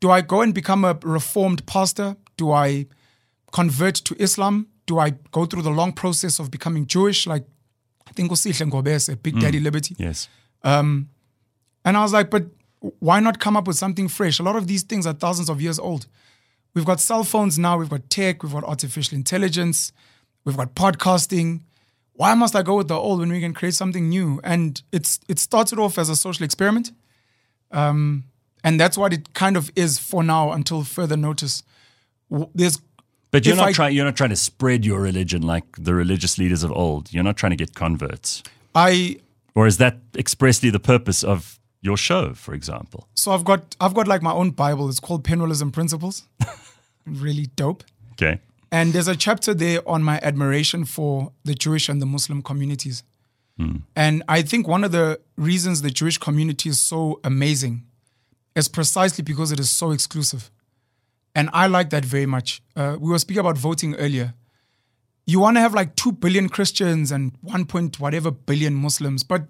Do 0.00 0.10
I 0.10 0.20
go 0.20 0.40
and 0.40 0.54
become 0.54 0.84
a 0.84 0.96
reformed 1.02 1.66
pastor? 1.66 2.16
Do 2.36 2.52
I 2.52 2.86
convert 3.52 3.94
to 3.96 4.16
Islam? 4.20 4.66
Do 4.86 4.98
I 4.98 5.10
go 5.30 5.46
through 5.46 5.62
the 5.62 5.70
long 5.70 5.92
process 5.92 6.38
of 6.38 6.50
becoming 6.50 6.86
Jewish? 6.86 7.26
Like, 7.26 7.44
I 8.08 8.12
think 8.12 8.30
Usihle 8.30 8.70
Ngobese, 8.70 9.22
Big 9.22 9.38
Daddy 9.40 9.60
Liberty. 9.60 9.94
Yes. 9.98 10.28
And 10.64 11.06
I 11.84 12.02
was 12.02 12.12
like, 12.12 12.30
but 12.30 12.46
why 12.98 13.20
not 13.20 13.38
come 13.38 13.56
up 13.56 13.66
with 13.66 13.76
something 13.76 14.08
fresh? 14.08 14.38
A 14.38 14.42
lot 14.42 14.56
of 14.56 14.66
these 14.66 14.82
things 14.82 15.06
are 15.06 15.12
thousands 15.12 15.48
of 15.48 15.60
years 15.60 15.78
old. 15.78 16.06
We've 16.74 16.84
got 16.84 17.00
cell 17.00 17.22
phones 17.22 17.58
now, 17.58 17.76
we've 17.78 17.88
got 17.90 18.08
tech, 18.08 18.42
we've 18.42 18.52
got 18.52 18.64
artificial 18.64 19.16
intelligence, 19.16 19.92
we've 20.44 20.56
got 20.56 20.74
podcasting. 20.74 21.60
Why 22.14 22.34
must 22.34 22.56
I 22.56 22.62
go 22.62 22.76
with 22.76 22.88
the 22.88 22.94
old 22.94 23.20
when 23.20 23.30
we 23.30 23.40
can 23.40 23.54
create 23.54 23.74
something 23.74 24.08
new? 24.08 24.40
And 24.42 24.82
it's 24.90 25.20
it 25.28 25.38
started 25.38 25.78
off 25.78 25.98
as 25.98 26.08
a 26.08 26.16
social 26.16 26.44
experiment. 26.44 26.92
Um, 27.70 28.24
and 28.64 28.80
that's 28.80 28.96
what 28.96 29.12
it 29.12 29.34
kind 29.34 29.56
of 29.56 29.70
is 29.76 29.98
for 29.98 30.22
now 30.22 30.52
until 30.52 30.82
further 30.82 31.16
notice. 31.16 31.62
There's 32.54 32.80
But 33.32 33.46
you're 33.46 33.54
If 33.54 33.60
not 33.60 33.74
trying. 33.74 33.96
You're 33.96 34.04
not 34.04 34.16
trying 34.16 34.30
to 34.30 34.36
spread 34.36 34.84
your 34.84 35.00
religion 35.00 35.42
like 35.42 35.64
the 35.78 35.94
religious 35.94 36.38
leaders 36.38 36.62
of 36.62 36.70
old. 36.70 37.12
You're 37.12 37.24
not 37.24 37.36
trying 37.36 37.50
to 37.50 37.56
get 37.56 37.74
converts, 37.74 38.42
I 38.74 39.16
or 39.54 39.66
is 39.66 39.78
that 39.78 39.98
expressly 40.16 40.70
the 40.70 40.78
purpose 40.78 41.24
of 41.24 41.58
your 41.80 41.96
show, 41.96 42.34
for 42.34 42.54
example? 42.54 43.08
so 43.14 43.32
I've 43.32 43.44
got 43.44 43.74
I've 43.80 43.94
got 43.94 44.06
like 44.06 44.22
my 44.22 44.32
own 44.32 44.50
Bible. 44.50 44.88
It's 44.88 45.00
called 45.00 45.24
Penuelism 45.24 45.72
Principles. 45.72 46.28
really 47.06 47.46
dope. 47.56 47.84
Okay. 48.12 48.38
And 48.70 48.92
there's 48.92 49.08
a 49.08 49.16
chapter 49.16 49.54
there 49.54 49.86
on 49.86 50.02
my 50.02 50.20
admiration 50.22 50.84
for 50.84 51.32
the 51.44 51.54
Jewish 51.54 51.88
and 51.88 52.00
the 52.00 52.06
Muslim 52.06 52.42
communities. 52.42 53.02
Hmm. 53.58 53.76
And 53.96 54.22
I 54.28 54.42
think 54.42 54.68
one 54.68 54.84
of 54.84 54.92
the 54.92 55.20
reasons 55.36 55.82
the 55.82 55.90
Jewish 55.90 56.18
community 56.18 56.68
is 56.68 56.80
so 56.80 57.20
amazing 57.24 57.84
is 58.54 58.68
precisely 58.68 59.22
because 59.22 59.52
it 59.52 59.60
is 59.60 59.70
so 59.70 59.90
exclusive. 59.90 60.50
And 61.34 61.48
I 61.52 61.66
like 61.66 61.90
that 61.90 62.04
very 62.04 62.26
much. 62.26 62.62
Uh, 62.76 62.96
we 63.00 63.10
were 63.10 63.18
speaking 63.18 63.40
about 63.40 63.56
voting 63.56 63.94
earlier. 63.96 64.34
You 65.24 65.40
want 65.40 65.56
to 65.56 65.60
have 65.60 65.72
like 65.72 65.96
2 65.96 66.12
billion 66.12 66.48
Christians 66.48 67.12
and 67.12 67.32
1 67.42 67.66
point 67.66 68.00
whatever 68.00 68.30
billion 68.30 68.74
Muslims, 68.74 69.22
but 69.22 69.46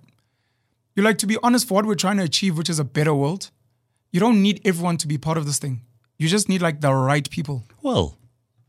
you 0.95 1.03
like 1.03 1.19
to 1.19 1.27
be 1.27 1.39
honest 1.43 1.67
for 1.67 1.75
what 1.75 1.87
we're 1.87 1.95
trying 1.95 2.19
to 2.19 2.25
achieve, 2.25 2.59
which 2.59 2.69
is 2.69 2.79
a 2.79 2.85
better 2.85 3.15
world. 3.15 3.51
You 4.11 4.21
don't 4.21 4.43
need 4.43 4.61
everyone 4.65 4.99
to 4.99 5.09
be 5.09 5.17
part 5.17 5.39
of 5.39 5.47
this 5.47 5.59
thing. 5.59 5.81
You 6.19 6.29
just 6.29 6.49
need 6.49 6.61
like 6.61 6.83
the 6.83 6.93
right 6.93 7.29
people. 7.31 7.65
Well, 7.81 8.19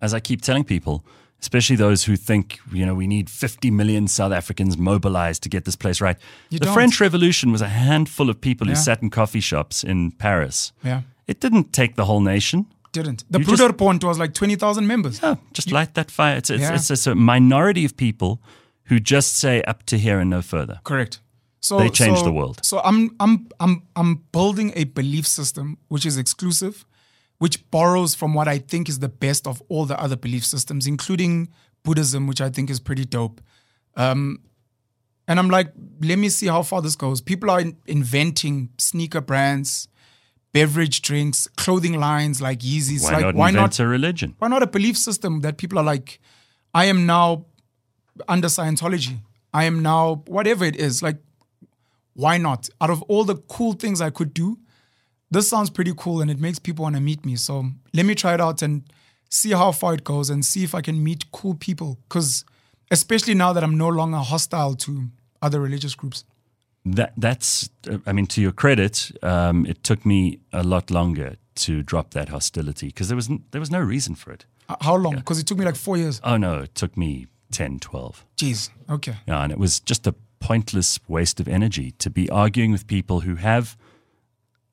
as 0.01 0.13
I 0.13 0.19
keep 0.19 0.41
telling 0.41 0.63
people, 0.63 1.05
especially 1.41 1.75
those 1.75 2.05
who 2.05 2.15
think, 2.15 2.59
you 2.71 2.85
know, 2.85 2.95
we 2.95 3.05
need 3.05 3.29
50 3.29 3.69
million 3.69 4.07
South 4.07 4.31
Africans 4.31 4.77
mobilized 4.77 5.43
to 5.43 5.49
get 5.49 5.65
this 5.65 5.75
place 5.75 5.99
right. 5.99 6.17
You 6.49 6.59
the 6.59 6.65
don't. 6.65 6.73
French 6.73 7.01
Revolution 7.01 7.51
was 7.51 7.61
a 7.61 7.67
handful 7.67 8.29
of 8.29 8.39
people 8.39 8.65
who 8.67 8.75
sat 8.75 9.01
in 9.01 9.09
coffee 9.09 9.41
shops 9.41 9.83
in 9.83 10.11
Paris. 10.11 10.71
Yeah. 10.83 11.01
It 11.27 11.41
didn't 11.41 11.73
take 11.73 11.95
the 11.95 12.05
whole 12.05 12.21
nation. 12.21 12.65
Didn't. 12.93 13.23
The 13.29 13.39
You 13.39 13.45
just- 13.45 13.61
Broederbond 13.61 14.03
was 14.03 14.17
like 14.19 14.33
20,000 14.33 14.87
members. 14.87 15.19
Yeah, 15.21 15.35
just 15.51 15.71
light 15.71 15.93
that 15.95 16.09
fire. 16.11 16.37
It's, 16.37 16.49
it's, 16.49 16.61
Yeah. 16.61 16.75
it's, 16.75 16.89
it's 16.91 17.07
a 17.07 17.15
minority 17.15 17.83
of 17.85 17.97
people 17.97 18.41
who 18.89 18.99
just 18.99 19.35
say 19.37 19.61
up 19.63 19.83
to 19.87 19.97
here 19.97 20.19
and 20.19 20.29
no 20.29 20.41
further. 20.41 20.79
Correct. 20.83 21.19
So 21.59 21.77
They 21.79 21.89
changed 21.89 22.19
so- 22.19 22.25
the 22.25 22.31
world. 22.31 22.59
So 22.63 22.79
I'm 22.83 23.15
I'm 23.19 23.47
I'm 23.59 23.81
I'm 23.95 24.23
building 24.31 24.71
a 24.75 24.83
belief 24.85 25.25
system 25.25 25.77
which 25.87 26.05
is 26.05 26.17
exclusive, 26.17 26.85
which 27.39 27.57
borrows 27.71 28.15
from 28.15 28.33
what 28.33 28.47
I 28.47 28.59
think 28.59 28.87
is 28.89 28.99
the 28.99 29.09
best 29.09 29.47
of 29.47 29.61
all 29.69 29.85
the 29.85 29.97
other 29.99 30.15
belief 30.17 30.45
systems, 30.45 30.85
including 30.87 31.49
Buddhism, 31.83 32.27
which 32.27 32.41
I 32.41 32.49
think 32.49 32.69
is 32.69 32.79
pretty 32.79 33.05
dope. 33.05 33.41
Um, 33.95 34.39
and 35.27 35.39
I'm 35.39 35.49
like, 35.49 35.71
let 36.01 36.17
me 36.19 36.29
see 36.29 36.47
how 36.47 36.63
far 36.63 36.81
this 36.81 36.95
goes. 36.97 37.21
People 37.21 37.49
are 37.49 37.61
in- 37.61 37.77
inventing 37.87 38.69
sneaker 38.77 39.21
brands, 39.21 39.87
beverage 40.53 41.01
drinks, 41.01 41.47
clothing 41.57 41.99
lines 41.99 42.41
like 42.41 42.59
Yeezys. 42.59 43.03
Why 43.03 43.11
like, 43.13 43.21
not 43.21 43.35
why 43.35 43.49
invent 43.49 43.61
not 43.63 43.79
a 43.79 43.87
religion? 43.87 44.35
why 44.39 44.47
not 44.47 44.63
a 44.63 44.67
belief 44.67 44.97
system 44.97 45.41
that 45.41 45.57
people 45.57 45.79
are 45.79 45.83
like, 45.83 46.19
I 46.73 46.85
am 46.85 47.05
now 47.05 47.45
under 48.27 48.47
Scientology. 48.47 49.17
I 49.53 49.65
am 49.65 49.81
now 49.81 50.23
whatever 50.27 50.63
it 50.65 50.75
is. 50.75 51.01
Like, 51.01 51.17
why 52.13 52.37
not? 52.37 52.69
Out 52.79 52.89
of 52.89 53.01
all 53.03 53.23
the 53.23 53.35
cool 53.35 53.73
things 53.73 53.99
I 54.01 54.09
could 54.09 54.33
do, 54.33 54.57
this 55.31 55.49
sounds 55.49 55.69
pretty 55.69 55.93
cool 55.97 56.21
and 56.21 56.29
it 56.29 56.39
makes 56.39 56.59
people 56.59 56.83
want 56.83 56.95
to 56.95 57.01
meet 57.01 57.25
me. 57.25 57.35
So 57.35 57.65
let 57.93 58.05
me 58.05 58.15
try 58.15 58.35
it 58.35 58.41
out 58.41 58.61
and 58.61 58.83
see 59.29 59.51
how 59.51 59.71
far 59.71 59.95
it 59.95 60.03
goes 60.03 60.29
and 60.29 60.45
see 60.45 60.63
if 60.63 60.75
I 60.75 60.81
can 60.81 61.03
meet 61.03 61.31
cool 61.31 61.55
people. 61.55 61.97
Because 62.07 62.45
especially 62.91 63.33
now 63.33 63.53
that 63.53 63.63
I'm 63.63 63.77
no 63.77 63.89
longer 63.89 64.17
hostile 64.17 64.75
to 64.75 65.09
other 65.41 65.59
religious 65.59 65.95
groups. 65.95 66.23
That 66.85 67.13
that's. 67.17 67.69
I 68.05 68.11
mean, 68.11 68.27
to 68.27 68.41
your 68.41 68.51
credit, 68.51 69.11
um, 69.21 69.65
it 69.65 69.83
took 69.83 70.05
me 70.05 70.39
a 70.51 70.63
lot 70.63 70.91
longer 70.91 71.35
to 71.55 71.81
drop 71.83 72.11
that 72.11 72.29
hostility 72.29 72.87
because 72.87 73.07
there 73.07 73.15
was 73.15 73.29
n- 73.29 73.43
there 73.51 73.61
was 73.61 73.71
no 73.71 73.79
reason 73.79 74.15
for 74.15 74.33
it. 74.33 74.45
How 74.81 74.95
long? 74.95 75.15
Because 75.15 75.39
it 75.39 75.47
took 75.47 75.57
me 75.57 75.65
like 75.65 75.75
four 75.77 75.97
years. 75.97 76.19
Oh 76.23 76.37
no, 76.37 76.59
it 76.63 76.75
took 76.75 76.97
me 76.97 77.27
10, 77.51 77.79
12. 77.79 78.25
Jeez. 78.37 78.69
Okay. 78.89 79.15
Yeah, 79.27 79.43
and 79.43 79.51
it 79.51 79.57
was 79.59 79.79
just 79.79 80.07
a 80.07 80.15
pointless 80.39 80.99
waste 81.07 81.39
of 81.39 81.47
energy 81.47 81.91
to 81.99 82.09
be 82.09 82.29
arguing 82.29 82.71
with 82.71 82.85
people 82.87 83.21
who 83.21 83.35
have 83.35 83.77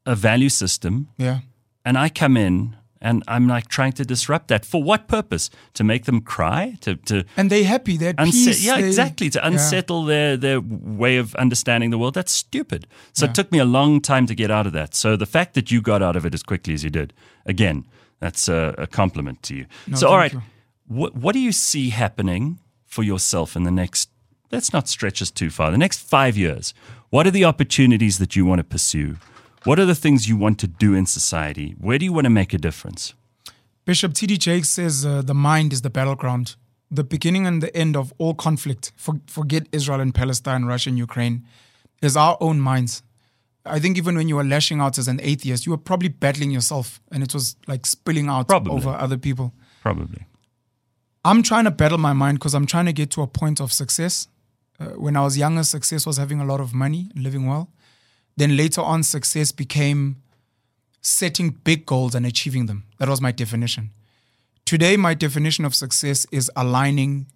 a 0.06 0.14
value 0.16 0.48
system, 0.48 1.08
Yeah. 1.18 1.40
and 1.84 1.96
I 1.98 2.08
come 2.08 2.36
in 2.36 2.76
and 3.00 3.22
I'm 3.26 3.46
like 3.48 3.68
trying 3.68 3.92
to 3.92 4.04
disrupt 4.04 4.48
that. 4.48 4.64
For 4.66 4.82
what 4.82 5.08
purpose? 5.08 5.50
To 5.74 5.84
make 5.84 6.04
them 6.04 6.20
cry? 6.20 6.76
To 6.80 6.96
to 6.96 7.24
And 7.36 7.50
they 7.50 7.62
happy. 7.64 7.96
They're 7.96 8.14
unse- 8.14 8.32
peace. 8.46 8.64
yeah, 8.64 8.80
they- 8.80 8.86
exactly. 8.88 9.30
To 9.30 9.38
yeah. 9.38 9.46
unsettle 9.48 10.04
their 10.04 10.36
their 10.36 10.60
way 10.60 11.16
of 11.18 11.34
understanding 11.36 11.90
the 11.90 11.98
world. 11.98 12.14
That's 12.14 12.32
stupid. 12.32 12.86
So 13.12 13.24
it 13.26 13.34
took 13.34 13.50
me 13.52 13.58
a 13.58 13.64
long 13.64 14.00
time 14.00 14.26
to 14.26 14.34
get 14.34 14.50
out 14.50 14.66
of 14.66 14.72
that. 14.72 14.94
So 14.94 15.16
the 15.16 15.26
fact 15.26 15.54
that 15.54 15.70
you 15.70 15.80
got 15.80 16.02
out 16.02 16.16
of 16.16 16.24
it 16.26 16.34
as 16.34 16.42
quickly 16.42 16.74
as 16.74 16.82
you 16.84 16.90
did, 16.90 17.12
again, 17.46 17.84
that's 18.20 18.48
a, 18.48 18.74
a 18.78 18.86
compliment 18.86 19.42
to 19.44 19.54
you. 19.54 19.66
No, 19.86 19.96
so 19.96 20.08
all 20.08 20.18
right, 20.18 20.34
what 20.86 21.14
what 21.14 21.32
do 21.32 21.38
you 21.40 21.52
see 21.52 21.90
happening 21.90 22.58
for 22.86 23.02
yourself 23.04 23.56
in 23.56 23.64
the 23.64 23.70
next? 23.70 24.10
Let's 24.52 24.72
not 24.72 24.88
stretch 24.88 25.22
us 25.22 25.30
too 25.30 25.48
far. 25.50 25.70
The 25.70 25.78
next 25.78 26.00
five 26.08 26.36
years. 26.36 26.74
What 27.10 27.26
are 27.26 27.30
the 27.32 27.44
opportunities 27.44 28.18
that 28.18 28.34
you 28.36 28.44
want 28.46 28.58
to 28.58 28.64
pursue? 28.64 29.16
What 29.64 29.78
are 29.78 29.86
the 29.86 29.94
things 29.94 30.28
you 30.28 30.36
want 30.36 30.58
to 30.60 30.66
do 30.66 30.94
in 30.94 31.06
society? 31.06 31.74
Where 31.78 31.98
do 31.98 32.04
you 32.04 32.12
want 32.12 32.24
to 32.24 32.30
make 32.30 32.54
a 32.54 32.58
difference? 32.58 33.14
Bishop 33.84 34.14
T.D. 34.14 34.38
Jakes 34.38 34.68
says 34.68 35.04
uh, 35.04 35.22
the 35.22 35.34
mind 35.34 35.72
is 35.72 35.82
the 35.82 35.90
battleground. 35.90 36.56
the 36.90 37.04
beginning 37.04 37.46
and 37.46 37.62
the 37.62 37.74
end 37.76 37.96
of 37.96 38.12
all 38.18 38.34
conflict, 38.34 38.92
for, 38.96 39.20
forget 39.26 39.68
Israel 39.72 40.00
and 40.00 40.14
Palestine, 40.14 40.64
Russia 40.64 40.90
and 40.90 40.98
Ukraine, 40.98 41.44
is 42.02 42.16
our 42.16 42.36
own 42.40 42.60
minds. 42.60 43.02
I 43.64 43.78
think 43.78 43.96
even 43.96 44.16
when 44.16 44.26
you 44.28 44.36
were 44.36 44.44
lashing 44.44 44.80
out 44.80 44.98
as 44.98 45.06
an 45.06 45.20
atheist, 45.22 45.66
you 45.66 45.72
were 45.72 45.78
probably 45.78 46.08
battling 46.08 46.50
yourself 46.50 47.00
and 47.12 47.22
it 47.22 47.32
was 47.32 47.56
like 47.68 47.86
spilling 47.86 48.28
out 48.28 48.48
Probably. 48.48 48.72
over 48.72 48.90
other 48.90 49.18
people. 49.18 49.52
Probably. 49.82 50.26
I'm 51.24 51.42
trying 51.42 51.64
to 51.64 51.70
battle 51.70 51.98
my 51.98 52.14
mind 52.14 52.38
because 52.38 52.54
I'm 52.54 52.66
trying 52.66 52.86
to 52.86 52.92
get 52.92 53.10
to 53.12 53.22
a 53.22 53.26
point 53.26 53.60
of 53.60 53.72
success. 53.72 54.26
Uh, 54.80 54.86
when 54.96 55.14
I 55.16 55.20
was 55.22 55.36
younger, 55.36 55.62
success 55.62 56.06
was 56.06 56.16
having 56.16 56.40
a 56.40 56.44
lot 56.44 56.60
of 56.60 56.72
money, 56.74 57.10
living 57.14 57.46
well. 57.46 57.68
Then 58.40 58.56
later 58.56 58.80
on, 58.80 59.02
success 59.02 59.52
became 59.52 60.16
setting 61.02 61.50
big 61.50 61.84
goals 61.84 62.14
and 62.14 62.24
achieving 62.24 62.64
them. 62.64 62.84
That 62.96 63.10
was 63.10 63.20
my 63.20 63.32
definition. 63.32 63.90
Today, 64.64 64.96
my 64.96 65.12
definition 65.12 65.66
of 65.66 65.74
success 65.74 66.26
is 66.32 66.50
aligning 66.56 67.26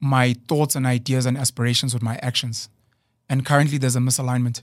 my 0.00 0.34
thoughts 0.48 0.74
and 0.74 0.86
ideas 0.86 1.26
and 1.26 1.36
aspirations 1.36 1.92
with 1.92 2.02
my 2.02 2.18
actions. 2.22 2.70
And 3.28 3.44
currently, 3.44 3.76
there's 3.76 3.96
a 3.96 3.98
misalignment. 4.00 4.62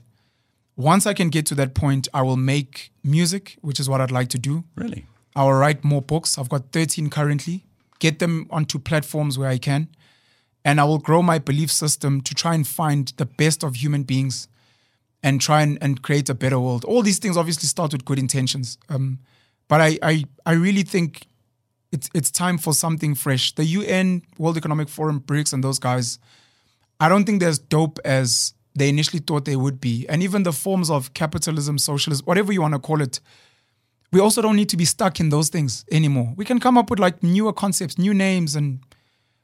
Once 0.74 1.06
I 1.06 1.14
can 1.14 1.28
get 1.28 1.46
to 1.46 1.54
that 1.54 1.74
point, 1.74 2.08
I 2.12 2.22
will 2.22 2.36
make 2.54 2.90
music, 3.04 3.56
which 3.60 3.78
is 3.78 3.88
what 3.88 4.00
I'd 4.00 4.10
like 4.10 4.30
to 4.30 4.38
do. 4.40 4.64
Really? 4.74 5.06
I 5.36 5.44
will 5.44 5.52
write 5.52 5.84
more 5.84 6.02
books. 6.02 6.38
I've 6.38 6.48
got 6.48 6.72
13 6.72 7.08
currently. 7.08 7.66
Get 8.00 8.18
them 8.18 8.48
onto 8.50 8.80
platforms 8.80 9.38
where 9.38 9.48
I 9.48 9.58
can. 9.58 9.86
And 10.64 10.80
I 10.80 10.84
will 10.86 10.98
grow 10.98 11.22
my 11.22 11.38
belief 11.38 11.70
system 11.70 12.20
to 12.22 12.34
try 12.34 12.56
and 12.56 12.66
find 12.66 13.12
the 13.16 13.26
best 13.26 13.62
of 13.62 13.76
human 13.76 14.02
beings 14.02 14.48
and 15.24 15.40
try 15.40 15.62
and, 15.62 15.78
and 15.80 16.02
create 16.02 16.28
a 16.28 16.34
better 16.34 16.60
world. 16.60 16.84
All 16.84 17.02
these 17.02 17.18
things 17.18 17.36
obviously 17.36 17.66
start 17.66 17.92
with 17.92 18.04
good 18.04 18.18
intentions. 18.18 18.76
Um, 18.90 19.18
but 19.68 19.80
I, 19.80 19.98
I, 20.02 20.24
I 20.44 20.52
really 20.52 20.82
think 20.82 21.26
it's, 21.90 22.10
it's 22.14 22.30
time 22.30 22.58
for 22.58 22.74
something 22.74 23.14
fresh. 23.14 23.52
The 23.54 23.64
UN, 23.64 24.22
World 24.38 24.58
Economic 24.58 24.90
Forum, 24.90 25.20
BRICS, 25.20 25.54
and 25.54 25.64
those 25.64 25.78
guys, 25.78 26.18
I 27.00 27.08
don't 27.08 27.24
think 27.24 27.40
they're 27.40 27.48
as 27.48 27.58
dope 27.58 27.98
as 28.04 28.52
they 28.74 28.90
initially 28.90 29.20
thought 29.20 29.46
they 29.46 29.56
would 29.56 29.80
be. 29.80 30.06
And 30.10 30.22
even 30.22 30.42
the 30.42 30.52
forms 30.52 30.90
of 30.90 31.14
capitalism, 31.14 31.78
socialism, 31.78 32.26
whatever 32.26 32.52
you 32.52 32.60
want 32.60 32.74
to 32.74 32.80
call 32.80 33.00
it, 33.00 33.20
we 34.12 34.20
also 34.20 34.42
don't 34.42 34.56
need 34.56 34.68
to 34.68 34.76
be 34.76 34.84
stuck 34.84 35.20
in 35.20 35.30
those 35.30 35.48
things 35.48 35.86
anymore. 35.90 36.34
We 36.36 36.44
can 36.44 36.60
come 36.60 36.76
up 36.76 36.90
with 36.90 36.98
like 36.98 37.22
newer 37.22 37.54
concepts, 37.54 37.96
new 37.96 38.12
names, 38.12 38.54
and 38.54 38.80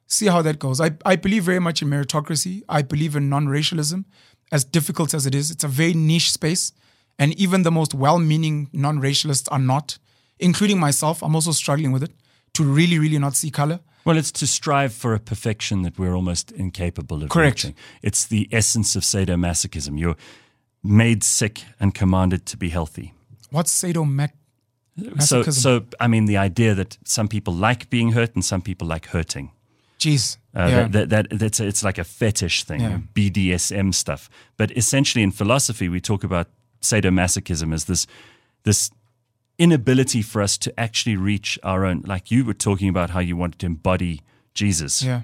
see 0.07 0.27
how 0.27 0.43
that 0.43 0.59
goes. 0.59 0.79
I, 0.81 0.91
I 1.07 1.17
believe 1.17 1.45
very 1.45 1.59
much 1.59 1.81
in 1.81 1.89
meritocracy. 1.89 2.65
I 2.69 2.83
believe 2.83 3.17
in 3.17 3.31
non 3.31 3.49
racialism, 3.49 4.05
as 4.51 4.65
difficult 4.65 5.15
as 5.15 5.27
it 5.27 5.35
is. 5.35 5.51
It's 5.51 5.65
a 5.65 5.69
very 5.69 5.95
niche 5.95 6.33
space. 6.33 6.73
And 7.19 7.35
even 7.35 7.63
the 7.63 7.71
most 7.71 7.95
well 7.95 8.19
meaning 8.19 8.69
non 8.73 9.01
racialists 9.01 9.49
are 9.51 9.59
not, 9.59 9.99
including 10.39 10.79
myself. 10.81 11.23
I'm 11.23 11.35
also 11.35 11.53
struggling 11.53 11.93
with 11.93 12.03
it 12.03 12.13
to 12.55 12.65
really, 12.65 12.99
really 12.99 13.19
not 13.19 13.35
see 13.37 13.51
color. 13.51 13.81
Well, 14.05 14.17
it's 14.17 14.33
to 14.33 14.47
strive 14.47 14.95
for 14.95 15.15
a 15.15 15.21
perfection 15.21 15.83
that 15.83 15.99
we're 15.99 16.15
almost 16.15 16.51
incapable 16.53 17.23
of 17.23 17.29
Correct. 17.29 17.65
reaching. 17.65 17.75
It's 18.03 18.27
the 18.27 18.49
essence 18.51 18.97
of 18.97 19.03
sadomasochism. 19.03 19.99
You're 19.99 20.17
made 20.83 21.23
sick 21.23 21.65
and 21.79 21.95
commanded 21.95 22.47
to 22.47 22.57
be 22.57 22.71
healthy. 22.71 23.13
What's 23.51 23.73
sadomasochism? 23.73 24.33
So, 25.19 25.43
so 25.43 25.85
I 25.99 26.09
mean, 26.09 26.25
the 26.25 26.39
idea 26.39 26.75
that 26.75 26.97
some 27.05 27.29
people 27.29 27.55
like 27.55 27.91
being 27.91 28.13
hurt 28.13 28.35
and 28.35 28.45
some 28.45 28.63
people 28.63 28.89
like 28.89 29.07
hurting. 29.07 29.53
Jeez. 30.01 30.39
Uh, 30.57 30.67
yeah. 30.69 30.89
that, 30.89 31.11
that, 31.11 31.31
that, 31.31 31.39
that's 31.39 31.61
it's 31.61 31.85
like 31.85 31.99
a 31.99 32.05
fetish 32.05 32.65
thing, 32.65 32.81
Yeah. 32.81 32.99
BDSM 33.15 33.95
stuff. 33.95 34.29
But 34.57 34.77
essentially, 34.77 35.23
in 35.23 35.31
philosophy, 35.31 35.89
we 35.89 36.01
talk 36.01 36.25
about 36.25 36.49
sadomasochism 36.81 37.73
as 37.73 37.85
this 37.85 38.07
this 38.65 38.91
inability 39.59 40.23
for 40.23 40.41
us 40.43 40.57
to 40.59 40.81
actually 40.81 41.17
reach 41.17 41.59
our 41.63 41.85
own. 41.85 42.03
Like 42.07 42.31
you 42.31 42.45
were 42.45 42.55
talking 42.55 42.89
about 42.89 43.11
how 43.11 43.21
you 43.21 43.37
wanted 43.37 43.59
to 43.61 43.67
embody 43.67 44.23
Jesus, 44.55 45.03
yeah. 45.03 45.23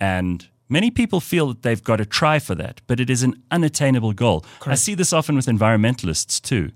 and 0.00 0.48
many 0.68 0.90
people 0.90 1.20
feel 1.20 1.48
that 1.48 1.62
they've 1.62 1.84
got 1.84 1.96
to 1.96 2.06
try 2.06 2.38
for 2.38 2.54
that, 2.56 2.80
but 2.86 2.98
it 2.98 3.10
is 3.10 3.22
an 3.22 3.42
unattainable 3.50 4.14
goal. 4.14 4.44
I 4.64 4.74
see 4.74 4.94
this 4.94 5.12
often 5.12 5.36
with 5.36 5.46
environmentalists 5.46 6.40
too, 6.40 6.72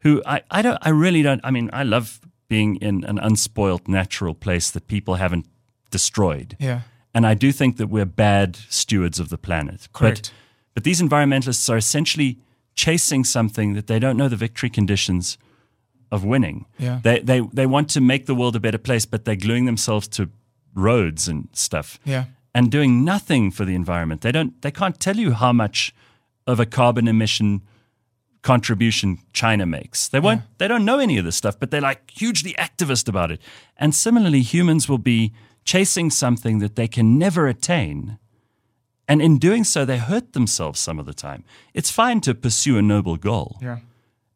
who 0.00 0.22
I, 0.26 0.42
I 0.50 0.62
don't 0.62 0.78
I 0.82 0.90
really 0.90 1.22
don't. 1.22 1.40
I 1.42 1.50
mean, 1.50 1.70
I 1.72 1.82
love 1.82 2.20
being 2.48 2.76
in 2.76 3.02
an 3.04 3.18
unspoilt 3.18 3.88
natural 3.88 4.34
place 4.34 4.70
that 4.70 4.86
people 4.86 5.14
haven't 5.14 5.46
destroyed. 5.92 6.56
Yeah. 6.58 6.80
And 7.14 7.24
I 7.26 7.34
do 7.34 7.52
think 7.52 7.76
that 7.76 7.86
we're 7.86 8.04
bad 8.06 8.56
stewards 8.68 9.20
of 9.20 9.28
the 9.28 9.38
planet. 9.38 9.88
Correct. 9.92 10.22
But, 10.22 10.32
but 10.74 10.84
these 10.84 11.00
environmentalists 11.00 11.70
are 11.70 11.76
essentially 11.76 12.38
chasing 12.74 13.22
something 13.24 13.74
that 13.74 13.86
they 13.86 13.98
don't 14.00 14.16
know 14.16 14.28
the 14.28 14.36
victory 14.36 14.70
conditions 14.70 15.38
of 16.10 16.24
winning. 16.24 16.66
Yeah. 16.78 17.00
They, 17.02 17.20
they, 17.20 17.40
they 17.52 17.66
want 17.66 17.88
to 17.90 18.00
make 18.00 18.26
the 18.26 18.34
world 18.34 18.56
a 18.56 18.60
better 18.60 18.78
place, 18.78 19.06
but 19.06 19.24
they're 19.24 19.36
gluing 19.36 19.66
themselves 19.66 20.08
to 20.08 20.30
roads 20.74 21.28
and 21.28 21.48
stuff 21.52 21.98
Yeah. 22.04 22.24
and 22.54 22.70
doing 22.70 23.04
nothing 23.04 23.50
for 23.50 23.64
the 23.66 23.74
environment. 23.74 24.22
They 24.22 24.32
don't 24.32 24.60
they 24.62 24.70
can't 24.70 24.98
tell 24.98 25.16
you 25.16 25.32
how 25.32 25.52
much 25.52 25.94
of 26.46 26.58
a 26.60 26.66
carbon 26.66 27.06
emission 27.08 27.60
contribution 28.42 29.18
China 29.32 29.66
makes. 29.66 30.08
They 30.08 30.18
won't 30.20 30.42
they 30.58 30.66
don't 30.68 30.84
know 30.84 30.98
any 30.98 31.18
of 31.18 31.24
this 31.24 31.36
stuff, 31.36 31.58
but 31.60 31.70
they're 31.70 31.80
like 31.80 32.10
hugely 32.10 32.54
activist 32.54 33.08
about 33.08 33.30
it. 33.30 33.40
And 33.76 33.94
similarly, 33.94 34.40
humans 34.42 34.88
will 34.88 34.98
be 34.98 35.32
chasing 35.64 36.10
something 36.10 36.58
that 36.58 36.76
they 36.76 36.88
can 36.88 37.18
never 37.18 37.46
attain. 37.46 38.18
And 39.08 39.20
in 39.20 39.38
doing 39.38 39.64
so, 39.64 39.84
they 39.84 39.98
hurt 39.98 40.32
themselves 40.32 40.80
some 40.80 40.98
of 40.98 41.06
the 41.06 41.14
time. 41.14 41.44
It's 41.74 41.90
fine 41.90 42.20
to 42.22 42.34
pursue 42.34 42.78
a 42.78 42.82
noble 42.82 43.16
goal. 43.16 43.58
Yeah. 43.60 43.78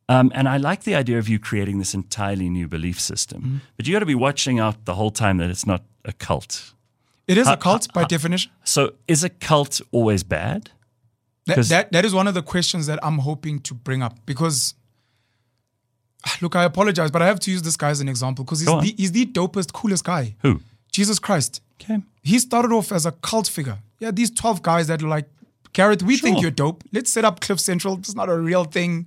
Um, 0.09 0.31
and 0.35 0.49
I 0.49 0.57
like 0.57 0.85
the 0.85 0.95
idea 0.95 1.19
of 1.19 1.29
you 1.29 1.39
creating 1.39 1.79
this 1.79 1.95
entirely 1.95 2.49
new 2.49 2.69
belief 2.69 3.01
system. 3.01 3.63
But 3.77 3.87
you 3.87 3.93
got 3.93 4.01
to 4.01 4.07
be 4.07 4.15
watching 4.15 4.61
out 4.61 4.85
the 4.85 4.95
whole 4.95 5.11
time 5.11 5.39
that 5.39 5.51
it's 5.51 5.67
not 5.67 5.83
a 6.05 6.13
cult. 6.13 6.75
It 7.27 7.39
is 7.39 7.49
a 7.49 7.57
cult 7.57 7.93
by 7.93 8.05
definition. 8.05 8.53
So 8.63 8.93
is 9.09 9.25
a 9.25 9.29
cult 9.29 9.81
always 9.91 10.23
bad? 10.23 10.71
That, 11.47 11.65
that 11.67 11.93
that 11.93 12.05
is 12.05 12.13
one 12.13 12.27
of 12.27 12.35
the 12.35 12.43
questions 12.43 12.87
that 12.87 12.99
I'm 13.05 13.19
hoping 13.19 13.61
to 13.61 13.75
bring 13.75 14.03
up 14.03 14.19
because 14.27 14.75
look, 16.43 16.57
I 16.57 16.65
apologize, 16.65 17.11
but 17.11 17.23
I 17.23 17.27
have 17.27 17.41
to 17.41 17.51
use 17.51 17.63
this 17.63 17.77
guy 17.77 17.91
as 17.91 18.01
an 18.01 18.09
example 18.09 18.45
because 18.45 18.61
he's 18.61 18.69
the, 18.69 18.95
he's 18.97 19.13
the 19.13 19.27
dopest, 19.27 19.73
coolest 19.73 20.05
guy. 20.05 20.37
Who? 20.43 20.61
Jesus 20.97 21.19
Christ. 21.19 21.61
Okay. 21.81 21.99
He 22.23 22.39
started 22.39 22.73
off 22.73 22.91
as 22.91 23.05
a 23.05 23.13
cult 23.13 23.49
figure. 23.49 23.79
Yeah, 24.01 24.11
these 24.13 24.31
12 24.31 24.63
guys 24.63 24.87
that 24.89 25.03
are 25.03 25.09
like, 25.09 25.29
Gareth, 25.75 26.03
we 26.03 26.17
think 26.17 26.41
you're 26.41 26.51
dope. 26.51 26.83
Let's 26.91 27.13
set 27.13 27.25
up 27.27 27.41
Cliff 27.41 27.61
Central. 27.61 27.99
It's 27.99 28.15
not 28.15 28.31
a 28.31 28.37
real 28.37 28.65
thing. 28.65 29.07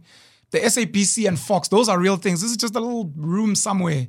The 0.51 0.59
SABC 0.59 1.27
and 1.27 1.39
Fox, 1.39 1.67
those 1.67 1.89
are 1.89 1.99
real 1.99 2.15
things. 2.17 2.41
This 2.41 2.51
is 2.51 2.57
just 2.57 2.75
a 2.75 2.79
little 2.79 3.11
room 3.15 3.55
somewhere. 3.55 4.07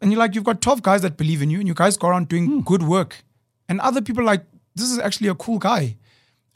And 0.00 0.10
you're 0.10 0.18
like, 0.18 0.34
you've 0.34 0.44
got 0.44 0.60
12 0.60 0.82
guys 0.82 1.02
that 1.02 1.16
believe 1.16 1.40
in 1.40 1.50
you, 1.50 1.58
and 1.60 1.68
you 1.68 1.74
guys 1.74 1.96
go 1.96 2.08
around 2.08 2.28
doing 2.28 2.46
Hmm. 2.46 2.60
good 2.60 2.82
work. 2.82 3.24
And 3.68 3.80
other 3.80 4.00
people 4.02 4.22
are 4.22 4.26
like, 4.26 4.44
this 4.74 4.90
is 4.90 4.98
actually 4.98 5.28
a 5.28 5.34
cool 5.36 5.58
guy. 5.58 5.96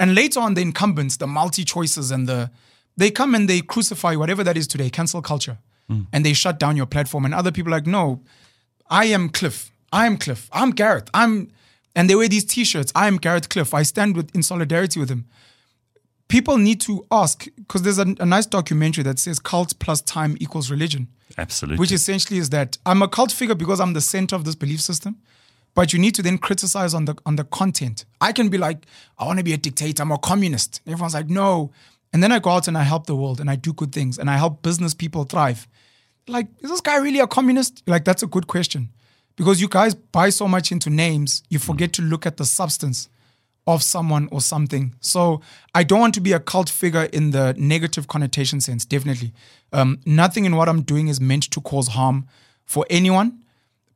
And 0.01 0.15
later 0.15 0.41
on, 0.41 0.55
the 0.55 0.63
incumbents, 0.63 1.17
the 1.19 1.27
multi 1.29 1.65
choices, 1.65 2.11
and 2.11 2.29
the 2.29 2.51
they 2.97 3.11
come 3.11 3.35
and 3.37 3.49
they 3.49 3.61
crucify 3.61 4.17
whatever 4.17 4.43
that 4.45 4.57
is 4.57 4.67
today, 4.67 4.91
cancel 4.91 5.23
culture, 5.23 5.59
and 6.13 6.25
they 6.27 6.33
shut 6.33 6.59
down 6.59 6.77
your 6.77 6.87
platform. 6.87 7.25
And 7.25 7.35
other 7.35 7.53
people 7.53 7.73
are 7.73 7.77
like, 7.79 7.87
no, 7.87 8.21
I 8.89 9.05
am 9.07 9.29
Cliff. 9.29 9.72
I 9.93 10.07
am 10.07 10.17
Cliff. 10.17 10.49
I'm 10.53 10.71
Gareth. 10.71 11.09
I'm, 11.13 11.51
and 11.95 12.09
they 12.09 12.15
wear 12.15 12.29
these 12.29 12.45
T-shirts. 12.45 12.93
I 12.95 13.07
am 13.07 13.19
Gareth 13.19 13.49
Cliff. 13.49 13.75
I 13.75 13.83
stand 13.83 14.17
with 14.17 14.35
in 14.35 14.43
solidarity 14.43 14.99
with 14.99 15.11
him. 15.11 15.27
People 16.29 16.57
need 16.57 16.81
to 16.83 17.05
ask 17.11 17.47
because 17.57 17.83
there's 17.83 17.99
a, 17.99 18.15
a 18.19 18.25
nice 18.25 18.47
documentary 18.47 19.05
that 19.05 19.19
says 19.19 19.39
cult 19.39 19.79
plus 19.79 20.01
time 20.01 20.37
equals 20.41 20.71
religion 20.71 21.09
Absolutely. 21.39 21.79
which 21.79 21.93
essentially 21.93 22.39
is 22.39 22.51
that 22.51 22.79
I'm 22.87 23.03
a 23.03 23.09
cult 23.09 23.33
figure 23.33 23.55
because 23.55 23.81
I'm 23.81 23.93
the 23.93 24.01
center 24.01 24.37
of 24.37 24.45
this 24.45 24.55
belief 24.55 24.81
system. 24.81 25.19
But 25.75 25.93
you 25.93 25.99
need 25.99 26.15
to 26.17 26.23
then 26.23 26.37
criticize 26.37 26.93
on 26.93 27.07
the 27.07 27.17
on 27.25 27.37
the 27.37 27.45
content. 27.45 28.05
I 28.21 28.33
can 28.33 28.51
be 28.51 28.59
like, 28.59 28.85
I 29.19 29.25
want 29.25 29.39
to 29.39 29.45
be 29.45 29.55
a 29.55 29.57
dictator, 29.57 30.03
I'm 30.03 30.13
a 30.13 30.19
communist. 30.19 30.83
Everyone's 30.87 31.15
like, 31.15 31.31
no. 31.31 31.73
And 32.13 32.23
then 32.23 32.31
I 32.31 32.41
go 32.41 32.51
out 32.51 32.69
and 32.69 32.77
I 32.77 32.83
help 32.83 33.07
the 33.07 33.17
world 33.17 33.41
and 33.41 33.49
I 33.49 33.57
do 33.57 33.73
good 33.73 33.91
things 33.93 34.19
and 34.19 34.29
I 34.29 34.37
help 34.37 34.63
business 34.63 34.93
people 34.93 35.25
thrive. 35.25 35.67
Like, 36.29 36.49
is 36.61 36.69
this 36.69 36.83
guy 36.83 36.97
really 36.97 37.21
a 37.21 37.27
communist? 37.27 37.83
Like, 37.87 38.05
that's 38.05 38.23
a 38.23 38.27
good 38.27 38.47
question. 38.47 38.91
Because 39.37 39.61
you 39.61 39.69
guys 39.69 39.95
buy 39.95 40.31
so 40.31 40.47
much 40.47 40.73
into 40.73 40.91
names, 40.91 41.43
you 41.49 41.59
forget 41.59 41.93
to 41.95 42.03
look 42.03 42.27
at 42.27 42.37
the 42.37 42.45
substance 42.45 43.09
of 43.67 43.83
someone 43.83 44.29
or 44.33 44.41
something. 44.41 44.95
So 45.01 45.41
I 45.75 45.85
don't 45.85 46.01
want 46.01 46.15
to 46.15 46.21
be 46.21 46.33
a 46.33 46.41
cult 46.41 46.69
figure 46.69 47.05
in 47.05 47.31
the 47.31 47.55
negative 47.57 48.09
connotation 48.09 48.61
sense, 48.61 48.85
definitely. 48.85 49.33
Um, 49.73 50.01
nothing 50.05 50.45
in 50.45 50.57
what 50.57 50.69
I'm 50.69 50.83
doing 50.83 51.09
is 51.09 51.21
meant 51.21 51.51
to 51.53 51.61
cause 51.61 51.89
harm 51.89 52.27
for 52.65 52.85
anyone, 52.91 53.43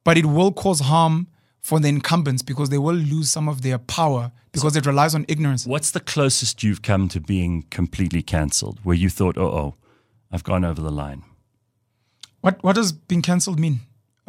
but 0.04 0.16
it 0.16 0.26
will 0.26 0.52
cause 0.52 0.80
harm 0.80 1.26
for 1.60 1.80
the 1.80 1.88
incumbents 1.88 2.42
because 2.42 2.68
they 2.68 2.78
will 2.78 2.94
lose 2.94 3.30
some 3.30 3.48
of 3.48 3.62
their 3.62 3.78
power 3.78 4.30
because 4.52 4.76
it 4.76 4.86
relies 4.86 5.14
on 5.14 5.24
ignorance. 5.28 5.66
What's 5.66 5.90
the 5.90 6.00
closest 6.00 6.62
you've 6.62 6.80
come 6.80 7.08
to 7.08 7.20
being 7.20 7.64
completely 7.70 8.22
cancelled, 8.22 8.78
where 8.84 8.96
you 8.96 9.10
thought, 9.10 9.36
"Oh, 9.36 9.50
oh, 9.50 9.74
I've 10.30 10.44
gone 10.44 10.64
over 10.64 10.80
the 10.80 10.92
line"? 10.92 11.24
What 12.40 12.62
what 12.62 12.76
does 12.76 12.92
being 12.92 13.22
cancelled 13.22 13.58
mean? 13.58 13.80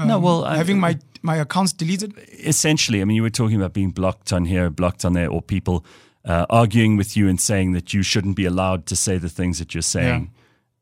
No, 0.05 0.19
well, 0.19 0.45
I- 0.45 0.57
having 0.57 0.79
my 0.79 0.99
my 1.21 1.37
accounts 1.37 1.73
deleted. 1.73 2.13
essentially, 2.39 3.01
I 3.01 3.05
mean, 3.05 3.15
you 3.15 3.23
were 3.23 3.29
talking 3.29 3.57
about 3.57 3.73
being 3.73 3.91
blocked 3.91 4.31
on 4.31 4.45
here, 4.45 4.69
blocked 4.69 5.03
on 5.05 5.13
there, 5.13 5.29
or 5.29 5.41
people 5.41 5.83
uh, 6.25 6.45
arguing 6.49 6.97
with 6.97 7.17
you 7.17 7.27
and 7.27 7.39
saying 7.39 7.73
that 7.73 7.93
you 7.93 8.03
shouldn't 8.03 8.35
be 8.35 8.45
allowed 8.45 8.85
to 8.85 8.95
say 8.95 9.17
the 9.17 9.29
things 9.29 9.59
that 9.59 9.73
you're 9.73 9.81
saying. 9.81 10.31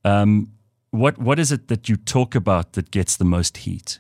Um, 0.04 0.52
what 0.92 1.18
what 1.18 1.40
is 1.40 1.52
it 1.52 1.68
that 1.68 1.88
you 1.90 1.98
talk 1.98 2.36
about 2.36 2.74
that 2.74 2.92
gets 2.92 3.18
the 3.18 3.26
most 3.26 3.58
heat? 3.58 4.00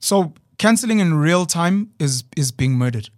So 0.00 0.34
canceling 0.58 1.00
in 1.00 1.14
real 1.14 1.46
time 1.46 1.90
is 1.98 2.24
is 2.36 2.52
being 2.52 2.72
murdered. 2.72 3.10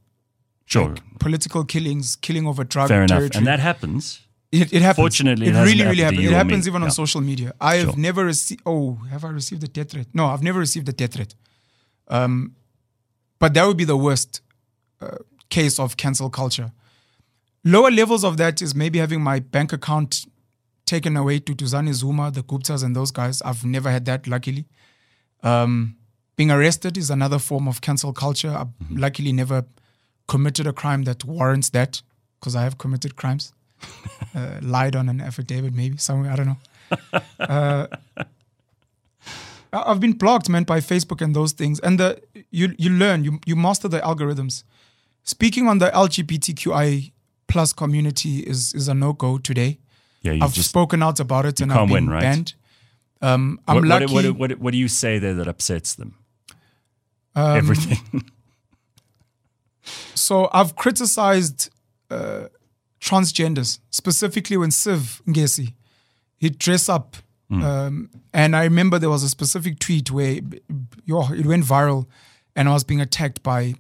Sure. 0.67 0.95
Political 1.19 1.65
killings, 1.65 2.17
killing 2.17 2.47
over 2.47 2.63
drug 2.63 2.89
Fair 2.89 3.03
enough. 3.03 3.31
And 3.35 3.47
that 3.47 3.59
happens. 3.61 4.21
It, 4.51 4.73
it 4.73 4.83
happens. 4.83 5.03
Fortunately, 5.03 5.47
it 5.49 5.55
it, 5.55 5.63
really, 5.63 5.85
really 5.85 6.03
happens. 6.03 6.25
It 6.25 6.33
happens 6.33 6.67
even 6.69 6.83
on 6.83 6.91
social 6.91 7.21
media. 7.21 7.53
I 7.61 7.77
have 7.77 7.89
Sure. 7.91 7.97
never 7.99 8.25
received. 8.25 8.63
Oh, 8.65 8.95
have 9.11 9.25
I 9.25 9.29
received 9.29 9.63
a 9.65 9.69
death 9.69 9.91
threat? 9.91 10.07
No, 10.15 10.27
I've 10.27 10.43
never 10.43 10.59
received 10.59 10.89
a 10.89 10.93
death 10.93 11.13
threat. 11.15 11.35
Um, 12.09 12.55
but 13.39 13.53
that 13.55 13.67
would 13.67 13.77
be 13.77 13.85
the 13.85 13.97
worst 13.97 14.41
uh, 15.01 15.19
case 15.51 15.79
of 15.79 15.97
cancel 15.99 16.31
culture. 16.31 16.73
Lower 17.65 17.91
levels 17.91 18.25
of 18.25 18.37
that 18.39 18.63
is 18.63 18.75
maybe 18.75 18.99
having 18.99 19.21
my 19.23 19.41
bank 19.41 19.73
account 19.75 20.25
taken 20.87 21.17
away 21.17 21.39
to 21.41 21.55
Duduzane 21.55 21.93
Zuma, 21.93 22.31
the 22.31 22.43
Guptas, 22.43 22.83
and 22.83 22.97
those 22.97 23.11
guys. 23.11 23.43
I've 23.43 23.65
never 23.65 23.91
had 23.91 24.07
that, 24.07 24.27
luckily. 24.27 24.65
Um, 25.43 25.97
being 26.37 26.51
arrested 26.51 26.97
is 26.97 27.11
another 27.11 27.39
form 27.39 27.69
of 27.69 27.83
cancel 27.83 28.13
culture. 28.15 28.51
I've 28.51 28.69
luckily 28.91 29.33
never 29.33 29.67
committed 30.27 30.67
a 30.67 30.73
crime 30.73 31.03
that 31.05 31.25
warrants 31.25 31.69
that 31.71 32.01
because 32.41 32.57
I 32.57 32.63
have 32.63 32.79
committed 32.79 33.17
crimes. 33.17 33.53
Uh, 34.35 34.59
lied 34.63 34.97
on 34.97 35.09
an 35.09 35.21
affidavit, 35.21 35.75
maybe 35.75 35.97
somewhere. 35.99 36.31
I 36.33 36.37
don't 36.37 36.47
know. 36.47 36.59
Uh, 37.39 37.87
I've 39.73 40.01
been 40.01 40.13
blocked, 40.15 40.49
man, 40.49 40.65
by 40.65 40.81
Facebook 40.81 41.21
and 41.21 41.37
those 41.37 41.53
things. 41.53 41.79
And 41.81 42.01
the 42.01 42.21
you 42.51 42.75
you 42.79 42.91
learn, 42.91 43.23
you 43.25 43.39
you 43.45 43.55
master 43.57 43.89
the 43.89 44.01
algorithms. 44.01 44.65
Speaking 45.25 45.69
on 45.69 45.79
the 45.79 45.91
LGBTQI 45.91 47.13
plus 47.49 47.73
community 47.75 48.41
is 48.41 48.73
is 48.75 48.89
a 48.89 48.95
no 48.95 49.13
go 49.13 49.37
today. 49.39 49.79
Yeah, 50.23 50.39
I've 50.41 50.55
just 50.55 50.71
spoken 50.71 51.03
out 51.03 51.21
about 51.21 51.45
it 51.45 51.61
and 51.61 51.71
I've 51.71 51.87
been 51.87 51.93
win, 52.07 52.09
right? 52.09 52.23
banned. 52.23 52.55
Um, 53.21 53.61
I'm 53.69 53.75
what, 53.77 53.85
what- 53.85 54.01
lucky. 54.11 54.15
What, 54.15 54.39
what, 54.51 54.59
what, 54.59 54.71
do 54.73 54.79
you 54.79 54.89
say 54.89 55.19
there 55.19 55.35
that 55.35 55.49
upsets 55.49 55.95
them? 55.95 56.15
um, 57.35 57.57
Everything. 57.59 58.25
So 60.15 60.49
I've 60.53 60.77
criticized 60.77 61.71
uh, 62.11 62.49
transgenders, 63.01 63.79
specifically 63.91 64.57
when 64.57 64.71
Siv 64.71 65.23
Ngesi, 65.23 65.75
he'd 66.37 66.59
dress 66.59 66.89
up. 66.89 67.17
Um, 67.51 68.11
and 68.35 68.55
I 68.55 68.65
remember 68.65 68.99
there 68.99 69.09
was 69.09 69.23
a 69.23 69.29
specific 69.29 69.79
tweet 69.79 70.11
where 70.11 70.41
yo, 71.07 71.33
it 71.33 71.47
went 71.47 71.65
viral 71.65 72.07
and 72.55 72.69
I 72.69 72.73
was 72.73 72.85
being 72.85 73.01
attacked 73.01 73.43
by 73.43 73.75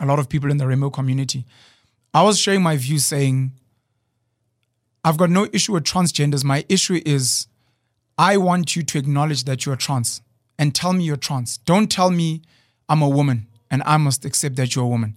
a 0.00 0.06
lot 0.06 0.18
of 0.18 0.28
people 0.28 0.50
in 0.50 0.56
the 0.56 0.66
Remo 0.66 0.90
community. 0.90 1.46
I 2.12 2.22
was 2.22 2.38
sharing 2.38 2.62
my 2.62 2.76
view 2.76 2.98
saying, 2.98 3.52
I've 5.04 5.16
got 5.16 5.30
no 5.30 5.46
issue 5.52 5.74
with 5.74 5.84
transgenders. 5.84 6.42
My 6.42 6.64
issue 6.68 7.00
is 7.06 7.46
I 8.16 8.36
want 8.36 8.74
you 8.74 8.82
to 8.82 8.98
acknowledge 8.98 9.44
that 9.44 9.64
you're 9.64 9.76
trans 9.76 10.20
and 10.58 10.74
tell 10.74 10.92
me 10.92 11.04
you're 11.04 11.16
trans. 11.16 11.58
Don't 11.58 11.90
tell 11.90 12.10
me 12.10 12.42
I'm 12.88 13.02
a 13.02 13.08
woman 13.08 13.46
and 13.70 13.82
I 13.86 13.96
must 13.96 14.24
accept 14.24 14.56
that 14.56 14.74
you're 14.74 14.84
a 14.84 14.88
woman. 14.88 15.16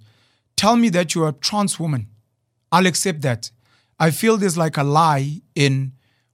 Tell 0.55 0.75
me 0.75 0.89
that 0.89 1.15
you're 1.15 1.29
a 1.29 1.33
trans 1.33 1.79
woman. 1.79 2.07
I'll 2.71 2.87
accept 2.87 3.21
that. 3.21 3.51
I 3.99 4.11
feel 4.11 4.37
there's 4.37 4.57
like 4.57 4.77
a 4.77 4.83
lie 4.83 5.41
in 5.55 5.93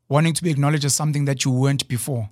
wanting 0.10 0.34
to 0.34 0.44
be 0.44 0.50
acknowledged 0.52 0.86
as 0.86 0.96
something 0.96 1.26
that 1.26 1.44
you 1.44 1.52
weren't 1.52 1.88
before. 1.88 2.30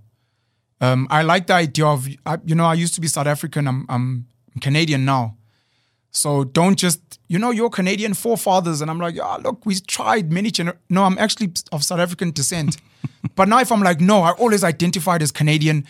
Um, 0.82 1.08
I 1.10 1.24
like 1.24 1.48
the 1.48 1.54
idea 1.54 1.86
of, 1.86 2.08
you 2.08 2.56
know, 2.56 2.66
I 2.66 2.74
used 2.74 2.96
to 2.96 3.02
be 3.02 3.08
South 3.08 3.28
African, 3.28 3.68
I'm, 3.68 3.86
I'm 3.90 4.28
Canadian 4.62 5.06
now. 5.06 5.38
So 6.12 6.46
don't 6.46 6.78
just, 6.78 7.20
you 7.28 7.38
know, 7.38 7.52
your 7.52 7.70
Canadian 7.70 8.14
forefathers. 8.14 8.82
And 8.82 8.90
I'm 8.90 9.00
like, 9.00 9.16
yeah, 9.16 9.36
look, 9.36 9.66
we 9.66 9.76
tried 9.76 10.32
many 10.32 10.50
gener- 10.50 10.78
No, 10.90 11.04
I'm 11.04 11.18
actually 11.18 11.52
of 11.74 11.84
South 11.84 12.00
African 12.00 12.32
descent. 12.32 12.78
but 13.36 13.50
now 13.50 13.60
if 13.60 13.72
I'm 13.72 13.82
like, 13.82 14.00
no, 14.00 14.22
I 14.22 14.32
always 14.32 14.64
identified 14.64 15.22
as 15.22 15.32
Canadian, 15.32 15.86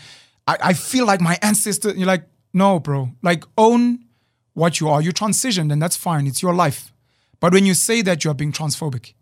I, 0.48 0.58
I 0.62 0.74
feel 0.74 1.06
like 1.06 1.22
my 1.22 1.38
ancestor, 1.44 1.92
you're 1.92 2.08
like, 2.08 2.24
no, 2.54 2.80
bro. 2.80 3.12
Like 3.22 3.44
own 3.58 4.06
what 4.54 4.80
you 4.80 4.90
are. 4.90 5.02
You 5.02 5.12
transitioned 5.12 5.72
and 5.72 5.80
that's 5.80 5.96
fine. 5.96 6.26
It's 6.26 6.42
your 6.42 6.56
life. 6.56 6.92
But 7.40 7.54
when 7.54 7.66
you 7.66 7.74
say 7.74 8.02
that, 8.04 8.24
you're 8.24 8.34
being 8.34 8.52
transphobic, 8.52 9.14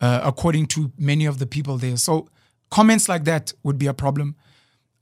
uh, 0.00 0.20
according 0.24 0.66
to 0.68 0.92
many 0.98 1.26
of 1.26 1.38
the 1.38 1.46
people 1.46 1.76
there. 1.78 1.96
So 1.96 2.28
comments 2.70 3.08
like 3.08 3.24
that 3.24 3.52
would 3.62 3.78
be 3.78 3.86
a 3.86 3.94
problem. 3.94 4.36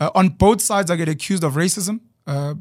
Uh, 0.01 0.11
on 0.15 0.29
both 0.31 0.61
sides, 0.61 0.91
I 0.91 0.97
get 0.97 1.09
accused 1.09 1.45
of 1.45 1.55
racism. 1.55 2.01
Uh, 2.27 2.55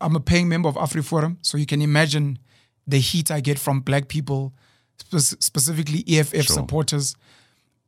I'm 0.00 0.16
a 0.16 0.20
paying 0.20 0.48
member 0.48 0.68
of 0.68 0.74
AfriForum, 0.76 1.36
so 1.42 1.56
you 1.56 1.66
can 1.66 1.80
imagine 1.82 2.38
the 2.86 2.98
heat 2.98 3.30
I 3.30 3.40
get 3.40 3.58
from 3.58 3.80
black 3.80 4.08
people, 4.08 4.52
spe- 4.98 5.40
specifically 5.42 6.04
EFF 6.08 6.46
supporters. 6.48 7.14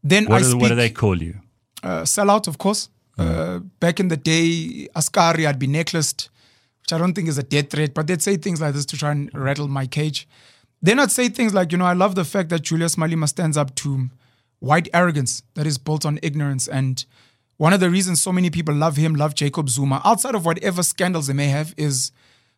Then 0.05 0.26
What, 0.26 0.37
I 0.37 0.39
do, 0.41 0.51
speak, 0.51 0.61
what 0.62 0.68
do 0.68 0.74
they 0.76 0.91
call 0.91 1.20
you? 1.22 1.41
uh, 1.83 2.03
sellout, 2.03 2.47
of 2.47 2.59
course. 2.59 2.89
Uh, 3.18 3.59
back 3.81 4.01
in 4.01 4.09
the 4.09 4.16
day, 4.16 4.89
Askari, 4.97 5.47
I'd 5.47 5.59
be 5.59 5.66
necklaced, 5.66 6.31
which 6.83 6.93
I 6.93 6.97
don't 6.99 7.12
think 7.12 7.28
is 7.28 7.37
a 7.37 7.43
death 7.43 7.68
threat, 7.70 7.93
but 7.93 8.07
they'd 8.07 8.22
say 8.22 8.37
things 8.39 8.61
like 8.62 8.72
this 8.72 8.87
to 8.87 8.97
try 8.97 9.11
and 9.11 9.31
rattle 9.35 9.68
my 9.68 9.87
cage. 9.87 10.26
Then 10.83 10.99
I'd 10.99 11.11
say 11.11 11.28
things 11.28 11.53
like, 11.55 11.72
you 11.72 11.78
know, 11.78 11.85
I 11.85 11.93
love 11.93 12.14
the 12.14 12.24
fact 12.24 12.49
that 12.51 12.62
Julius 12.62 12.97
Malema 12.97 13.28
stands 13.28 13.57
up 13.57 13.74
to 13.76 14.09
white 14.61 14.89
arrogance 14.95 15.43
that 15.55 15.66
is 15.66 15.78
built 15.78 16.07
on 16.07 16.18
ignorance. 16.22 16.68
And 16.68 17.05
one 17.59 17.72
of 17.72 17.81
the 17.81 17.91
reasons 17.91 18.20
so 18.22 18.33
many 18.33 18.51
people 18.51 18.74
love 18.74 18.97
him, 18.97 19.14
love 19.14 19.35
Jacob 19.35 19.68
Zuma, 19.68 20.01
outside 20.05 20.35
of 20.35 20.47
whatever 20.47 20.83
scandals 20.83 21.26
they 21.26 21.35
may 21.35 21.49
have, 21.49 21.74
is 21.76 22.12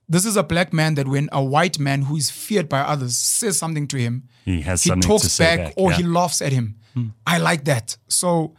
this 0.09 0.25
is 0.25 0.37
a 0.37 0.43
black 0.43 0.73
man 0.73 0.95
that 0.95 1.09
when 1.09 1.29
a 1.33 1.43
white 1.43 1.79
man 1.79 2.03
who 2.03 2.17
is 2.17 2.31
feared 2.31 2.69
by 2.69 2.81
others 2.81 3.17
says 3.17 3.57
something 3.57 3.87
to 3.89 3.97
him, 3.97 4.29
He 4.45 4.61
has 4.63 4.83
he 4.85 4.91
something 4.91 5.09
talks 5.09 5.23
to 5.25 5.29
say 5.31 5.45
back, 5.57 5.59
back. 5.67 5.75
or 5.77 5.91
yeah. 5.91 5.97
he 5.99 6.03
laughs 6.05 6.43
at 6.43 6.53
him. 6.53 6.77
Hmm. 6.95 7.09
I 7.27 7.39
like 7.39 7.65
that. 7.65 7.97
So 8.09 8.55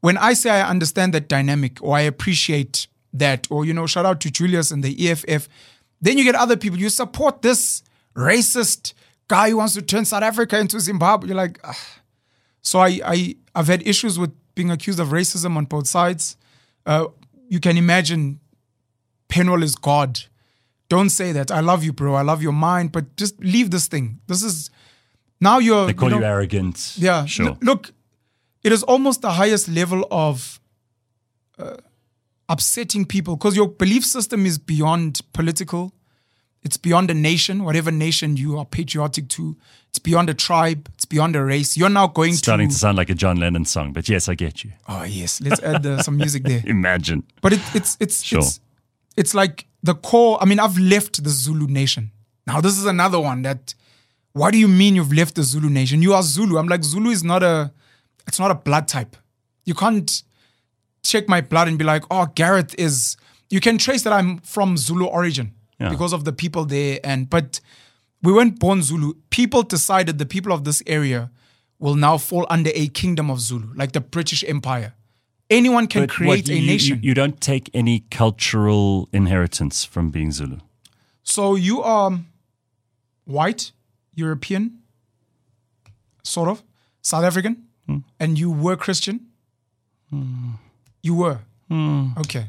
when 0.00 0.16
I 0.16 0.32
say 0.32 0.50
I 0.50 0.68
understand 0.68 1.12
that 1.14 1.28
dynamic 1.28 1.82
or 1.82 1.96
I 1.96 2.00
appreciate 2.02 2.86
that, 3.12 3.46
or 3.50 3.64
you 3.64 3.74
know, 3.74 3.86
shout 3.86 4.06
out 4.06 4.20
to 4.20 4.30
Julius 4.30 4.70
and 4.70 4.82
the 4.82 5.10
EFF, 5.10 5.48
then 6.00 6.18
you 6.18 6.24
get 6.24 6.34
other 6.34 6.56
people. 6.56 6.78
You 6.78 6.88
support 6.88 7.42
this 7.42 7.82
racist 8.16 8.94
guy 9.28 9.50
who 9.50 9.56
wants 9.58 9.74
to 9.74 9.82
turn 9.82 10.04
South 10.04 10.22
Africa 10.22 10.58
into 10.58 10.80
Zimbabwe. 10.80 11.28
You're 11.28 11.36
like, 11.36 11.58
"Ugh." 11.64 11.76
so 12.62 12.78
I, 12.80 13.00
I 13.04 13.36
I've 13.54 13.66
had 13.68 13.86
issues 13.86 14.18
with 14.18 14.32
being 14.54 14.70
accused 14.70 15.00
of 15.00 15.08
racism 15.08 15.56
on 15.56 15.64
both 15.66 15.86
sides. 15.86 16.36
Uh, 16.86 17.06
you 17.48 17.60
can 17.60 17.76
imagine 17.76 18.40
Penuel 19.28 19.62
is 19.62 19.74
God. 19.76 20.20
Don't 20.88 21.10
say 21.10 21.32
that. 21.32 21.50
I 21.50 21.60
love 21.60 21.82
you, 21.84 21.92
bro. 21.92 22.14
I 22.14 22.22
love 22.22 22.42
your 22.42 22.52
mind, 22.52 22.92
but 22.92 23.16
just 23.16 23.38
leave 23.40 23.70
this 23.70 23.88
thing. 23.88 24.20
This 24.28 24.42
is 24.42 24.70
now 25.40 25.58
you're 25.58 25.86
They 25.86 25.94
call 25.94 26.10
you 26.10 26.18
you, 26.18 26.24
arrogant. 26.24 26.94
yeah. 26.96 27.24
Sure. 27.26 27.48
L- 27.48 27.58
look, 27.60 27.92
it 28.62 28.72
is 28.72 28.82
almost 28.84 29.20
the 29.22 29.32
highest 29.32 29.68
level 29.68 30.06
of 30.10 30.60
uh, 31.58 31.76
upsetting 32.48 33.04
people 33.04 33.36
because 33.36 33.56
your 33.56 33.68
belief 33.68 34.04
system 34.04 34.46
is 34.46 34.58
beyond 34.58 35.20
political. 35.32 35.92
It's 36.66 36.76
beyond 36.76 37.12
a 37.12 37.14
nation, 37.14 37.62
whatever 37.62 37.92
nation 37.92 38.36
you 38.36 38.58
are 38.58 38.64
patriotic 38.64 39.28
to. 39.28 39.56
It's 39.90 40.00
beyond 40.00 40.28
a 40.28 40.34
tribe. 40.34 40.88
It's 40.94 41.04
beyond 41.04 41.36
a 41.36 41.44
race. 41.44 41.76
You're 41.76 41.88
now 42.00 42.08
going 42.08 42.32
to 42.32 42.36
Starting 42.38 42.68
to. 42.70 42.74
to 42.74 42.78
sound 42.78 42.96
like 42.98 43.08
a 43.08 43.14
John 43.14 43.36
Lennon 43.38 43.64
song, 43.64 43.92
but 43.92 44.08
yes, 44.08 44.28
I 44.28 44.34
get 44.34 44.64
you. 44.64 44.72
oh 44.88 45.04
yes, 45.04 45.40
let's 45.40 45.62
add 45.62 45.86
uh, 45.86 46.02
some 46.02 46.16
music 46.16 46.42
there. 46.42 46.62
Imagine. 46.78 47.22
But 47.40 47.52
it, 47.52 47.60
it's 47.72 47.96
it's 48.00 48.20
Sure. 48.24 48.40
it's 48.40 48.58
it's 49.16 49.32
like 49.32 49.66
the 49.84 49.94
core. 49.94 50.38
I 50.42 50.44
mean, 50.44 50.58
I've 50.58 50.76
left 50.76 51.22
the 51.22 51.30
Zulu 51.30 51.68
nation. 51.68 52.10
Now 52.48 52.60
this 52.60 52.76
is 52.76 52.84
another 52.86 53.20
one 53.20 53.42
that. 53.42 53.74
What 54.32 54.50
do 54.52 54.58
you 54.58 54.68
mean 54.68 54.96
you've 54.96 55.14
left 55.14 55.34
the 55.36 55.42
Zulu 55.44 55.70
nation? 55.70 56.02
You 56.02 56.12
are 56.14 56.22
Zulu. 56.22 56.58
I'm 56.58 56.68
like 56.68 56.82
Zulu 56.84 57.10
is 57.10 57.22
not 57.22 57.42
a. 57.44 57.72
It's 58.26 58.40
not 58.40 58.50
a 58.50 58.54
blood 58.56 58.88
type. 58.88 59.16
You 59.64 59.74
can't 59.74 60.10
check 61.04 61.28
my 61.28 61.40
blood 61.40 61.68
and 61.68 61.78
be 61.78 61.84
like, 61.84 62.02
oh, 62.10 62.26
Gareth 62.34 62.74
is. 62.76 63.16
You 63.50 63.60
can 63.60 63.78
trace 63.78 64.02
that 64.02 64.12
I'm 64.12 64.38
from 64.38 64.76
Zulu 64.76 65.06
origin 65.06 65.52
Yeah. 65.78 65.90
because 65.90 66.12
of 66.14 66.24
the 66.24 66.32
people 66.32 66.64
there, 66.64 66.98
and 67.04 67.28
but 67.28 67.60
we 68.22 68.32
weren't 68.32 68.58
born 68.58 68.82
Zulu. 68.82 69.12
People 69.30 69.62
decided 69.62 70.18
the 70.18 70.26
people 70.26 70.52
of 70.52 70.64
this 70.64 70.82
area 70.86 71.30
will 71.78 71.94
now 71.94 72.16
fall 72.18 72.46
under 72.48 72.70
a 72.74 72.88
kingdom 72.88 73.30
of 73.30 73.40
Zulu, 73.40 73.68
like 73.74 73.92
the 73.92 74.00
British 74.00 74.42
Empire. 74.48 74.94
Anyone 75.50 75.86
can 75.86 76.02
But 76.02 76.10
create 76.10 76.28
what, 76.28 76.48
a 76.48 76.54
you, 76.54 76.60
you- 76.60 76.66
nation. 76.66 76.98
You, 77.02 77.14
don't 77.14 77.40
take 77.40 77.70
any 77.74 78.00
cultural 78.10 79.08
inheritance 79.12 79.84
from 79.84 80.10
being 80.10 80.32
Zulu. 80.32 80.58
So 81.22 81.54
you 81.56 81.82
are 81.82 82.18
white, 83.26 83.72
European, 84.14 84.78
sort 86.24 86.48
of, 86.48 86.62
South 87.02 87.24
African, 87.24 87.64
hmm. 87.86 87.98
and 88.18 88.38
you 88.38 88.50
were 88.50 88.76
Christian. 88.76 89.26
Hmm. 90.10 90.52
You 91.02 91.14
were. 91.14 91.38
Hmm. 91.68 92.08
Okay. 92.18 92.46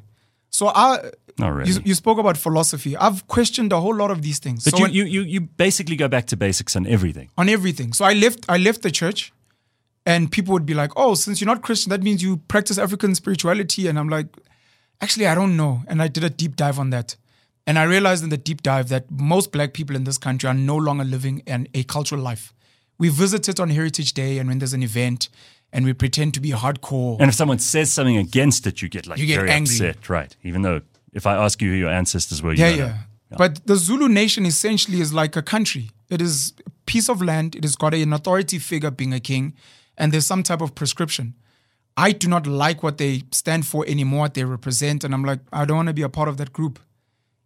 So 0.49 0.67
I, 0.69 1.11
Not 1.39 1.53
really. 1.53 1.71
you, 1.71 1.79
you 1.85 1.93
spoke 1.93 2.17
about 2.17 2.35
philosophy. 2.38 2.97
I've 2.97 3.27
questioned 3.27 3.71
a 3.71 3.79
whole 3.79 3.95
lot 3.95 4.09
of 4.11 4.21
these 4.21 4.39
things. 4.39 4.63
but 4.63 4.71
so 4.71 4.77
you, 4.77 4.83
when- 4.83 4.93
you, 4.93 5.03
you, 5.05 5.21
you 5.21 5.41
basically 5.41 5.95
go 5.95 6.07
back 6.07 6.25
to 6.27 6.38
basics 6.38 6.75
on 6.75 6.88
everything. 6.88 7.29
on 7.38 7.47
everything. 7.49 7.93
So 7.93 8.05
I 8.05 8.13
left 8.13 8.45
I 8.49 8.57
left 8.57 8.81
the 8.81 8.91
church 8.91 9.31
and 10.05 10.31
people 10.31 10.53
would 10.53 10.65
be 10.65 10.73
like, 10.73 10.91
"Oh, 10.95 11.13
since 11.15 11.39
you're 11.41 11.53
not 11.53 11.61
Christian, 11.61 11.89
that 11.91 12.01
means 12.01 12.23
you 12.23 12.38
practice 12.47 12.77
African 12.77 13.13
spirituality." 13.15 13.88
And 13.88 13.99
I'm 13.99 14.09
like, 14.09 14.27
"Actually, 15.01 15.27
I 15.27 15.35
don't 15.35 15.55
know." 15.55 15.83
And 15.88 16.01
I 16.01 16.07
did 16.07 16.23
a 16.23 16.29
deep 16.29 16.55
dive 16.55 16.79
on 16.79 16.89
that. 16.91 17.15
And 17.67 17.77
I 17.77 17.83
realized 17.83 18.23
in 18.23 18.29
the 18.29 18.38
deep 18.38 18.61
dive 18.63 18.88
that 18.89 19.11
most 19.11 19.51
black 19.51 19.73
people 19.73 19.95
in 19.95 20.05
this 20.05 20.17
country 20.17 20.47
are 20.49 20.53
no 20.53 20.77
longer 20.77 21.03
living 21.03 21.43
an, 21.47 21.67
a 21.73 21.83
cultural 21.83 22.21
life. 22.21 22.53
We 22.97 23.09
visit 23.09 23.49
it 23.49 23.59
on 23.59 23.69
Heritage 23.69 24.13
Day 24.13 24.39
and 24.39 24.47
when 24.49 24.59
there's 24.59 24.73
an 24.73 24.81
event 24.83 25.27
and 25.73 25.83
we 25.85 25.91
pretend 25.93 26.33
to 26.35 26.39
be 26.39 26.51
hardcore. 26.51 27.17
And 27.19 27.27
if 27.29 27.35
someone 27.35 27.59
says 27.59 27.91
something 27.91 28.15
against 28.17 28.65
it, 28.65 28.81
you 28.81 28.88
get 28.88 29.05
like 29.05 29.19
You 29.19 29.25
get 29.27 29.35
very 29.35 29.51
angry. 29.51 29.75
upset, 29.75 30.09
right? 30.09 30.33
Even 30.43 30.61
though 30.61 30.79
If 31.14 31.26
I 31.26 31.36
ask 31.36 31.62
you 31.62 31.72
who 31.72 31.76
your 31.78 31.89
ancestors 31.89 32.41
were, 32.41 32.53
you 32.53 32.64
Yeah, 32.64 32.70
don't 32.70 32.80
yeah. 32.80 32.97
But 33.38 33.68
the 33.68 33.76
Zulu 33.76 34.08
nation 34.08 34.45
essentially 34.45 35.01
is 35.01 35.14
like 35.14 35.36
a 35.36 35.41
country. 35.41 35.91
It 36.10 36.22
is 36.22 36.53
a 36.66 36.70
piece 36.86 37.10
of 37.10 37.22
land. 37.22 37.55
It 37.55 37.64
has 37.64 37.76
got 37.76 37.93
an 37.93 38.14
authority 38.14 38.60
figure 38.60 38.91
being 38.91 39.14
a 39.14 39.20
king, 39.20 39.53
and 39.97 40.12
there's 40.12 40.26
some 40.26 40.43
type 40.43 40.62
of 40.62 40.76
prescription. 40.76 41.36
I 41.97 42.12
do 42.12 42.28
not 42.28 42.45
like 42.45 42.84
what 42.84 42.97
they 42.99 43.24
stand 43.32 43.66
for 43.66 43.86
anymore, 43.88 44.22
what 44.22 44.34
they 44.36 44.45
represent, 44.45 45.03
and 45.03 45.14
I'm 45.14 45.26
like, 45.26 45.39
I 45.51 45.66
don't 45.66 45.78
want 45.78 45.88
to 45.88 45.93
be 45.93 46.03
a 46.03 46.10
part 46.10 46.30
of 46.30 46.38
that 46.38 46.53
group. 46.53 46.80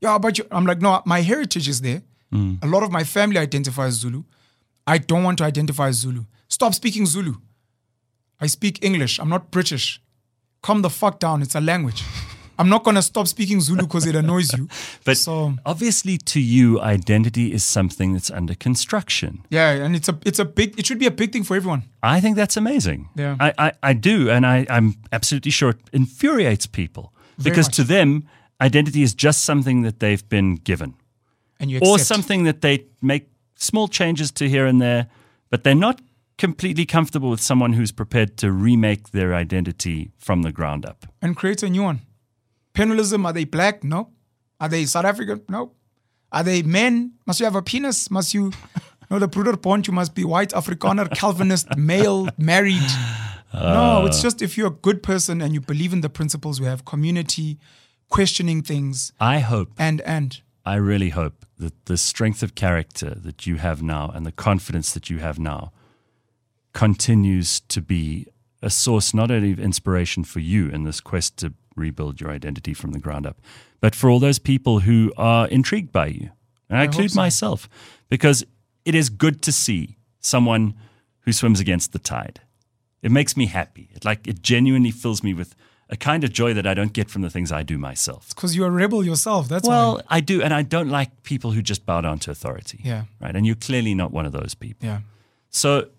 Yeah, 0.02 0.18
but 0.18 0.38
you, 0.38 0.46
I'm 0.52 0.66
like, 0.66 0.82
no, 0.82 1.02
my 1.06 1.22
heritage 1.22 1.68
is 1.70 1.82
there. 1.82 2.04
Mm. 2.34 2.64
A 2.64 2.68
lot 2.68 2.84
of 2.84 2.92
my 2.92 3.04
family 3.04 3.38
identifies 3.38 3.94
as 3.94 4.00
Zulu. 4.00 4.24
I 4.86 4.98
don't 4.98 5.24
want 5.24 5.38
to 5.40 5.44
identify 5.46 5.88
as 5.88 5.96
Zulu. 5.98 6.26
Stop 6.48 6.74
speaking 6.74 7.06
Zulu. 7.06 7.36
I 8.40 8.48
speak 8.48 8.84
English. 8.84 9.20
I'm 9.20 9.30
not 9.30 9.52
British. 9.52 10.02
Calm 10.62 10.82
the 10.82 10.90
fuck 10.90 11.20
down. 11.20 11.42
It's 11.42 11.56
a 11.56 11.62
language. 11.62 12.04
I'm 12.60 12.70
not 12.70 12.84
gonna 12.84 13.02
stop 13.02 13.28
speaking 13.28 13.62
Zulu 13.62 13.82
because 13.84 14.06
it 14.06 14.16
annoys 14.16 14.54
you. 14.54 14.68
But 15.06 15.18
so 15.18 15.56
obviously, 15.66 16.18
to 16.18 16.40
you, 16.40 16.80
identity 16.80 17.52
is 17.54 17.64
something 17.64 18.14
that's 18.14 18.30
under 18.30 18.56
construction. 18.56 19.44
yeah, 19.50 19.72
and 19.86 19.96
it's 19.96 20.10
a 20.10 20.18
it's 20.26 20.40
a 20.40 20.46
big 20.46 20.80
it 20.80 20.86
should 20.86 21.00
be 21.00 21.08
a 21.08 21.12
big 21.12 21.32
thing 21.32 21.44
for 21.44 21.56
everyone. 21.56 21.84
I 22.04 22.20
think 22.22 22.36
that's 22.36 22.58
amazing. 22.58 23.10
Yeah. 23.16 23.36
I, 23.40 23.54
I, 23.58 23.72
I 23.92 23.94
do. 23.94 24.30
And 24.30 24.46
I, 24.46 24.66
I'm 24.70 24.96
absolutely 25.12 25.52
sure 25.52 25.70
it 25.72 25.80
infuriates 25.94 26.68
people 26.68 27.14
because 27.44 27.68
much. 27.68 27.76
to 27.76 27.84
them, 27.84 28.28
identity 28.60 29.02
is 29.02 29.14
just 29.16 29.44
something 29.44 29.84
that 29.84 30.00
they've 30.00 30.28
been 30.30 30.56
given 30.56 30.94
And 31.60 31.70
you 31.72 31.80
or 31.82 32.00
something 32.00 32.44
that 32.46 32.62
they 32.62 32.86
make 33.02 33.30
small 33.56 33.88
changes 33.88 34.32
to 34.32 34.50
here 34.50 34.66
and 34.66 34.82
there, 34.82 35.08
but 35.50 35.64
they're 35.64 35.76
not 35.76 36.02
completely 36.38 36.86
comfortable 36.86 37.30
with 37.30 37.42
someone 37.42 37.74
who's 37.74 37.92
prepared 37.92 38.36
to 38.38 38.52
remake 38.52 39.10
their 39.12 39.34
identity 39.36 40.12
from 40.18 40.42
the 40.42 40.52
ground 40.52 40.86
up. 40.86 41.06
and 41.22 41.36
create 41.36 41.62
a 41.64 41.70
new 41.70 41.84
one. 41.84 42.00
Penuelism, 42.74 43.26
are 43.26 43.34
they 43.34 43.46
black? 43.46 43.84
No. 43.84 44.10
Are 44.60 44.70
they 44.70 44.86
South 44.86 45.06
African? 45.06 45.42
No. 45.50 45.74
Are 46.32 46.44
they 46.44 46.62
men? 46.62 47.14
Must 47.26 47.40
you 47.40 47.46
have 47.46 47.56
a 47.56 47.62
penis? 47.62 48.10
Must 48.10 48.34
you 48.34 48.52
no 49.12 49.20
the 49.20 49.28
Broederbond, 49.28 49.88
you 49.88 49.94
must 49.94 50.16
be 50.16 50.24
white, 50.24 50.50
Afrikaner, 50.52 51.10
Calvinist, 51.16 51.76
male, 51.78 52.30
married. 52.38 52.90
no, 53.54 54.04
uh. 54.04 54.06
it's 54.06 54.22
just 54.22 54.42
if 54.42 54.58
you're 54.58 54.68
a 54.68 54.72
good 54.88 55.04
person 55.04 55.42
and 55.42 55.54
you 55.54 55.60
believe 55.62 55.92
in 55.92 56.02
the 56.02 56.10
principles, 56.10 56.62
we 56.62 56.68
have 56.68 56.86
community, 56.86 57.60
questioning 58.10 58.62
things, 58.62 59.12
I 59.20 59.40
hope 59.40 59.72
and 59.78 60.02
and 60.02 60.42
I 60.66 60.76
really 60.76 61.10
hope 61.10 61.46
that 61.58 61.86
the 61.86 61.98
strength 61.98 62.44
of 62.44 62.56
character 62.56 63.16
that 63.16 63.48
you 63.48 63.58
have 63.58 63.82
now 63.82 64.12
and 64.14 64.26
the 64.26 64.32
confidence 64.32 64.94
that 64.94 65.10
you 65.10 65.18
have 65.18 65.40
now 65.40 65.72
continues 66.74 67.60
to 67.62 67.82
be 67.82 68.28
a 68.62 68.70
source 68.70 69.14
not 69.14 69.32
only 69.32 69.52
of 69.52 69.60
inspiration 69.60 70.24
for 70.24 70.40
you 70.40 70.70
in 70.70 70.84
this 70.84 71.02
quest 71.02 71.38
to 71.38 71.54
rebuild 71.76 72.20
your 72.22 72.32
identity 72.32 72.74
from 72.74 72.92
the 72.92 73.00
ground 73.00 73.26
up, 73.26 73.40
but 73.80 73.96
for 73.96 74.10
all 74.10 74.20
those 74.20 74.40
people 74.40 74.80
who 74.82 75.12
are 75.18 75.48
intrigued 75.48 75.92
by 75.92 76.08
you. 76.08 76.30
And 76.70 76.78
I, 76.78 76.82
I 76.82 76.86
include 76.86 77.12
so. 77.12 77.20
myself 77.20 77.68
because 78.10 78.44
it 78.86 78.96
is 78.96 79.10
good 79.10 79.42
to 79.44 79.52
see 79.52 79.98
someone 80.20 80.74
who 81.22 81.32
swims 81.34 81.60
against 81.60 81.92
the 81.94 82.00
tide. 82.00 82.42
It 83.02 83.12
makes 83.12 83.36
me 83.36 83.48
happy. 83.48 83.90
It 83.94 84.06
like 84.06 84.28
it 84.28 84.42
genuinely 84.42 84.92
fills 84.92 85.24
me 85.24 85.34
with 85.34 85.56
a 85.90 85.98
kind 85.98 86.24
of 86.24 86.32
joy 86.32 86.54
that 86.54 86.66
I 86.66 86.74
don't 86.74 86.94
get 86.94 87.10
from 87.10 87.22
the 87.22 87.30
things 87.30 87.52
I 87.52 87.64
do 87.64 87.78
myself. 87.78 88.30
because 88.30 88.56
you're 88.56 88.68
a 88.68 88.72
rebel 88.72 89.04
yourself. 89.04 89.50
That's 89.50 89.68
Well, 89.68 89.96
why. 89.96 90.02
I 90.18 90.20
do, 90.22 90.42
and 90.42 90.54
I 90.54 90.62
don't 90.62 90.90
like 90.90 91.24
people 91.24 91.52
who 91.52 91.62
just 91.62 91.86
bow 91.86 92.00
down 92.02 92.20
to 92.20 92.32
authority. 92.32 92.80
Yeah. 92.84 93.04
Right. 93.20 93.36
And 93.36 93.46
you're 93.46 93.56
clearly 93.56 93.94
not 93.94 94.12
one 94.12 94.26
of 94.26 94.32
those 94.32 94.54
people. 94.54 94.88
Yeah. 94.88 95.00
So 95.50 95.90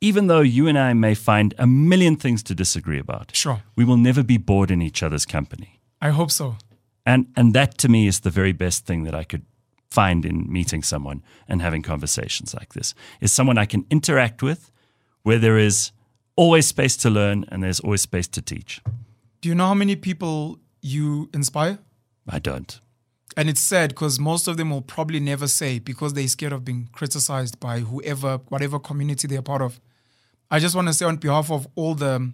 even 0.00 0.26
though 0.28 0.40
you 0.40 0.68
and 0.68 0.78
I 0.78 0.92
may 0.94 1.14
find 1.14 1.54
a 1.58 1.66
million 1.66 2.16
things 2.16 2.42
to 2.44 2.54
disagree 2.54 2.98
about, 3.00 3.34
Sure. 3.34 3.62
we 3.76 3.84
will 3.84 3.96
never 3.96 4.22
be 4.22 4.38
bored 4.38 4.70
in 4.70 4.82
each 4.82 5.02
other's 5.02 5.26
company. 5.26 5.80
I 6.00 6.10
hope 6.10 6.30
so. 6.30 6.56
And 7.04 7.26
and 7.36 7.54
that 7.54 7.78
to 7.78 7.88
me 7.88 8.06
is 8.06 8.20
the 8.20 8.30
very 8.30 8.52
best 8.52 8.86
thing 8.86 9.04
that 9.04 9.14
I 9.14 9.24
could 9.24 9.42
find 9.90 10.24
in 10.26 10.46
meeting 10.52 10.82
someone 10.84 11.22
and 11.48 11.62
having 11.62 11.82
conversations 11.82 12.54
like 12.54 12.74
this. 12.74 12.94
Is 13.20 13.32
someone 13.32 13.58
I 13.58 13.66
can 13.66 13.84
interact 13.90 14.42
with 14.42 14.70
where 15.22 15.38
there 15.38 15.58
is 15.58 15.92
always 16.36 16.66
space 16.66 16.96
to 16.98 17.10
learn 17.10 17.44
and 17.48 17.62
there's 17.62 17.80
always 17.80 18.02
space 18.02 18.28
to 18.28 18.40
teach. 18.42 18.80
Do 19.40 19.48
you 19.48 19.54
know 19.54 19.66
how 19.66 19.74
many 19.74 19.96
people 19.96 20.58
you 20.82 21.28
inspire? 21.34 21.78
I 22.28 22.38
don't. 22.38 22.80
And 23.36 23.48
it's 23.48 23.60
sad 23.60 23.90
because 23.90 24.18
most 24.20 24.48
of 24.48 24.56
them 24.56 24.70
will 24.70 24.82
probably 24.82 25.20
never 25.20 25.48
say 25.48 25.78
because 25.78 26.12
they're 26.12 26.28
scared 26.28 26.52
of 26.52 26.64
being 26.64 26.88
criticized 26.92 27.58
by 27.60 27.80
whoever, 27.80 28.38
whatever 28.48 28.78
community 28.78 29.26
they're 29.28 29.42
part 29.42 29.62
of. 29.62 29.80
I 30.50 30.58
just 30.58 30.74
want 30.74 30.88
to 30.88 30.94
say 30.94 31.04
on 31.04 31.16
behalf 31.16 31.50
of 31.50 31.68
all 31.74 31.94
the 31.94 32.32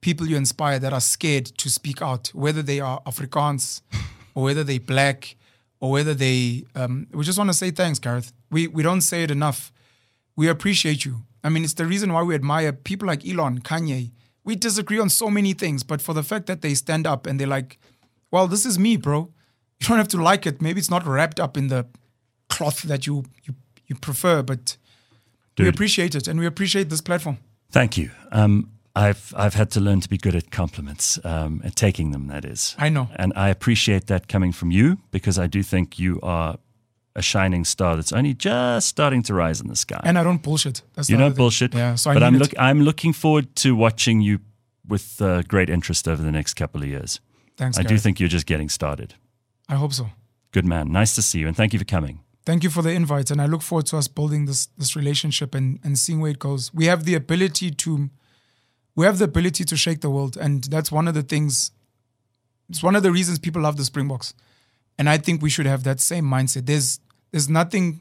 people 0.00 0.26
you 0.26 0.36
inspire 0.36 0.78
that 0.78 0.92
are 0.92 1.00
scared 1.00 1.46
to 1.46 1.68
speak 1.68 2.00
out, 2.02 2.28
whether 2.28 2.62
they 2.62 2.80
are 2.80 3.00
Afrikaans 3.02 3.82
or 4.34 4.44
whether 4.44 4.64
they're 4.64 4.80
black 4.80 5.36
or 5.80 5.90
whether 5.90 6.14
they, 6.14 6.64
um, 6.74 7.06
we 7.12 7.24
just 7.24 7.38
want 7.38 7.50
to 7.50 7.54
say 7.54 7.70
thanks, 7.70 7.98
Gareth. 7.98 8.32
We, 8.50 8.68
we 8.68 8.82
don't 8.82 9.00
say 9.00 9.22
it 9.24 9.30
enough. 9.30 9.72
We 10.36 10.48
appreciate 10.48 11.04
you. 11.04 11.22
I 11.44 11.48
mean, 11.48 11.64
it's 11.64 11.74
the 11.74 11.86
reason 11.86 12.12
why 12.12 12.22
we 12.22 12.34
admire 12.34 12.72
people 12.72 13.08
like 13.08 13.26
Elon, 13.26 13.60
Kanye. 13.60 14.12
We 14.44 14.56
disagree 14.56 14.98
on 14.98 15.08
so 15.08 15.28
many 15.28 15.52
things, 15.52 15.82
but 15.82 16.00
for 16.00 16.14
the 16.14 16.22
fact 16.22 16.46
that 16.46 16.62
they 16.62 16.74
stand 16.74 17.06
up 17.06 17.26
and 17.26 17.38
they're 17.38 17.46
like, 17.46 17.78
well, 18.30 18.48
this 18.48 18.64
is 18.64 18.78
me, 18.78 18.96
bro. 18.96 19.30
You 19.80 19.88
don't 19.88 19.98
have 19.98 20.08
to 20.08 20.22
like 20.22 20.46
it. 20.46 20.62
Maybe 20.62 20.78
it's 20.78 20.90
not 20.90 21.06
wrapped 21.06 21.38
up 21.38 21.56
in 21.56 21.68
the 21.68 21.86
cloth 22.48 22.82
that 22.82 23.06
you 23.06 23.24
you, 23.44 23.54
you 23.86 23.96
prefer, 23.96 24.42
but 24.42 24.76
we 25.58 25.68
appreciate 25.68 26.14
it 26.14 26.28
and 26.28 26.38
we 26.40 26.46
appreciate 26.46 26.88
this 26.88 27.00
platform. 27.00 27.38
Thank 27.70 27.96
you. 27.96 28.10
Um, 28.30 28.70
I've 28.94 29.32
I've 29.36 29.54
had 29.54 29.70
to 29.70 29.80
learn 29.80 30.00
to 30.00 30.08
be 30.08 30.18
good 30.18 30.34
at 30.34 30.50
compliments, 30.50 31.18
um, 31.24 31.62
at 31.64 31.76
taking 31.76 32.12
them. 32.12 32.26
That 32.28 32.44
is, 32.44 32.76
I 32.78 32.90
know. 32.90 33.08
and 33.16 33.32
I 33.34 33.48
appreciate 33.48 34.06
that 34.06 34.28
coming 34.28 34.52
from 34.52 34.70
you 34.70 34.98
because 35.10 35.38
I 35.38 35.46
do 35.46 35.62
think 35.62 35.98
you 35.98 36.20
are 36.22 36.58
a 37.14 37.22
shining 37.22 37.64
star 37.64 37.96
that's 37.96 38.12
only 38.12 38.34
just 38.34 38.88
starting 38.88 39.22
to 39.22 39.34
rise 39.34 39.60
in 39.60 39.68
the 39.68 39.76
sky. 39.76 40.00
And 40.04 40.18
I 40.18 40.22
don't 40.22 40.42
bullshit. 40.42 40.82
That's 40.94 41.08
you 41.10 41.16
don't 41.16 41.36
bullshit. 41.36 41.74
Yeah, 41.74 41.94
so 41.94 42.10
I 42.10 42.14
but 42.14 42.22
I'm 42.22 42.38
look. 42.38 42.52
I'm 42.58 42.82
looking 42.82 43.14
forward 43.14 43.54
to 43.56 43.74
watching 43.74 44.20
you 44.20 44.40
with 44.86 45.22
uh, 45.22 45.42
great 45.42 45.70
interest 45.70 46.06
over 46.08 46.22
the 46.22 46.32
next 46.32 46.54
couple 46.54 46.82
of 46.82 46.88
years. 46.88 47.20
Thanks, 47.56 47.78
I 47.78 47.82
do 47.82 47.96
think 47.98 48.20
you're 48.20 48.28
just 48.28 48.46
getting 48.46 48.68
started. 48.68 49.14
I 49.68 49.76
hope 49.76 49.92
so. 49.92 50.10
Good 50.52 50.66
man. 50.66 50.92
Nice 50.92 51.14
to 51.14 51.22
see 51.22 51.38
you, 51.38 51.48
and 51.48 51.56
thank 51.56 51.72
you 51.72 51.78
for 51.78 51.86
coming. 51.86 52.20
Thank 52.44 52.64
you 52.64 52.70
for 52.70 52.82
the 52.82 52.90
invite, 52.90 53.30
and 53.30 53.40
I 53.40 53.46
look 53.46 53.62
forward 53.62 53.86
to 53.86 53.96
us 53.96 54.08
building 54.08 54.46
this 54.46 54.66
this 54.78 54.96
relationship 54.96 55.54
and 55.54 55.78
and 55.84 55.98
seeing 55.98 56.20
where 56.20 56.30
it 56.30 56.38
goes. 56.38 56.72
We 56.74 56.86
have 56.86 57.04
the 57.04 57.14
ability 57.14 57.70
to, 57.70 58.10
we 58.96 59.06
have 59.06 59.18
the 59.18 59.24
ability 59.26 59.64
to 59.64 59.76
shake 59.76 60.00
the 60.00 60.10
world, 60.10 60.36
and 60.36 60.64
that's 60.64 60.90
one 60.90 61.06
of 61.08 61.14
the 61.14 61.22
things. 61.22 61.70
It's 62.68 62.82
one 62.82 62.96
of 62.96 63.02
the 63.02 63.12
reasons 63.12 63.38
people 63.38 63.62
love 63.62 63.76
the 63.76 63.84
Springboks, 63.84 64.34
and 64.98 65.08
I 65.08 65.18
think 65.18 65.40
we 65.42 65.50
should 65.50 65.66
have 65.66 65.84
that 65.84 66.00
same 66.00 66.24
mindset. 66.24 66.66
There's 66.66 67.00
there's 67.30 67.48
nothing. 67.48 68.00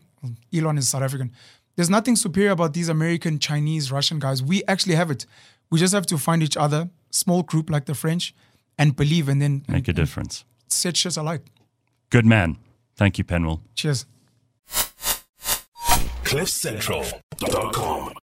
Elon 0.53 0.77
is 0.77 0.87
South 0.89 1.03
African. 1.03 1.31
There's 1.75 1.89
nothing 1.89 2.15
superior 2.15 2.51
about 2.51 2.73
these 2.73 2.89
American, 2.89 3.39
Chinese, 3.39 3.91
Russian 3.91 4.19
guys. 4.19 4.43
We 4.43 4.63
actually 4.67 4.95
have 4.95 5.09
it. 5.11 5.25
We 5.69 5.79
just 5.79 5.93
have 5.93 6.05
to 6.07 6.17
find 6.17 6.43
each 6.43 6.57
other, 6.57 6.89
small 7.11 7.43
group 7.43 7.69
like 7.69 7.85
the 7.85 7.95
French, 7.95 8.35
and 8.77 8.95
believe, 8.95 9.29
and 9.29 9.41
then 9.41 9.63
Make 9.67 9.87
a 9.87 9.93
difference. 9.93 10.43
set 10.67 10.97
shit 10.97 11.17
alight. 11.17 11.41
Good 12.09 12.25
man. 12.25 12.57
Thank 12.95 13.17
you, 13.17 13.23
Penuel. 13.23 13.61
Cheers. 13.75 14.05
CliffCentral.com. 16.31 18.20